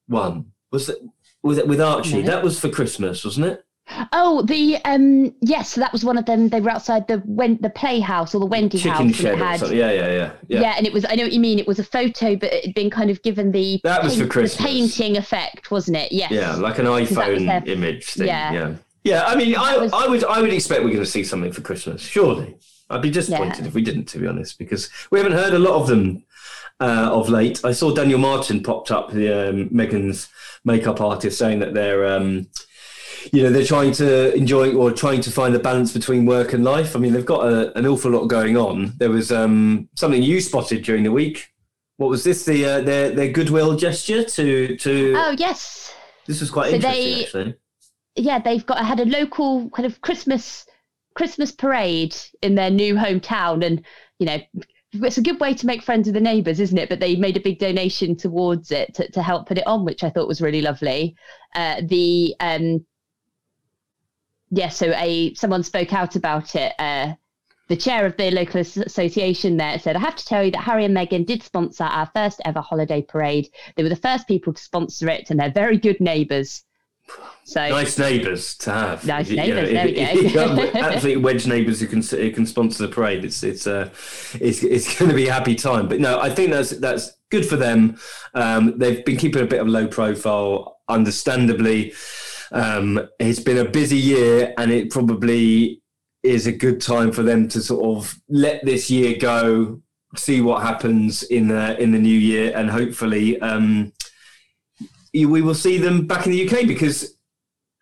one? 0.07 0.51
Was 0.71 0.89
it 0.89 0.99
was 1.43 1.57
it 1.57 1.67
with 1.67 1.81
Archie? 1.81 2.21
No. 2.21 2.27
That 2.27 2.43
was 2.43 2.59
for 2.59 2.69
Christmas, 2.69 3.25
wasn't 3.25 3.47
it? 3.47 3.64
Oh, 4.11 4.41
the 4.41 4.77
um 4.83 5.33
yes, 5.41 5.73
so 5.73 5.81
that 5.81 5.91
was 5.93 6.03
one 6.03 6.17
of 6.17 6.25
them. 6.25 6.49
They 6.49 6.59
were 6.59 6.71
outside 6.71 7.07
the 7.07 7.19
when 7.19 7.57
the 7.61 7.69
playhouse 7.69 8.33
or 8.33 8.39
the 8.39 8.45
Wendy 8.45 8.79
Chicken 8.79 9.09
house. 9.09 9.15
Shed 9.15 9.37
had, 9.37 9.61
yeah, 9.71 9.91
yeah, 9.91 9.91
yeah, 9.91 10.31
yeah. 10.47 10.61
Yeah, 10.61 10.73
and 10.77 10.87
it 10.87 10.93
was 10.93 11.05
I 11.07 11.15
know 11.15 11.23
what 11.23 11.33
you 11.33 11.39
mean. 11.39 11.59
It 11.59 11.67
was 11.67 11.77
a 11.77 11.83
photo, 11.83 12.35
but 12.35 12.51
it 12.51 12.65
had 12.65 12.75
been 12.75 12.89
kind 12.89 13.09
of 13.11 13.21
given 13.21 13.51
the 13.51 13.79
that 13.83 14.03
was 14.03 14.19
for 14.19 14.27
Christmas. 14.27 14.65
Painting 14.65 15.17
effect, 15.17 15.69
wasn't 15.69 15.97
it? 15.97 16.11
Yes. 16.11 16.31
Yeah, 16.31 16.55
like 16.55 16.79
an 16.79 16.85
iPhone 16.85 17.45
their, 17.45 17.73
image 17.73 18.05
thing. 18.05 18.27
Yeah. 18.27 18.53
yeah. 18.53 18.75
Yeah, 19.03 19.23
I 19.23 19.35
mean, 19.35 19.55
I, 19.55 19.77
was, 19.77 19.93
I 19.93 20.07
would 20.07 20.23
I 20.23 20.41
would 20.41 20.51
expect 20.51 20.81
we're 20.81 20.89
going 20.89 21.03
to 21.03 21.05
see 21.05 21.23
something 21.23 21.51
for 21.51 21.61
Christmas. 21.61 22.01
Surely, 22.01 22.57
I'd 22.89 23.03
be 23.03 23.11
disappointed 23.11 23.59
yeah. 23.59 23.67
if 23.67 23.75
we 23.75 23.83
didn't, 23.83 24.05
to 24.05 24.17
be 24.17 24.25
honest, 24.25 24.57
because 24.57 24.89
we 25.11 25.19
haven't 25.19 25.37
heard 25.37 25.53
a 25.53 25.59
lot 25.59 25.79
of 25.79 25.87
them 25.87 26.23
uh, 26.79 27.11
of 27.11 27.29
late. 27.29 27.63
I 27.63 27.71
saw 27.71 27.93
Daniel 27.93 28.17
Martin 28.17 28.63
popped 28.63 28.89
up, 28.89 29.11
the 29.11 29.49
um, 29.49 29.69
Meghan's 29.69 30.27
makeup 30.63 31.01
artist, 31.01 31.37
saying 31.37 31.59
that 31.59 31.75
they're 31.75 32.07
um, 32.07 32.47
you 33.33 33.43
know 33.43 33.49
they're 33.49 33.65
trying 33.65 33.91
to 33.93 34.33
enjoy 34.35 34.73
or 34.75 34.91
trying 34.91 35.21
to 35.21 35.31
find 35.31 35.55
a 35.55 35.59
balance 35.59 35.93
between 35.93 36.25
work 36.25 36.53
and 36.53 36.63
life. 36.63 36.95
I 36.95 36.99
mean, 36.99 37.13
they've 37.13 37.25
got 37.25 37.45
a, 37.45 37.77
an 37.77 37.85
awful 37.85 38.11
lot 38.11 38.27
going 38.27 38.57
on. 38.57 38.93
There 38.97 39.09
was 39.09 39.31
um, 39.31 39.89
something 39.95 40.21
you 40.21 40.41
spotted 40.41 40.83
during 40.83 41.03
the 41.03 41.11
week. 41.11 41.51
What 41.97 42.09
was 42.09 42.23
this? 42.23 42.45
The 42.45 42.65
uh, 42.65 42.81
their 42.81 43.11
their 43.11 43.31
goodwill 43.31 43.75
gesture 43.75 44.23
to 44.23 44.77
to. 44.77 45.13
Oh 45.15 45.35
yes. 45.37 45.93
This 46.27 46.41
was 46.41 46.49
quite 46.49 46.69
so 46.69 46.75
interesting, 46.75 47.03
they, 47.03 47.23
actually. 47.23 47.55
Yeah, 48.15 48.39
they've 48.39 48.65
got 48.65 48.83
had 48.83 48.99
a 48.99 49.05
local 49.05 49.69
kind 49.69 49.85
of 49.85 50.01
Christmas 50.01 50.65
Christmas 51.15 51.51
parade 51.51 52.15
in 52.41 52.55
their 52.55 52.69
new 52.69 52.95
hometown, 52.95 53.65
and 53.65 53.85
you 54.19 54.25
know 54.25 54.39
it's 55.03 55.17
a 55.17 55.21
good 55.21 55.39
way 55.39 55.53
to 55.53 55.65
make 55.65 55.83
friends 55.83 56.07
with 56.07 56.15
the 56.15 56.21
neighbours, 56.21 56.59
isn't 56.59 56.77
it? 56.77 56.89
But 56.89 56.99
they 56.99 57.15
made 57.15 57.37
a 57.37 57.41
big 57.41 57.59
donation 57.59 58.15
towards 58.15 58.71
it 58.71 58.93
to, 58.95 59.09
to 59.11 59.21
help 59.21 59.47
put 59.47 59.57
it 59.57 59.67
on, 59.67 59.85
which 59.85 60.03
I 60.03 60.09
thought 60.09 60.27
was 60.27 60.41
really 60.41 60.61
lovely. 60.61 61.15
Uh, 61.53 61.81
the 61.83 62.35
um, 62.39 62.85
yeah, 64.55 64.69
so 64.69 64.91
a 64.95 65.33
someone 65.33 65.63
spoke 65.63 65.93
out 65.93 66.15
about 66.15 66.55
it. 66.55 66.73
Uh, 66.79 67.13
the 67.67 67.75
chair 67.75 68.05
of 68.05 68.15
the 68.15 68.31
local 68.31 68.61
association 68.61 69.57
there 69.57 69.79
said, 69.79 69.95
I 69.95 69.99
have 69.99 70.15
to 70.15 70.25
tell 70.25 70.43
you 70.43 70.51
that 70.51 70.61
Harry 70.61 70.85
and 70.85 70.95
Meghan 70.95 71.25
did 71.25 71.41
sponsor 71.41 71.83
our 71.83 72.09
first 72.15 72.39
ever 72.45 72.61
holiday 72.61 73.01
parade. 73.01 73.49
They 73.75 73.83
were 73.83 73.89
the 73.89 73.95
first 73.95 74.27
people 74.27 74.53
to 74.53 74.61
sponsor 74.61 75.09
it, 75.09 75.29
and 75.29 75.39
they're 75.39 75.51
very 75.51 75.77
good 75.77 75.99
neighbours. 75.99 76.63
So 77.43 77.67
nice 77.67 77.99
neighbours 77.99 78.55
to 78.59 78.71
have. 78.71 79.05
Nice 79.05 79.29
neighbours. 79.29 79.71
there 79.71 80.15
we 80.15 80.33
go. 80.33 80.71
absolutely 80.79 81.21
wedge 81.21 81.45
neighbours 81.45 81.79
who 81.79 81.87
can 81.87 82.01
who 82.01 82.31
can 82.31 82.45
sponsor 82.45 82.87
the 82.87 82.93
parade. 82.93 83.25
It's 83.25 83.43
it's 83.43 83.67
uh 83.67 83.89
it's 84.39 84.63
it's 84.63 84.97
going 84.97 85.09
to 85.09 85.15
be 85.15 85.27
a 85.27 85.33
happy 85.33 85.53
time. 85.53 85.87
But 85.87 85.99
no, 85.99 86.19
I 86.19 86.29
think 86.29 86.51
that's 86.51 86.71
that's 86.71 87.11
good 87.29 87.45
for 87.45 87.57
them. 87.57 87.97
Um, 88.33 88.77
they've 88.79 89.03
been 89.03 89.17
keeping 89.17 89.43
a 89.43 89.45
bit 89.45 89.59
of 89.59 89.67
low 89.67 89.87
profile, 89.87 90.79
understandably. 90.87 91.93
Um, 92.55 93.09
it's 93.19 93.41
been 93.41 93.57
a 93.57 93.69
busy 93.69 93.97
year, 93.97 94.53
and 94.57 94.71
it 94.71 94.89
probably 94.89 95.81
is 96.23 96.47
a 96.47 96.51
good 96.51 96.81
time 96.81 97.11
for 97.11 97.21
them 97.21 97.47
to 97.49 97.61
sort 97.61 97.97
of 97.97 98.19
let 98.29 98.65
this 98.65 98.89
year 98.89 99.17
go, 99.17 99.81
see 100.15 100.41
what 100.41 100.63
happens 100.63 101.23
in 101.23 101.49
the 101.49 101.79
in 101.79 101.91
the 101.91 101.99
new 101.99 102.17
year, 102.17 102.53
and 102.55 102.69
hopefully 102.69 103.39
um, 103.41 103.91
we 105.13 105.41
will 105.41 105.53
see 105.53 105.77
them 105.77 106.07
back 106.07 106.25
in 106.25 106.31
the 106.31 106.47
UK 106.47 106.65
because 106.65 107.17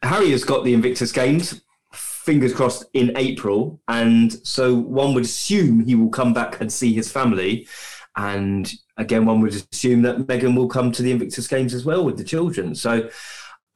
Harry 0.01 0.31
has 0.31 0.43
got 0.43 0.63
the 0.63 0.73
Invictus 0.73 1.11
Games. 1.11 1.61
Fingers 1.93 2.53
crossed 2.53 2.85
in 2.93 3.15
April, 3.15 3.79
and 3.87 4.33
so 4.45 4.73
one 4.73 5.13
would 5.13 5.25
assume 5.25 5.85
he 5.85 5.93
will 5.93 6.09
come 6.09 6.33
back 6.33 6.61
and 6.61 6.73
see 6.73 6.93
his 6.93 7.11
family. 7.11 7.67
And 8.15 8.71
again, 8.97 9.25
one 9.25 9.41
would 9.41 9.53
assume 9.71 10.01
that 10.03 10.17
Meghan 10.17 10.55
will 10.55 10.67
come 10.67 10.91
to 10.93 11.03
the 11.03 11.11
Invictus 11.11 11.47
Games 11.47 11.73
as 11.73 11.85
well 11.85 12.03
with 12.05 12.17
the 12.17 12.23
children. 12.23 12.75
So 12.75 13.09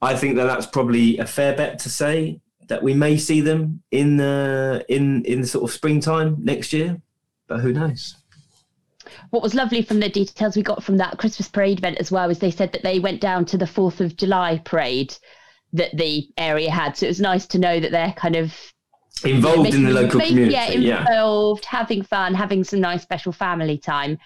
I 0.00 0.16
think 0.16 0.36
that 0.36 0.44
that's 0.44 0.66
probably 0.66 1.18
a 1.18 1.26
fair 1.26 1.56
bet 1.56 1.78
to 1.80 1.90
say 1.90 2.40
that 2.68 2.82
we 2.82 2.94
may 2.94 3.16
see 3.16 3.40
them 3.40 3.82
in 3.90 4.16
the 4.16 4.84
in 4.88 5.24
in 5.24 5.40
the 5.40 5.46
sort 5.46 5.64
of 5.64 5.74
springtime 5.74 6.36
next 6.40 6.72
year, 6.72 7.00
but 7.48 7.60
who 7.60 7.72
knows? 7.72 8.16
What 9.30 9.42
was 9.42 9.54
lovely 9.54 9.82
from 9.82 10.00
the 10.00 10.08
details 10.08 10.56
we 10.56 10.62
got 10.62 10.82
from 10.82 10.98
that 10.98 11.18
Christmas 11.18 11.48
parade 11.48 11.78
event 11.78 11.98
as 11.98 12.10
well 12.10 12.30
is 12.30 12.38
they 12.38 12.50
said 12.50 12.72
that 12.72 12.82
they 12.82 12.98
went 12.98 13.20
down 13.20 13.44
to 13.46 13.58
the 13.58 13.66
Fourth 13.66 14.00
of 14.00 14.16
July 14.16 14.58
parade 14.64 15.16
that 15.72 15.96
the 15.96 16.28
area 16.36 16.70
had. 16.70 16.96
So 16.96 17.06
it 17.06 17.10
was 17.10 17.20
nice 17.20 17.46
to 17.48 17.58
know 17.58 17.80
that 17.80 17.90
they're 17.90 18.12
kind 18.12 18.36
of 18.36 18.54
involved 19.24 19.72
you 19.72 19.80
know, 19.80 19.88
in 19.88 19.94
the 19.94 20.02
local 20.02 20.20
community. 20.20 20.52
Yeah, 20.52 20.66
involved, 20.96 21.64
yeah. 21.64 21.78
having 21.78 22.02
fun, 22.02 22.34
having 22.34 22.64
some 22.64 22.80
nice 22.80 23.02
special 23.02 23.32
family 23.32 23.78
time, 23.78 24.18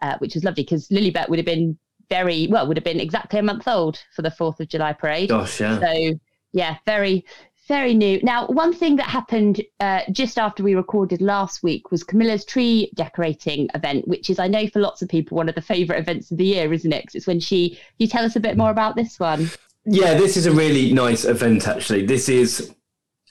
uh, 0.00 0.16
which 0.18 0.34
was 0.34 0.44
lovely 0.44 0.64
because 0.64 0.88
Lilibet 0.88 1.28
would 1.28 1.38
have 1.38 1.46
been 1.46 1.78
very 2.12 2.46
well 2.50 2.66
would 2.66 2.76
have 2.76 2.84
been 2.84 3.00
exactly 3.00 3.38
a 3.38 3.42
month 3.42 3.66
old 3.66 4.02
for 4.14 4.22
the 4.22 4.30
Fourth 4.30 4.60
of 4.60 4.68
July 4.68 4.92
parade. 4.92 5.30
Gosh, 5.30 5.60
yeah. 5.60 5.80
So 5.80 6.18
yeah, 6.52 6.76
very 6.86 7.24
very 7.68 7.94
new. 7.94 8.20
Now, 8.22 8.46
one 8.48 8.74
thing 8.74 8.96
that 8.96 9.06
happened 9.06 9.62
uh, 9.80 10.02
just 10.10 10.36
after 10.38 10.62
we 10.62 10.74
recorded 10.74 11.22
last 11.22 11.62
week 11.62 11.90
was 11.90 12.02
Camilla's 12.04 12.44
tree 12.44 12.90
decorating 12.94 13.68
event, 13.74 14.06
which 14.08 14.28
is, 14.28 14.38
I 14.38 14.48
know, 14.48 14.66
for 14.66 14.80
lots 14.80 15.00
of 15.00 15.08
people, 15.08 15.36
one 15.36 15.48
of 15.48 15.54
the 15.54 15.62
favourite 15.62 16.00
events 16.00 16.30
of 16.30 16.38
the 16.38 16.44
year, 16.44 16.72
isn't 16.72 16.92
it? 16.92 17.02
Because 17.02 17.14
it's 17.14 17.26
when 17.26 17.40
she. 17.40 17.70
Can 17.70 17.78
you 17.98 18.08
tell 18.08 18.24
us 18.24 18.36
a 18.36 18.40
bit 18.40 18.56
more 18.56 18.70
about 18.70 18.96
this 18.96 19.18
one? 19.18 19.48
Yeah, 19.84 20.14
this 20.14 20.36
is 20.36 20.46
a 20.46 20.52
really 20.52 20.92
nice 20.92 21.24
event. 21.24 21.66
Actually, 21.66 22.04
this 22.04 22.28
is 22.28 22.74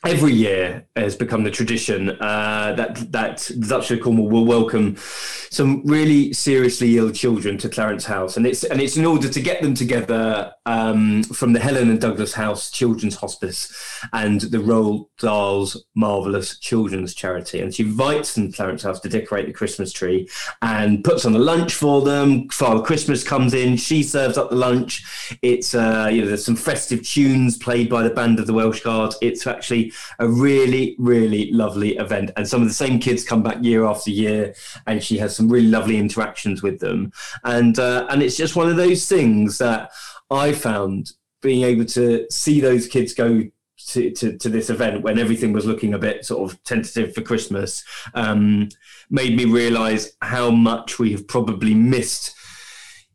every 0.03 0.33
year 0.33 0.87
has 0.95 1.15
become 1.15 1.43
the 1.43 1.51
tradition 1.51 2.09
uh, 2.21 2.73
that 2.75 3.11
that 3.11 3.37
the 3.55 3.67
Duchy 3.67 3.95
of 3.95 4.01
Cornwall 4.01 4.29
will 4.29 4.45
welcome 4.45 4.95
some 4.97 5.85
really 5.85 6.33
seriously 6.33 6.97
ill 6.97 7.11
children 7.11 7.57
to 7.59 7.69
Clarence 7.69 8.05
House, 8.05 8.37
and 8.37 8.47
it's 8.47 8.63
and 8.63 8.81
it's 8.81 8.97
in 8.97 9.05
order 9.05 9.29
to 9.29 9.41
get 9.41 9.61
them 9.61 9.73
together 9.73 10.53
um, 10.65 11.23
from 11.23 11.53
the 11.53 11.59
Helen 11.59 11.89
and 11.89 12.01
Douglas 12.01 12.33
House 12.33 12.71
Children's 12.71 13.15
Hospice 13.15 13.71
and 14.13 14.41
the 14.41 14.57
Roald 14.57 15.07
Dahl's 15.19 15.85
Marvelous 15.95 16.57
Children's 16.57 17.13
Charity, 17.13 17.59
and 17.59 17.73
she 17.73 17.83
invites 17.83 18.33
them 18.33 18.51
to 18.51 18.55
Clarence 18.55 18.83
House 18.83 18.99
to 19.01 19.09
decorate 19.09 19.45
the 19.45 19.53
Christmas 19.53 19.91
tree 19.91 20.27
and 20.61 21.03
puts 21.03 21.25
on 21.25 21.35
a 21.35 21.39
lunch 21.39 21.75
for 21.75 22.01
them. 22.01 22.49
Father 22.49 22.81
Christmas 22.81 23.23
comes 23.23 23.53
in, 23.53 23.77
she 23.77 24.01
serves 24.01 24.37
up 24.37 24.49
the 24.49 24.55
lunch. 24.55 25.37
It's 25.43 25.75
uh, 25.75 26.09
you 26.11 26.21
know 26.21 26.27
there's 26.27 26.45
some 26.45 26.55
festive 26.55 27.03
tunes 27.03 27.57
played 27.57 27.89
by 27.89 28.01
the 28.01 28.09
band 28.09 28.39
of 28.39 28.47
the 28.47 28.53
Welsh 28.53 28.81
Guard. 28.81 29.13
It's 29.21 29.45
actually 29.45 29.90
a 30.19 30.27
really, 30.27 30.95
really 30.99 31.51
lovely 31.51 31.97
event. 31.97 32.31
And 32.35 32.47
some 32.47 32.61
of 32.61 32.67
the 32.67 32.73
same 32.73 32.99
kids 32.99 33.23
come 33.23 33.43
back 33.43 33.57
year 33.61 33.85
after 33.85 34.11
year, 34.11 34.53
and 34.87 35.03
she 35.03 35.17
has 35.17 35.35
some 35.35 35.49
really 35.49 35.67
lovely 35.67 35.97
interactions 35.97 36.61
with 36.61 36.79
them. 36.79 37.11
And 37.43 37.77
uh, 37.79 38.07
and 38.09 38.21
it's 38.21 38.37
just 38.37 38.55
one 38.55 38.69
of 38.69 38.77
those 38.77 39.07
things 39.07 39.57
that 39.57 39.91
I 40.29 40.53
found 40.53 41.11
being 41.41 41.63
able 41.63 41.85
to 41.85 42.25
see 42.29 42.61
those 42.61 42.87
kids 42.87 43.13
go 43.13 43.43
to, 43.87 44.11
to, 44.11 44.37
to, 44.37 44.49
this 44.49 44.69
event 44.69 45.01
when 45.01 45.17
everything 45.17 45.53
was 45.53 45.65
looking 45.65 45.93
a 45.93 45.99
bit 45.99 46.25
sort 46.25 46.51
of 46.51 46.63
tentative 46.63 47.13
for 47.13 47.21
Christmas 47.21 47.83
um, 48.13 48.69
made 49.09 49.35
me 49.35 49.45
realize 49.45 50.13
how 50.21 50.51
much 50.51 50.99
we 50.99 51.11
have 51.11 51.27
probably 51.27 51.73
missed, 51.73 52.35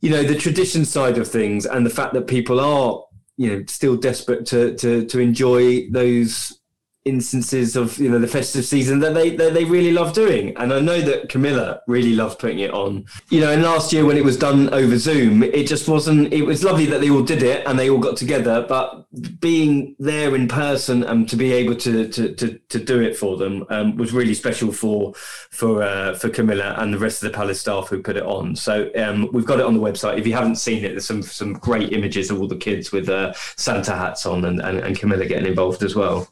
you 0.01 0.11
know, 0.11 0.23
the 0.23 0.35
tradition 0.35 0.85
side 0.85 1.19
of 1.19 1.29
things 1.29 1.67
and 1.67 1.87
the 1.87 1.91
fact 1.91 2.15
that 2.15 2.27
people 2.27 2.61
are, 2.61 3.05
you 3.37 3.51
know, 3.51 3.65
still 3.69 3.97
desperate 3.97 4.47
to 4.47 4.75
to 4.77 5.05
to 5.07 5.21
enjoy 5.21 5.89
those 5.91 6.61
instances 7.07 7.77
of 7.77 7.97
you 7.99 8.11
know 8.11 8.19
the 8.19 8.27
festive 8.27 8.65
season 8.65 8.99
that 8.99 9.15
they 9.15 9.31
that 9.31 9.55
they 9.55 9.65
really 9.65 9.93
love 9.93 10.13
doing. 10.13 10.57
And 10.57 10.73
i 10.73 10.81
know 10.81 11.01
that 11.01 11.29
camilla 11.29 11.81
really 11.87 12.15
loved 12.15 12.39
putting 12.39 12.59
it 12.59 12.73
on. 12.73 13.07
You 13.31 13.41
know 13.41 13.53
and 13.53 13.63
last 13.63 13.93
year 13.93 14.05
when 14.05 14.17
it 14.17 14.25
was 14.25 14.37
done 14.37 14.69
over 14.75 14.99
zoom 14.99 15.43
it 15.43 15.67
just 15.67 15.89
wasn't 15.89 16.33
it 16.33 16.43
was 16.43 16.65
lovely 16.65 16.87
that 16.87 17.01
they 17.01 17.11
all 17.11 17.23
did 17.23 17.43
it 17.43 17.67
and 17.67 17.79
they 17.79 17.89
all 17.89 17.99
got 17.99 18.17
together 18.17 18.67
but 18.69 19.07
being 19.41 19.95
there 19.99 20.35
in 20.35 20.49
person 20.49 21.05
and 21.05 21.29
to 21.29 21.37
be 21.37 21.53
able 21.53 21.77
to 21.77 22.09
to 22.09 22.35
to, 22.35 22.59
to 22.69 22.79
do 22.79 23.01
it 23.01 23.17
for 23.17 23.37
them 23.37 23.65
um, 23.71 23.97
was 23.97 24.13
really 24.13 24.35
special 24.35 24.73
for 24.73 25.15
for 25.51 25.83
uh, 25.83 26.15
for 26.15 26.29
camilla 26.29 26.75
and 26.79 26.93
the 26.93 26.99
rest 26.99 27.23
of 27.23 27.31
the 27.31 27.37
palace 27.37 27.61
staff 27.61 27.89
who 27.89 28.03
put 28.03 28.17
it 28.17 28.25
on. 28.25 28.57
So 28.57 28.91
um, 28.97 29.29
we've 29.33 29.47
got 29.47 29.61
it 29.61 29.67
on 29.67 29.75
the 29.75 29.81
website. 29.81 30.19
If 30.19 30.27
you 30.27 30.35
haven't 30.35 30.57
seen 30.57 30.85
it 30.85 30.91
there's 30.91 31.07
some 31.07 31.23
some 31.23 31.53
great 31.55 31.93
images 31.93 32.31
of 32.31 32.41
all 32.41 32.49
the 32.49 32.57
kids 32.57 32.91
with 32.93 33.09
uh, 33.09 33.33
santa 33.57 33.95
hats 33.95 34.27
on 34.27 34.45
and, 34.45 34.61
and, 34.61 34.79
and 34.79 34.99
camilla 34.99 35.27
getting 35.27 35.47
involved 35.47 35.83
as 35.83 35.95
well 35.95 36.29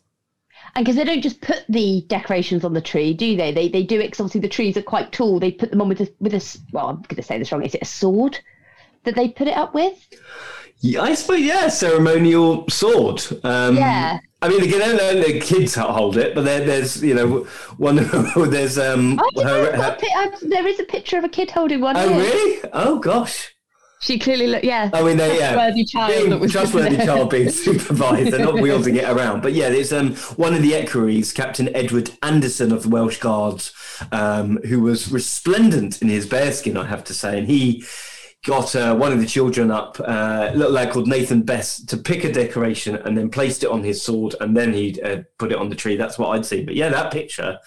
and 0.76 0.84
because 0.84 0.96
they 0.96 1.04
don't 1.04 1.22
just 1.22 1.40
put 1.40 1.64
the 1.68 2.04
decorations 2.08 2.64
on 2.64 2.74
the 2.74 2.80
tree, 2.80 3.14
do 3.14 3.36
they? 3.36 3.52
They 3.52 3.68
they 3.68 3.82
do 3.82 4.00
it 4.00 4.06
because 4.06 4.20
obviously 4.20 4.40
the 4.40 4.48
trees 4.48 4.76
are 4.76 4.82
quite 4.82 5.12
tall. 5.12 5.38
They 5.38 5.52
put 5.52 5.70
them 5.70 5.80
on 5.80 5.88
with 5.88 6.00
a 6.00 6.12
with 6.20 6.34
a 6.34 6.58
well, 6.72 6.88
I'm 6.88 6.96
going 7.02 7.16
to 7.16 7.22
say 7.22 7.38
this 7.38 7.52
wrong. 7.52 7.62
Is 7.62 7.74
it 7.74 7.82
a 7.82 7.86
sword 7.86 8.38
that 9.04 9.14
they 9.14 9.28
put 9.28 9.48
it 9.48 9.56
up 9.56 9.74
with? 9.74 10.08
Yeah, 10.80 11.02
I 11.02 11.14
suppose 11.14 11.40
yeah, 11.40 11.68
ceremonial 11.68 12.68
sword. 12.68 13.22
Um, 13.44 13.76
yeah. 13.76 14.18
I 14.42 14.48
mean, 14.48 14.62
again, 14.62 14.96
the 15.22 15.40
kids 15.40 15.74
hold 15.74 16.18
it, 16.18 16.34
but 16.34 16.44
there, 16.44 16.62
there's, 16.66 17.02
you 17.02 17.14
know, 17.14 17.44
one. 17.78 17.96
there's 18.50 18.76
um. 18.76 19.18
Her, 19.42 19.74
her... 19.74 19.98
there 20.42 20.66
is 20.66 20.78
a 20.80 20.84
picture 20.84 21.16
of 21.16 21.24
a 21.24 21.28
kid 21.30 21.50
holding 21.50 21.80
one. 21.80 21.96
Oh, 21.96 22.08
here. 22.08 22.18
really? 22.18 22.70
Oh, 22.74 22.98
gosh. 22.98 23.53
She 24.00 24.18
clearly 24.18 24.48
looked, 24.48 24.64
yeah. 24.64 24.90
I 24.92 25.02
mean, 25.02 25.16
they, 25.16 25.38
yeah, 25.38 25.54
trustworthy 25.54 25.84
child. 25.84 26.40
Being, 26.40 26.48
trustworthy 26.50 26.96
child 26.96 27.30
being 27.30 27.48
supervised. 27.64 28.32
They're 28.32 28.44
not 28.44 28.60
wielding 28.60 28.96
it 28.96 29.04
around. 29.04 29.42
But 29.42 29.54
yeah, 29.54 29.70
there's 29.70 29.94
um, 29.94 30.14
one 30.36 30.52
of 30.52 30.60
the 30.60 30.74
equerries, 30.74 31.32
Captain 31.32 31.74
Edward 31.74 32.10
Anderson 32.22 32.70
of 32.70 32.82
the 32.82 32.90
Welsh 32.90 33.18
Guards, 33.18 33.72
um, 34.12 34.58
who 34.66 34.80
was 34.80 35.10
resplendent 35.10 36.02
in 36.02 36.08
his 36.08 36.26
bearskin, 36.26 36.76
I 36.76 36.84
have 36.84 37.04
to 37.04 37.14
say, 37.14 37.38
and 37.38 37.48
he 37.48 37.82
got 38.44 38.76
uh, 38.76 38.94
one 38.94 39.10
of 39.10 39.20
the 39.20 39.26
children 39.26 39.70
up, 39.70 39.98
uh, 40.00 40.50
a 40.52 40.54
little 40.54 40.72
lad 40.72 40.90
called 40.90 41.08
Nathan 41.08 41.42
Best, 41.42 41.88
to 41.88 41.96
pick 41.96 42.24
a 42.24 42.32
decoration 42.32 42.96
and 42.96 43.16
then 43.16 43.30
placed 43.30 43.64
it 43.64 43.70
on 43.70 43.82
his 43.82 44.02
sword, 44.02 44.34
and 44.40 44.56
then 44.56 44.72
he 44.72 45.00
uh, 45.00 45.22
put 45.38 45.50
it 45.50 45.58
on 45.58 45.70
the 45.70 45.74
tree. 45.74 45.96
That's 45.96 46.18
what 46.18 46.28
I'd 46.28 46.46
see. 46.46 46.62
But 46.62 46.74
yeah, 46.74 46.90
that 46.90 47.10
picture 47.10 47.58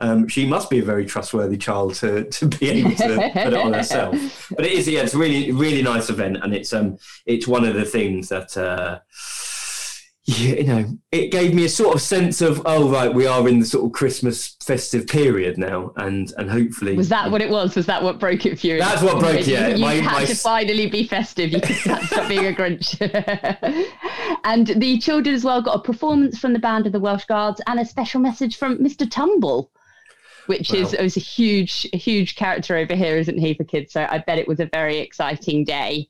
um, 0.00 0.28
she 0.28 0.46
must 0.46 0.70
be 0.70 0.78
a 0.78 0.84
very 0.84 1.06
trustworthy 1.06 1.56
child 1.56 1.94
to, 1.96 2.24
to 2.24 2.46
be 2.46 2.70
able 2.70 2.90
to 2.96 3.30
put 3.32 3.52
it 3.52 3.54
on 3.54 3.72
herself. 3.72 4.50
But 4.56 4.66
it 4.66 4.72
is, 4.72 4.88
yeah, 4.88 5.02
it's 5.02 5.14
a 5.14 5.18
really, 5.18 5.52
really 5.52 5.82
nice 5.82 6.10
event, 6.10 6.38
and 6.42 6.54
it's 6.54 6.72
um, 6.72 6.98
it's 7.26 7.46
one 7.46 7.64
of 7.64 7.74
the 7.74 7.84
things 7.84 8.28
that. 8.28 8.56
Uh, 8.56 9.00
you 10.26 10.64
know, 10.64 10.98
it 11.12 11.30
gave 11.30 11.54
me 11.54 11.66
a 11.66 11.68
sort 11.68 11.94
of 11.94 12.00
sense 12.00 12.40
of, 12.40 12.62
oh 12.64 12.90
right, 12.90 13.12
we 13.12 13.26
are 13.26 13.46
in 13.46 13.58
the 13.58 13.66
sort 13.66 13.84
of 13.84 13.92
Christmas 13.92 14.56
festive 14.62 15.06
period 15.06 15.58
now, 15.58 15.92
and 15.96 16.32
and 16.38 16.50
hopefully 16.50 16.96
was 16.96 17.10
that 17.10 17.30
what 17.30 17.42
it 17.42 17.50
was? 17.50 17.76
Was 17.76 17.84
that 17.86 18.02
what 18.02 18.18
broke 18.18 18.46
it 18.46 18.58
for 18.58 18.68
you? 18.68 18.78
That's 18.78 19.02
what 19.02 19.18
broke. 19.18 19.40
It. 19.40 19.48
Yeah, 19.48 19.68
you, 19.68 19.74
you 19.74 19.80
my, 19.82 19.94
had 19.94 20.12
my... 20.12 20.24
to 20.24 20.34
finally 20.34 20.86
be 20.86 21.06
festive. 21.06 21.52
You 21.52 21.60
could 21.60 21.76
stop 21.76 22.26
being 22.26 22.46
a 22.46 22.52
Grinch. 22.52 22.96
and 24.44 24.66
the 24.68 24.98
children 24.98 25.34
as 25.34 25.44
well 25.44 25.60
got 25.60 25.76
a 25.76 25.82
performance 25.82 26.38
from 26.38 26.54
the 26.54 26.58
band 26.58 26.86
of 26.86 26.92
the 26.92 27.00
Welsh 27.00 27.26
Guards 27.26 27.60
and 27.66 27.78
a 27.78 27.84
special 27.84 28.20
message 28.20 28.56
from 28.56 28.78
Mr. 28.78 29.08
Tumble 29.10 29.70
which 30.46 30.72
wow. 30.72 30.78
is 30.80 30.94
is 30.94 31.16
a 31.16 31.20
huge 31.20 31.88
a 31.92 31.96
huge 31.96 32.36
character 32.36 32.76
over 32.76 32.94
here, 32.94 33.16
isn't 33.16 33.38
he, 33.38 33.54
for 33.54 33.64
kids? 33.64 33.92
So 33.92 34.06
I 34.08 34.18
bet 34.18 34.38
it 34.38 34.48
was 34.48 34.60
a 34.60 34.66
very 34.66 34.98
exciting 34.98 35.64
day. 35.64 36.08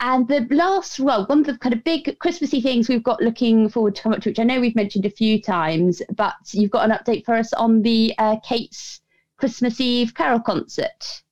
And 0.00 0.28
the 0.28 0.46
last, 0.50 1.00
well, 1.00 1.24
one 1.26 1.40
of 1.40 1.46
the 1.46 1.56
kind 1.56 1.72
of 1.72 1.82
big 1.84 2.18
Christmassy 2.18 2.60
things 2.60 2.88
we've 2.88 3.02
got 3.02 3.22
looking 3.22 3.68
forward 3.68 3.94
to 3.94 4.02
come 4.02 4.12
up 4.12 4.20
to, 4.22 4.30
which 4.30 4.38
I 4.38 4.42
know 4.42 4.60
we've 4.60 4.74
mentioned 4.74 5.06
a 5.06 5.10
few 5.10 5.40
times, 5.40 6.02
but 6.14 6.34
you've 6.52 6.72
got 6.72 6.90
an 6.90 6.96
update 6.96 7.24
for 7.24 7.34
us 7.34 7.52
on 7.54 7.80
the 7.80 8.12
uh, 8.18 8.36
Kate's 8.40 9.00
Christmas 9.38 9.80
Eve 9.80 10.14
Carol 10.14 10.40
concert. 10.40 11.22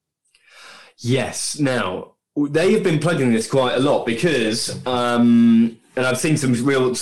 Yes. 0.98 1.58
Now 1.58 2.12
they 2.36 2.72
have 2.72 2.82
been 2.82 2.98
plugging 2.98 3.32
this 3.32 3.50
quite 3.50 3.74
a 3.74 3.80
lot 3.80 4.06
because, 4.06 4.84
um, 4.86 5.78
and 5.96 6.06
I've 6.06 6.18
seen 6.18 6.36
some 6.36 6.52
real 6.64 6.94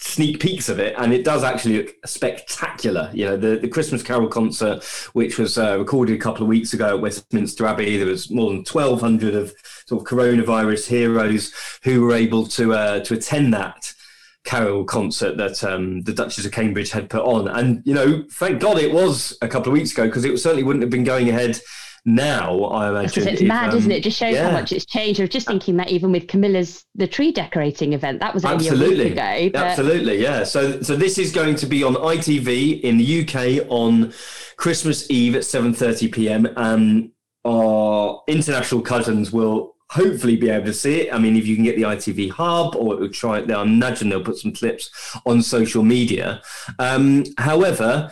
sneak 0.00 0.40
peeks 0.40 0.68
of 0.68 0.78
it, 0.78 0.94
and 0.98 1.12
it 1.12 1.24
does 1.24 1.44
actually 1.44 1.78
look 1.78 1.94
spectacular. 2.06 3.10
You 3.12 3.26
know, 3.26 3.36
the, 3.36 3.56
the 3.56 3.68
Christmas 3.68 4.02
Carol 4.02 4.28
concert, 4.28 4.82
which 5.12 5.38
was 5.38 5.58
uh, 5.58 5.78
recorded 5.78 6.16
a 6.16 6.18
couple 6.18 6.42
of 6.42 6.48
weeks 6.48 6.72
ago 6.72 6.96
at 6.96 7.00
Westminster 7.00 7.66
Abbey, 7.66 7.96
there 7.96 8.06
was 8.06 8.30
more 8.30 8.50
than 8.50 8.64
1,200 8.64 9.34
of 9.34 9.52
sort 9.86 10.00
of 10.00 10.08
coronavirus 10.08 10.88
heroes 10.88 11.52
who 11.84 12.02
were 12.02 12.14
able 12.14 12.46
to 12.46 12.72
uh, 12.72 13.00
to 13.00 13.14
attend 13.14 13.52
that 13.54 13.92
carol 14.42 14.84
concert 14.84 15.36
that 15.36 15.62
um, 15.62 16.00
the 16.02 16.14
Duchess 16.14 16.46
of 16.46 16.52
Cambridge 16.52 16.90
had 16.90 17.10
put 17.10 17.22
on. 17.22 17.46
And 17.48 17.82
you 17.84 17.94
know, 17.94 18.24
thank 18.32 18.60
God 18.60 18.78
it 18.78 18.92
was 18.92 19.36
a 19.42 19.48
couple 19.48 19.70
of 19.70 19.74
weeks 19.74 19.92
ago 19.92 20.06
because 20.06 20.24
it 20.24 20.36
certainly 20.38 20.62
wouldn't 20.62 20.82
have 20.82 20.90
been 20.90 21.04
going 21.04 21.28
ahead 21.28 21.60
now, 22.04 22.64
I 22.64 22.88
imagine. 22.88 23.28
It's 23.28 23.42
if, 23.42 23.48
mad, 23.48 23.70
um, 23.70 23.78
isn't 23.78 23.90
it? 23.90 24.02
Just 24.02 24.18
shows 24.18 24.34
yeah. 24.34 24.46
how 24.46 24.52
much 24.52 24.72
it's 24.72 24.86
changed. 24.86 25.20
I 25.20 25.24
was 25.24 25.30
just 25.30 25.46
thinking 25.46 25.76
that 25.76 25.90
even 25.90 26.12
with 26.12 26.28
Camilla's 26.28 26.84
the 26.94 27.06
tree 27.06 27.32
decorating 27.32 27.92
event, 27.92 28.20
that 28.20 28.32
was 28.32 28.44
only 28.44 28.66
absolutely. 28.68 29.00
a 29.00 29.04
week 29.04 29.12
ago. 29.12 29.50
But... 29.52 29.66
Absolutely, 29.66 30.22
yeah. 30.22 30.44
So, 30.44 30.80
so 30.82 30.96
this 30.96 31.18
is 31.18 31.32
going 31.32 31.56
to 31.56 31.66
be 31.66 31.84
on 31.84 31.94
ITV 31.94 32.80
in 32.82 32.96
the 32.96 33.20
UK 33.22 33.66
on 33.70 34.12
Christmas 34.56 35.10
Eve 35.10 35.36
at 35.36 35.44
seven 35.44 35.74
thirty 35.74 36.08
PM. 36.08 36.48
Um, 36.56 37.12
our 37.44 38.22
international 38.26 38.82
cousins 38.82 39.32
will 39.32 39.76
hopefully 39.90 40.36
be 40.36 40.48
able 40.48 40.66
to 40.66 40.72
see 40.72 41.02
it. 41.02 41.14
I 41.14 41.18
mean, 41.18 41.36
if 41.36 41.46
you 41.46 41.56
can 41.56 41.64
get 41.64 41.76
the 41.76 41.82
ITV 41.82 42.30
hub 42.30 42.76
or 42.76 42.94
it 42.94 43.00
will 43.00 43.08
try 43.08 43.38
it 43.38 43.48
there, 43.48 43.56
I 43.56 43.62
imagine 43.62 44.08
they'll 44.08 44.22
put 44.22 44.38
some 44.38 44.52
clips 44.52 44.90
on 45.26 45.42
social 45.42 45.82
media. 45.82 46.42
Um, 46.78 47.24
however, 47.38 48.10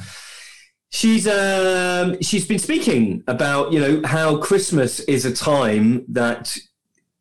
She's 0.91 1.29
um, 1.29 2.21
she's 2.23 2.47
been 2.47 2.59
speaking 2.59 3.23
about 3.27 3.73
you 3.73 3.81
know 3.81 4.03
how 4.05 4.39
Christmas 4.39 5.01
is 5.01 5.25
a 5.25 5.33
time 5.33 6.05
that 6.09 6.57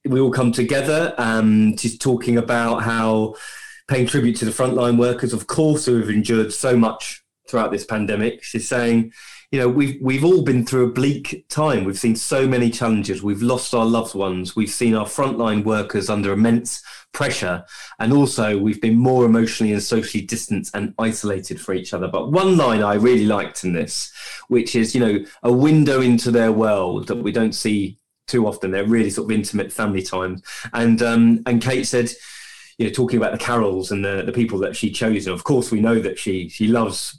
we 0.06 0.20
all 0.20 0.32
come 0.32 0.52
together. 0.52 1.14
Um, 1.18 1.76
she's 1.78 1.98
talking 1.98 2.38
about 2.38 2.84
how 2.84 3.36
paying 3.88 4.08
tribute 4.08 4.36
to 4.38 4.46
the 4.46 4.52
frontline 4.52 4.98
workers, 4.98 5.34
of 5.34 5.48
course, 5.48 5.86
who 5.86 6.00
have 6.00 6.10
endured 6.10 6.54
so 6.54 6.78
much 6.78 7.24
throughout 7.50 7.72
this 7.72 7.86
pandemic. 7.86 8.44
She's 8.44 8.68
saying, 8.68 9.14
you 9.52 9.60
know, 9.60 9.70
we've 9.70 9.98
we've 10.02 10.26
all 10.26 10.42
been 10.42 10.66
through 10.66 10.90
a 10.90 10.92
bleak 10.92 11.46
time. 11.48 11.86
We've 11.86 11.98
seen 11.98 12.18
so 12.18 12.48
many 12.48 12.70
challenges. 12.70 13.24
We've 13.24 13.42
lost 13.42 13.74
our 13.74 13.86
loved 13.86 14.14
ones. 14.14 14.58
We've 14.58 14.70
seen 14.70 14.94
our 14.94 15.06
frontline 15.06 15.64
workers 15.64 16.10
under 16.10 16.34
immense 16.34 16.84
pressure. 17.14 17.64
And 18.00 18.12
also, 18.12 18.58
we've 18.58 18.82
been 18.82 18.98
more 18.98 19.26
emotionally 19.26 19.72
and 19.72 19.82
socially 19.82 20.26
distanced 20.26 20.76
and 20.76 20.94
isolated 21.00 21.62
for 21.62 21.74
each 21.74 21.94
other. 21.94 22.10
But 22.10 22.32
one 22.32 22.58
line 22.58 22.84
I 22.84 22.96
really 22.96 23.26
liked 23.26 23.64
in 23.64 23.72
this, 23.72 24.12
which 24.50 24.76
is, 24.76 24.94
you 24.94 25.00
know, 25.00 25.26
a 25.44 25.52
window 25.52 26.02
into 26.02 26.30
their 26.30 26.52
world 26.52 27.08
that 27.08 27.16
we 27.24 27.32
don't 27.32 27.56
see 27.56 28.00
too 28.28 28.48
often. 28.48 28.72
They're 28.72 28.86
really 28.86 29.10
sort 29.10 29.32
of 29.32 29.36
intimate 29.38 29.72
family 29.72 30.02
times. 30.02 30.42
And 30.74 31.02
um, 31.02 31.44
and 31.46 31.62
Kate 31.62 31.86
said, 31.88 32.12
you 32.78 32.86
know, 32.86 32.92
talking 32.92 33.16
about 33.16 33.32
the 33.32 33.44
carols 33.44 33.92
and 33.92 34.04
the, 34.04 34.24
the 34.26 34.34
people 34.34 34.60
that 34.60 34.76
she 34.76 34.92
chose. 34.92 35.26
And 35.26 35.34
of 35.34 35.46
course, 35.46 35.72
we 35.72 35.80
know 35.80 36.00
that 36.02 36.20
she 36.20 36.50
she 36.50 36.68
loves 36.68 37.18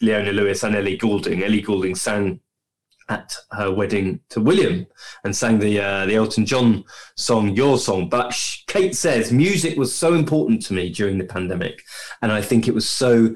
Leona 0.00 0.32
Lewis 0.32 0.62
and 0.62 0.76
Ellie 0.76 0.96
Goulding. 0.96 1.42
Ellie 1.42 1.62
Goulding 1.62 1.94
sang 1.94 2.40
at 3.08 3.34
her 3.50 3.72
wedding 3.72 4.20
to 4.30 4.40
William 4.40 4.86
and 5.24 5.34
sang 5.34 5.58
the 5.58 5.80
uh, 5.80 6.06
the 6.06 6.14
Elton 6.14 6.46
John 6.46 6.84
song 7.16 7.50
"Your 7.50 7.76
Song." 7.78 8.08
But 8.08 8.34
Kate 8.66 8.94
says 8.94 9.32
music 9.32 9.76
was 9.76 9.94
so 9.94 10.14
important 10.14 10.62
to 10.66 10.74
me 10.74 10.90
during 10.90 11.18
the 11.18 11.24
pandemic, 11.24 11.82
and 12.22 12.32
I 12.32 12.40
think 12.40 12.68
it 12.68 12.74
was 12.74 12.88
so 12.88 13.34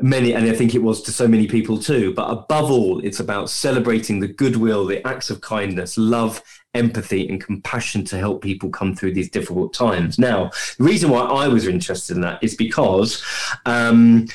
many, 0.00 0.34
and 0.34 0.44
I 0.46 0.52
think 0.52 0.74
it 0.74 0.82
was 0.82 1.00
to 1.02 1.12
so 1.12 1.28
many 1.28 1.46
people 1.46 1.78
too. 1.78 2.12
But 2.14 2.30
above 2.30 2.70
all, 2.70 2.98
it's 3.04 3.20
about 3.20 3.48
celebrating 3.50 4.20
the 4.20 4.28
goodwill, 4.28 4.84
the 4.84 5.06
acts 5.06 5.30
of 5.30 5.40
kindness, 5.40 5.96
love, 5.96 6.42
empathy, 6.74 7.28
and 7.28 7.42
compassion 7.42 8.04
to 8.06 8.18
help 8.18 8.42
people 8.42 8.68
come 8.70 8.96
through 8.96 9.14
these 9.14 9.30
difficult 9.30 9.72
times. 9.72 10.18
Now, 10.18 10.50
the 10.78 10.84
reason 10.84 11.10
why 11.10 11.20
I 11.20 11.46
was 11.46 11.68
interested 11.68 12.16
in 12.16 12.22
that 12.22 12.42
is 12.42 12.56
because. 12.56 13.22
Um, 13.64 14.26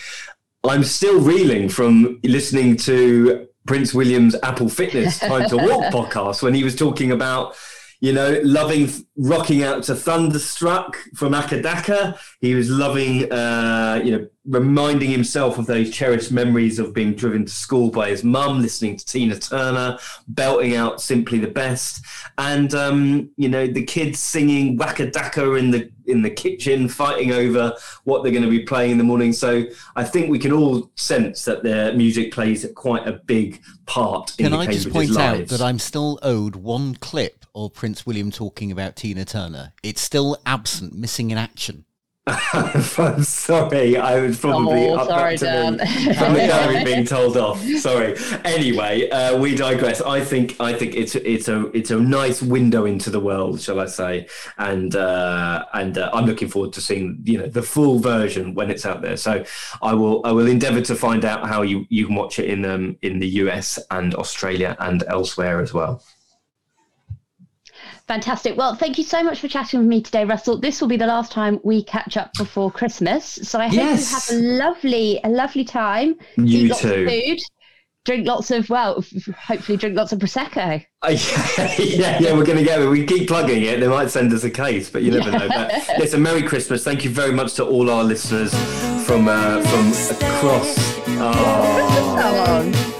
I'm 0.64 0.84
still 0.84 1.22
reeling 1.22 1.70
from 1.70 2.20
listening 2.24 2.76
to 2.78 3.48
Prince 3.66 3.94
William's 3.94 4.36
Apple 4.44 4.68
Fitness 4.68 5.20
Time 5.20 5.48
to 5.50 5.58
Walk 5.58 5.94
podcast 5.94 6.44
when 6.44 6.54
he 6.54 6.64
was 6.64 6.76
talking 6.76 7.12
about, 7.12 7.56
you 8.02 8.12
know, 8.12 8.42
loving 8.44 8.90
rocking 9.20 9.64
out 9.64 9.84
to 9.84 9.94
Thunderstruck 9.94 10.98
from 11.14 11.34
Akadaka. 11.34 12.18
He 12.40 12.56
was 12.56 12.70
loving, 12.70 13.30
uh, 13.32 14.02
you 14.04 14.18
know, 14.18 14.28
reminding 14.46 15.12
himself 15.12 15.60
of 15.60 15.66
those 15.66 15.92
cherished 15.92 16.32
memories 16.32 16.80
of 16.80 16.94
being 16.94 17.14
driven 17.14 17.46
to 17.46 17.52
school 17.52 17.92
by 17.92 18.10
his 18.10 18.24
mum, 18.24 18.62
listening 18.62 18.96
to 18.96 19.06
Tina 19.06 19.38
Turner, 19.38 20.00
belting 20.30 20.76
out 20.76 21.02
"Simply 21.02 21.38
the 21.38 21.48
Best," 21.48 22.04
and 22.38 22.74
um, 22.74 23.30
you 23.36 23.50
know 23.50 23.68
the 23.68 23.84
kids 23.84 24.20
singing 24.20 24.78
Wakadaka 24.78 25.60
in 25.60 25.72
the 25.72 25.92
in 26.08 26.22
the 26.22 26.30
kitchen, 26.30 26.88
fighting 26.88 27.34
over 27.34 27.74
what 28.06 28.24
they're 28.24 28.32
going 28.32 28.44
to 28.44 28.50
be 28.50 28.64
playing 28.64 28.92
in 28.92 28.98
the 28.98 29.04
morning. 29.04 29.34
So 29.34 29.66
I 29.96 30.04
think 30.04 30.30
we 30.30 30.40
can 30.40 30.52
all 30.52 30.90
sense 30.96 31.46
that 31.46 31.62
their 31.62 31.94
music 31.94 32.32
plays 32.32 32.66
quite 32.76 33.08
a 33.08 33.14
big 33.14 33.62
part. 33.86 34.34
Can 34.38 34.54
I 34.54 34.66
just 34.66 34.92
point 34.92 35.12
lives. 35.12 35.42
out 35.42 35.58
that 35.58 35.64
I'm 35.64 35.78
still 35.78 36.20
owed 36.24 36.56
one 36.56 36.96
clip 36.96 37.46
of 37.56 37.74
Prince 37.74 38.06
William 38.06 38.32
talking 38.32 38.72
about 38.72 38.96
Tina 38.96 39.09
Turner? 39.26 39.74
It's 39.84 40.02
still 40.02 40.38
absent, 40.46 40.94
missing 40.96 41.32
in 41.32 41.38
action. 41.38 41.86
I'm 42.54 43.24
sorry. 43.24 43.98
I 43.98 44.20
would 44.20 44.38
probably 44.40 44.88
oh, 44.88 44.96
up, 44.96 45.08
sorry, 45.08 45.34
up 45.34 45.40
to 45.40 45.46
Dan. 45.46 46.74
me. 46.74 46.84
being 46.86 47.06
told 47.06 47.38
off. 47.38 47.62
Sorry. 47.80 48.16
Anyway, 48.46 49.10
uh, 49.10 49.38
we 49.38 49.56
digress. 49.56 50.02
I 50.02 50.22
think 50.22 50.56
I 50.60 50.74
think 50.74 50.96
it's 50.96 51.16
it's 51.16 51.48
a 51.48 51.68
it's 51.76 51.92
a 51.92 52.00
nice 52.00 52.42
window 52.42 52.86
into 52.86 53.10
the 53.10 53.20
world, 53.20 53.62
shall 53.62 53.80
I 53.80 53.86
say? 53.86 54.28
And 54.58 54.96
uh, 54.96 55.66
and 55.74 55.98
uh, 55.98 56.12
I'm 56.14 56.26
looking 56.26 56.50
forward 56.50 56.74
to 56.74 56.82
seeing 56.82 57.20
you 57.24 57.40
know 57.40 57.48
the 57.48 57.64
full 57.64 58.00
version 58.00 58.54
when 58.54 58.70
it's 58.70 58.86
out 58.86 59.02
there. 59.02 59.18
So 59.18 59.44
I 59.82 59.94
will 59.94 60.22
I 60.26 60.32
will 60.32 60.48
endeavour 60.48 60.82
to 60.82 60.96
find 60.96 61.26
out 61.26 61.48
how 61.48 61.62
you 61.64 61.86
you 61.90 62.06
can 62.06 62.16
watch 62.16 62.38
it 62.40 62.50
in 62.50 62.66
um 62.66 62.98
in 63.02 63.20
the 63.20 63.28
US 63.44 63.80
and 63.92 64.14
Australia 64.16 64.76
and 64.80 65.04
elsewhere 65.08 65.62
as 65.62 65.74
well. 65.74 66.04
Fantastic. 68.10 68.58
Well, 68.58 68.74
thank 68.74 68.98
you 68.98 69.04
so 69.04 69.22
much 69.22 69.40
for 69.40 69.48
chatting 69.48 69.82
with 69.82 69.88
me 69.88 70.02
today, 70.02 70.26
Russell. 70.26 70.58
This 70.58 70.82
will 70.82 70.88
be 70.88 70.98
the 70.98 71.06
last 71.06 71.32
time 71.32 71.60
we 71.64 71.84
catch 71.84 72.18
up 72.18 72.34
before 72.40 72.72
Christmas. 72.72 73.24
So 73.44 73.60
I 73.60 73.68
hope 73.68 73.76
yes. 73.76 74.32
you 74.32 74.36
have 74.36 74.44
a 74.44 74.48
lovely, 74.48 75.20
a 75.24 75.30
lovely 75.30 75.64
time. 75.64 76.16
You 76.36 76.62
Eat 76.62 76.70
lots 76.70 76.82
too. 76.82 77.04
Of 77.04 77.08
food, 77.08 77.40
drink 78.06 78.26
lots 78.26 78.50
of 78.50 78.68
well, 78.68 79.06
hopefully 79.38 79.78
drink 79.78 79.96
lots 79.96 80.12
of 80.12 80.18
prosecco. 80.18 80.84
Uh, 81.04 81.08
yeah, 81.78 82.18
yeah, 82.20 82.34
we're 82.34 82.46
going 82.46 82.58
to 82.58 82.64
get 82.64 82.82
it. 82.82 82.88
We 82.88 83.06
keep 83.06 83.28
plugging 83.28 83.62
it. 83.62 83.80
They 83.80 83.88
might 83.88 84.10
send 84.10 84.34
us 84.34 84.44
a 84.44 84.50
case, 84.50 84.90
but 84.90 85.04
you 85.04 85.12
never 85.12 85.30
know. 85.30 85.48
But 85.48 85.72
listen, 86.00 86.24
Merry 86.24 86.42
Christmas. 86.42 86.84
Thank 86.84 87.04
you 87.04 87.12
very 87.12 87.32
much 87.32 87.54
to 87.58 87.66
all 87.68 87.92
our 87.92 88.04
listeners 88.04 88.50
from 89.06 89.28
uh, 89.28 89.62
from 89.62 89.90
across. 90.18 90.98
Oh. 91.22 92.96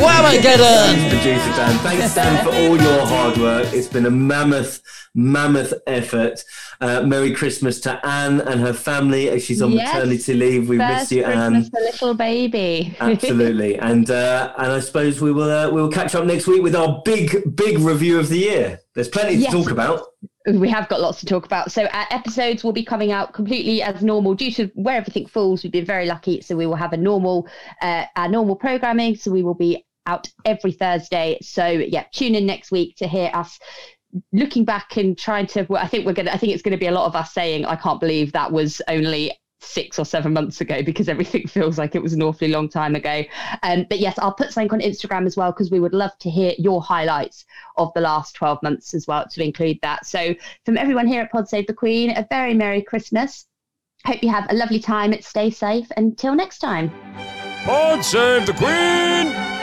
Whamageddon! 0.00 1.10
Producer 1.10 1.50
Dan. 1.56 1.78
Thanks, 1.80 2.14
Dan, 2.14 2.42
for 2.42 2.50
all 2.54 2.80
your 2.80 3.06
hard 3.06 3.36
work. 3.36 3.70
It's 3.74 3.86
been 3.86 4.06
a 4.06 4.10
mammoth, 4.10 4.80
mammoth 5.14 5.74
effort. 5.86 6.42
Uh, 6.80 7.02
Merry 7.02 7.34
Christmas 7.34 7.80
to 7.80 8.00
Anne 8.06 8.40
and 8.40 8.62
her 8.62 8.72
family 8.72 9.28
as 9.28 9.44
she's 9.44 9.60
on 9.60 9.72
yes. 9.72 9.92
maternity 9.92 10.32
leave. 10.32 10.70
We 10.70 10.78
miss 10.78 11.12
you, 11.12 11.24
Anne. 11.24 11.64
The 11.64 11.80
little 11.80 12.14
baby. 12.14 12.96
Absolutely, 13.00 13.78
and 13.78 14.10
uh, 14.10 14.54
and 14.56 14.72
I 14.72 14.80
suppose 14.80 15.20
we 15.20 15.32
will 15.32 15.50
uh, 15.50 15.68
we 15.68 15.82
will 15.82 15.92
catch 15.92 16.14
up 16.14 16.24
next 16.24 16.46
week 16.46 16.62
with 16.62 16.74
our 16.74 17.02
big 17.04 17.54
big 17.54 17.78
review 17.78 18.18
of 18.18 18.30
the 18.30 18.38
year. 18.38 18.80
There's 18.94 19.08
plenty 19.08 19.34
yes. 19.34 19.52
to 19.52 19.58
talk 19.58 19.70
about 19.70 20.06
we 20.46 20.70
have 20.70 20.88
got 20.88 21.02
lots 21.02 21.20
to 21.20 21.26
talk 21.26 21.44
about. 21.44 21.70
So 21.70 21.84
our 21.84 22.06
episodes 22.10 22.64
will 22.64 22.72
be 22.72 22.82
coming 22.82 23.12
out 23.12 23.34
completely 23.34 23.82
as 23.82 24.02
normal 24.02 24.34
due 24.34 24.50
to 24.52 24.70
where 24.74 24.96
everything 24.96 25.26
falls. 25.26 25.62
We've 25.62 25.70
been 25.70 25.84
very 25.84 26.06
lucky, 26.06 26.40
so 26.40 26.56
we 26.56 26.66
will 26.66 26.76
have 26.76 26.94
a 26.94 26.96
normal 26.96 27.46
uh, 27.82 28.06
our 28.16 28.28
normal 28.28 28.56
programming. 28.56 29.16
So 29.16 29.30
we 29.30 29.42
will 29.42 29.54
be 29.54 29.84
out 30.06 30.28
every 30.44 30.72
Thursday. 30.72 31.38
So 31.42 31.66
yeah, 31.66 32.04
tune 32.12 32.34
in 32.34 32.46
next 32.46 32.70
week 32.70 32.96
to 32.96 33.08
hear 33.08 33.30
us 33.34 33.58
looking 34.32 34.64
back 34.64 34.96
and 34.96 35.16
trying 35.16 35.46
to. 35.48 35.66
Well, 35.68 35.82
I 35.82 35.86
think 35.86 36.06
we're 36.06 36.12
gonna. 36.12 36.32
I 36.32 36.36
think 36.36 36.52
it's 36.52 36.62
to 36.62 36.76
be 36.76 36.86
a 36.86 36.92
lot 36.92 37.06
of 37.06 37.16
us 37.16 37.32
saying, 37.32 37.64
"I 37.64 37.76
can't 37.76 38.00
believe 38.00 38.32
that 38.32 38.52
was 38.52 38.82
only 38.88 39.32
six 39.60 39.98
or 39.98 40.04
seven 40.04 40.32
months 40.32 40.60
ago 40.60 40.82
because 40.82 41.08
everything 41.08 41.46
feels 41.48 41.78
like 41.78 41.94
it 41.94 42.02
was 42.02 42.12
an 42.12 42.22
awfully 42.22 42.48
long 42.48 42.68
time 42.68 42.94
ago. 42.94 43.22
Um, 43.62 43.86
but 43.88 43.98
yes, 43.98 44.18
I'll 44.18 44.32
put 44.32 44.52
something 44.52 44.72
on 44.72 44.80
Instagram 44.80 45.26
as 45.26 45.36
well 45.36 45.52
because 45.52 45.70
we 45.70 45.80
would 45.80 45.94
love 45.94 46.16
to 46.20 46.30
hear 46.30 46.54
your 46.58 46.82
highlights 46.82 47.44
of 47.76 47.92
the 47.94 48.00
last 48.00 48.34
12 48.34 48.62
months 48.62 48.94
as 48.94 49.06
well 49.06 49.26
to 49.30 49.44
include 49.44 49.78
that. 49.82 50.06
So, 50.06 50.34
from 50.64 50.76
everyone 50.78 51.06
here 51.06 51.22
at 51.22 51.30
Pod 51.30 51.48
Save 51.48 51.66
the 51.66 51.74
Queen, 51.74 52.10
a 52.16 52.26
very 52.30 52.54
Merry 52.54 52.82
Christmas. 52.82 53.46
Hope 54.06 54.22
you 54.22 54.30
have 54.30 54.46
a 54.48 54.54
lovely 54.54 54.80
time. 54.80 55.14
Stay 55.20 55.50
safe. 55.50 55.86
Until 55.96 56.34
next 56.34 56.58
time. 56.58 56.90
Pod 57.64 58.02
Save 58.02 58.46
the 58.46 58.54
Queen! 58.54 59.59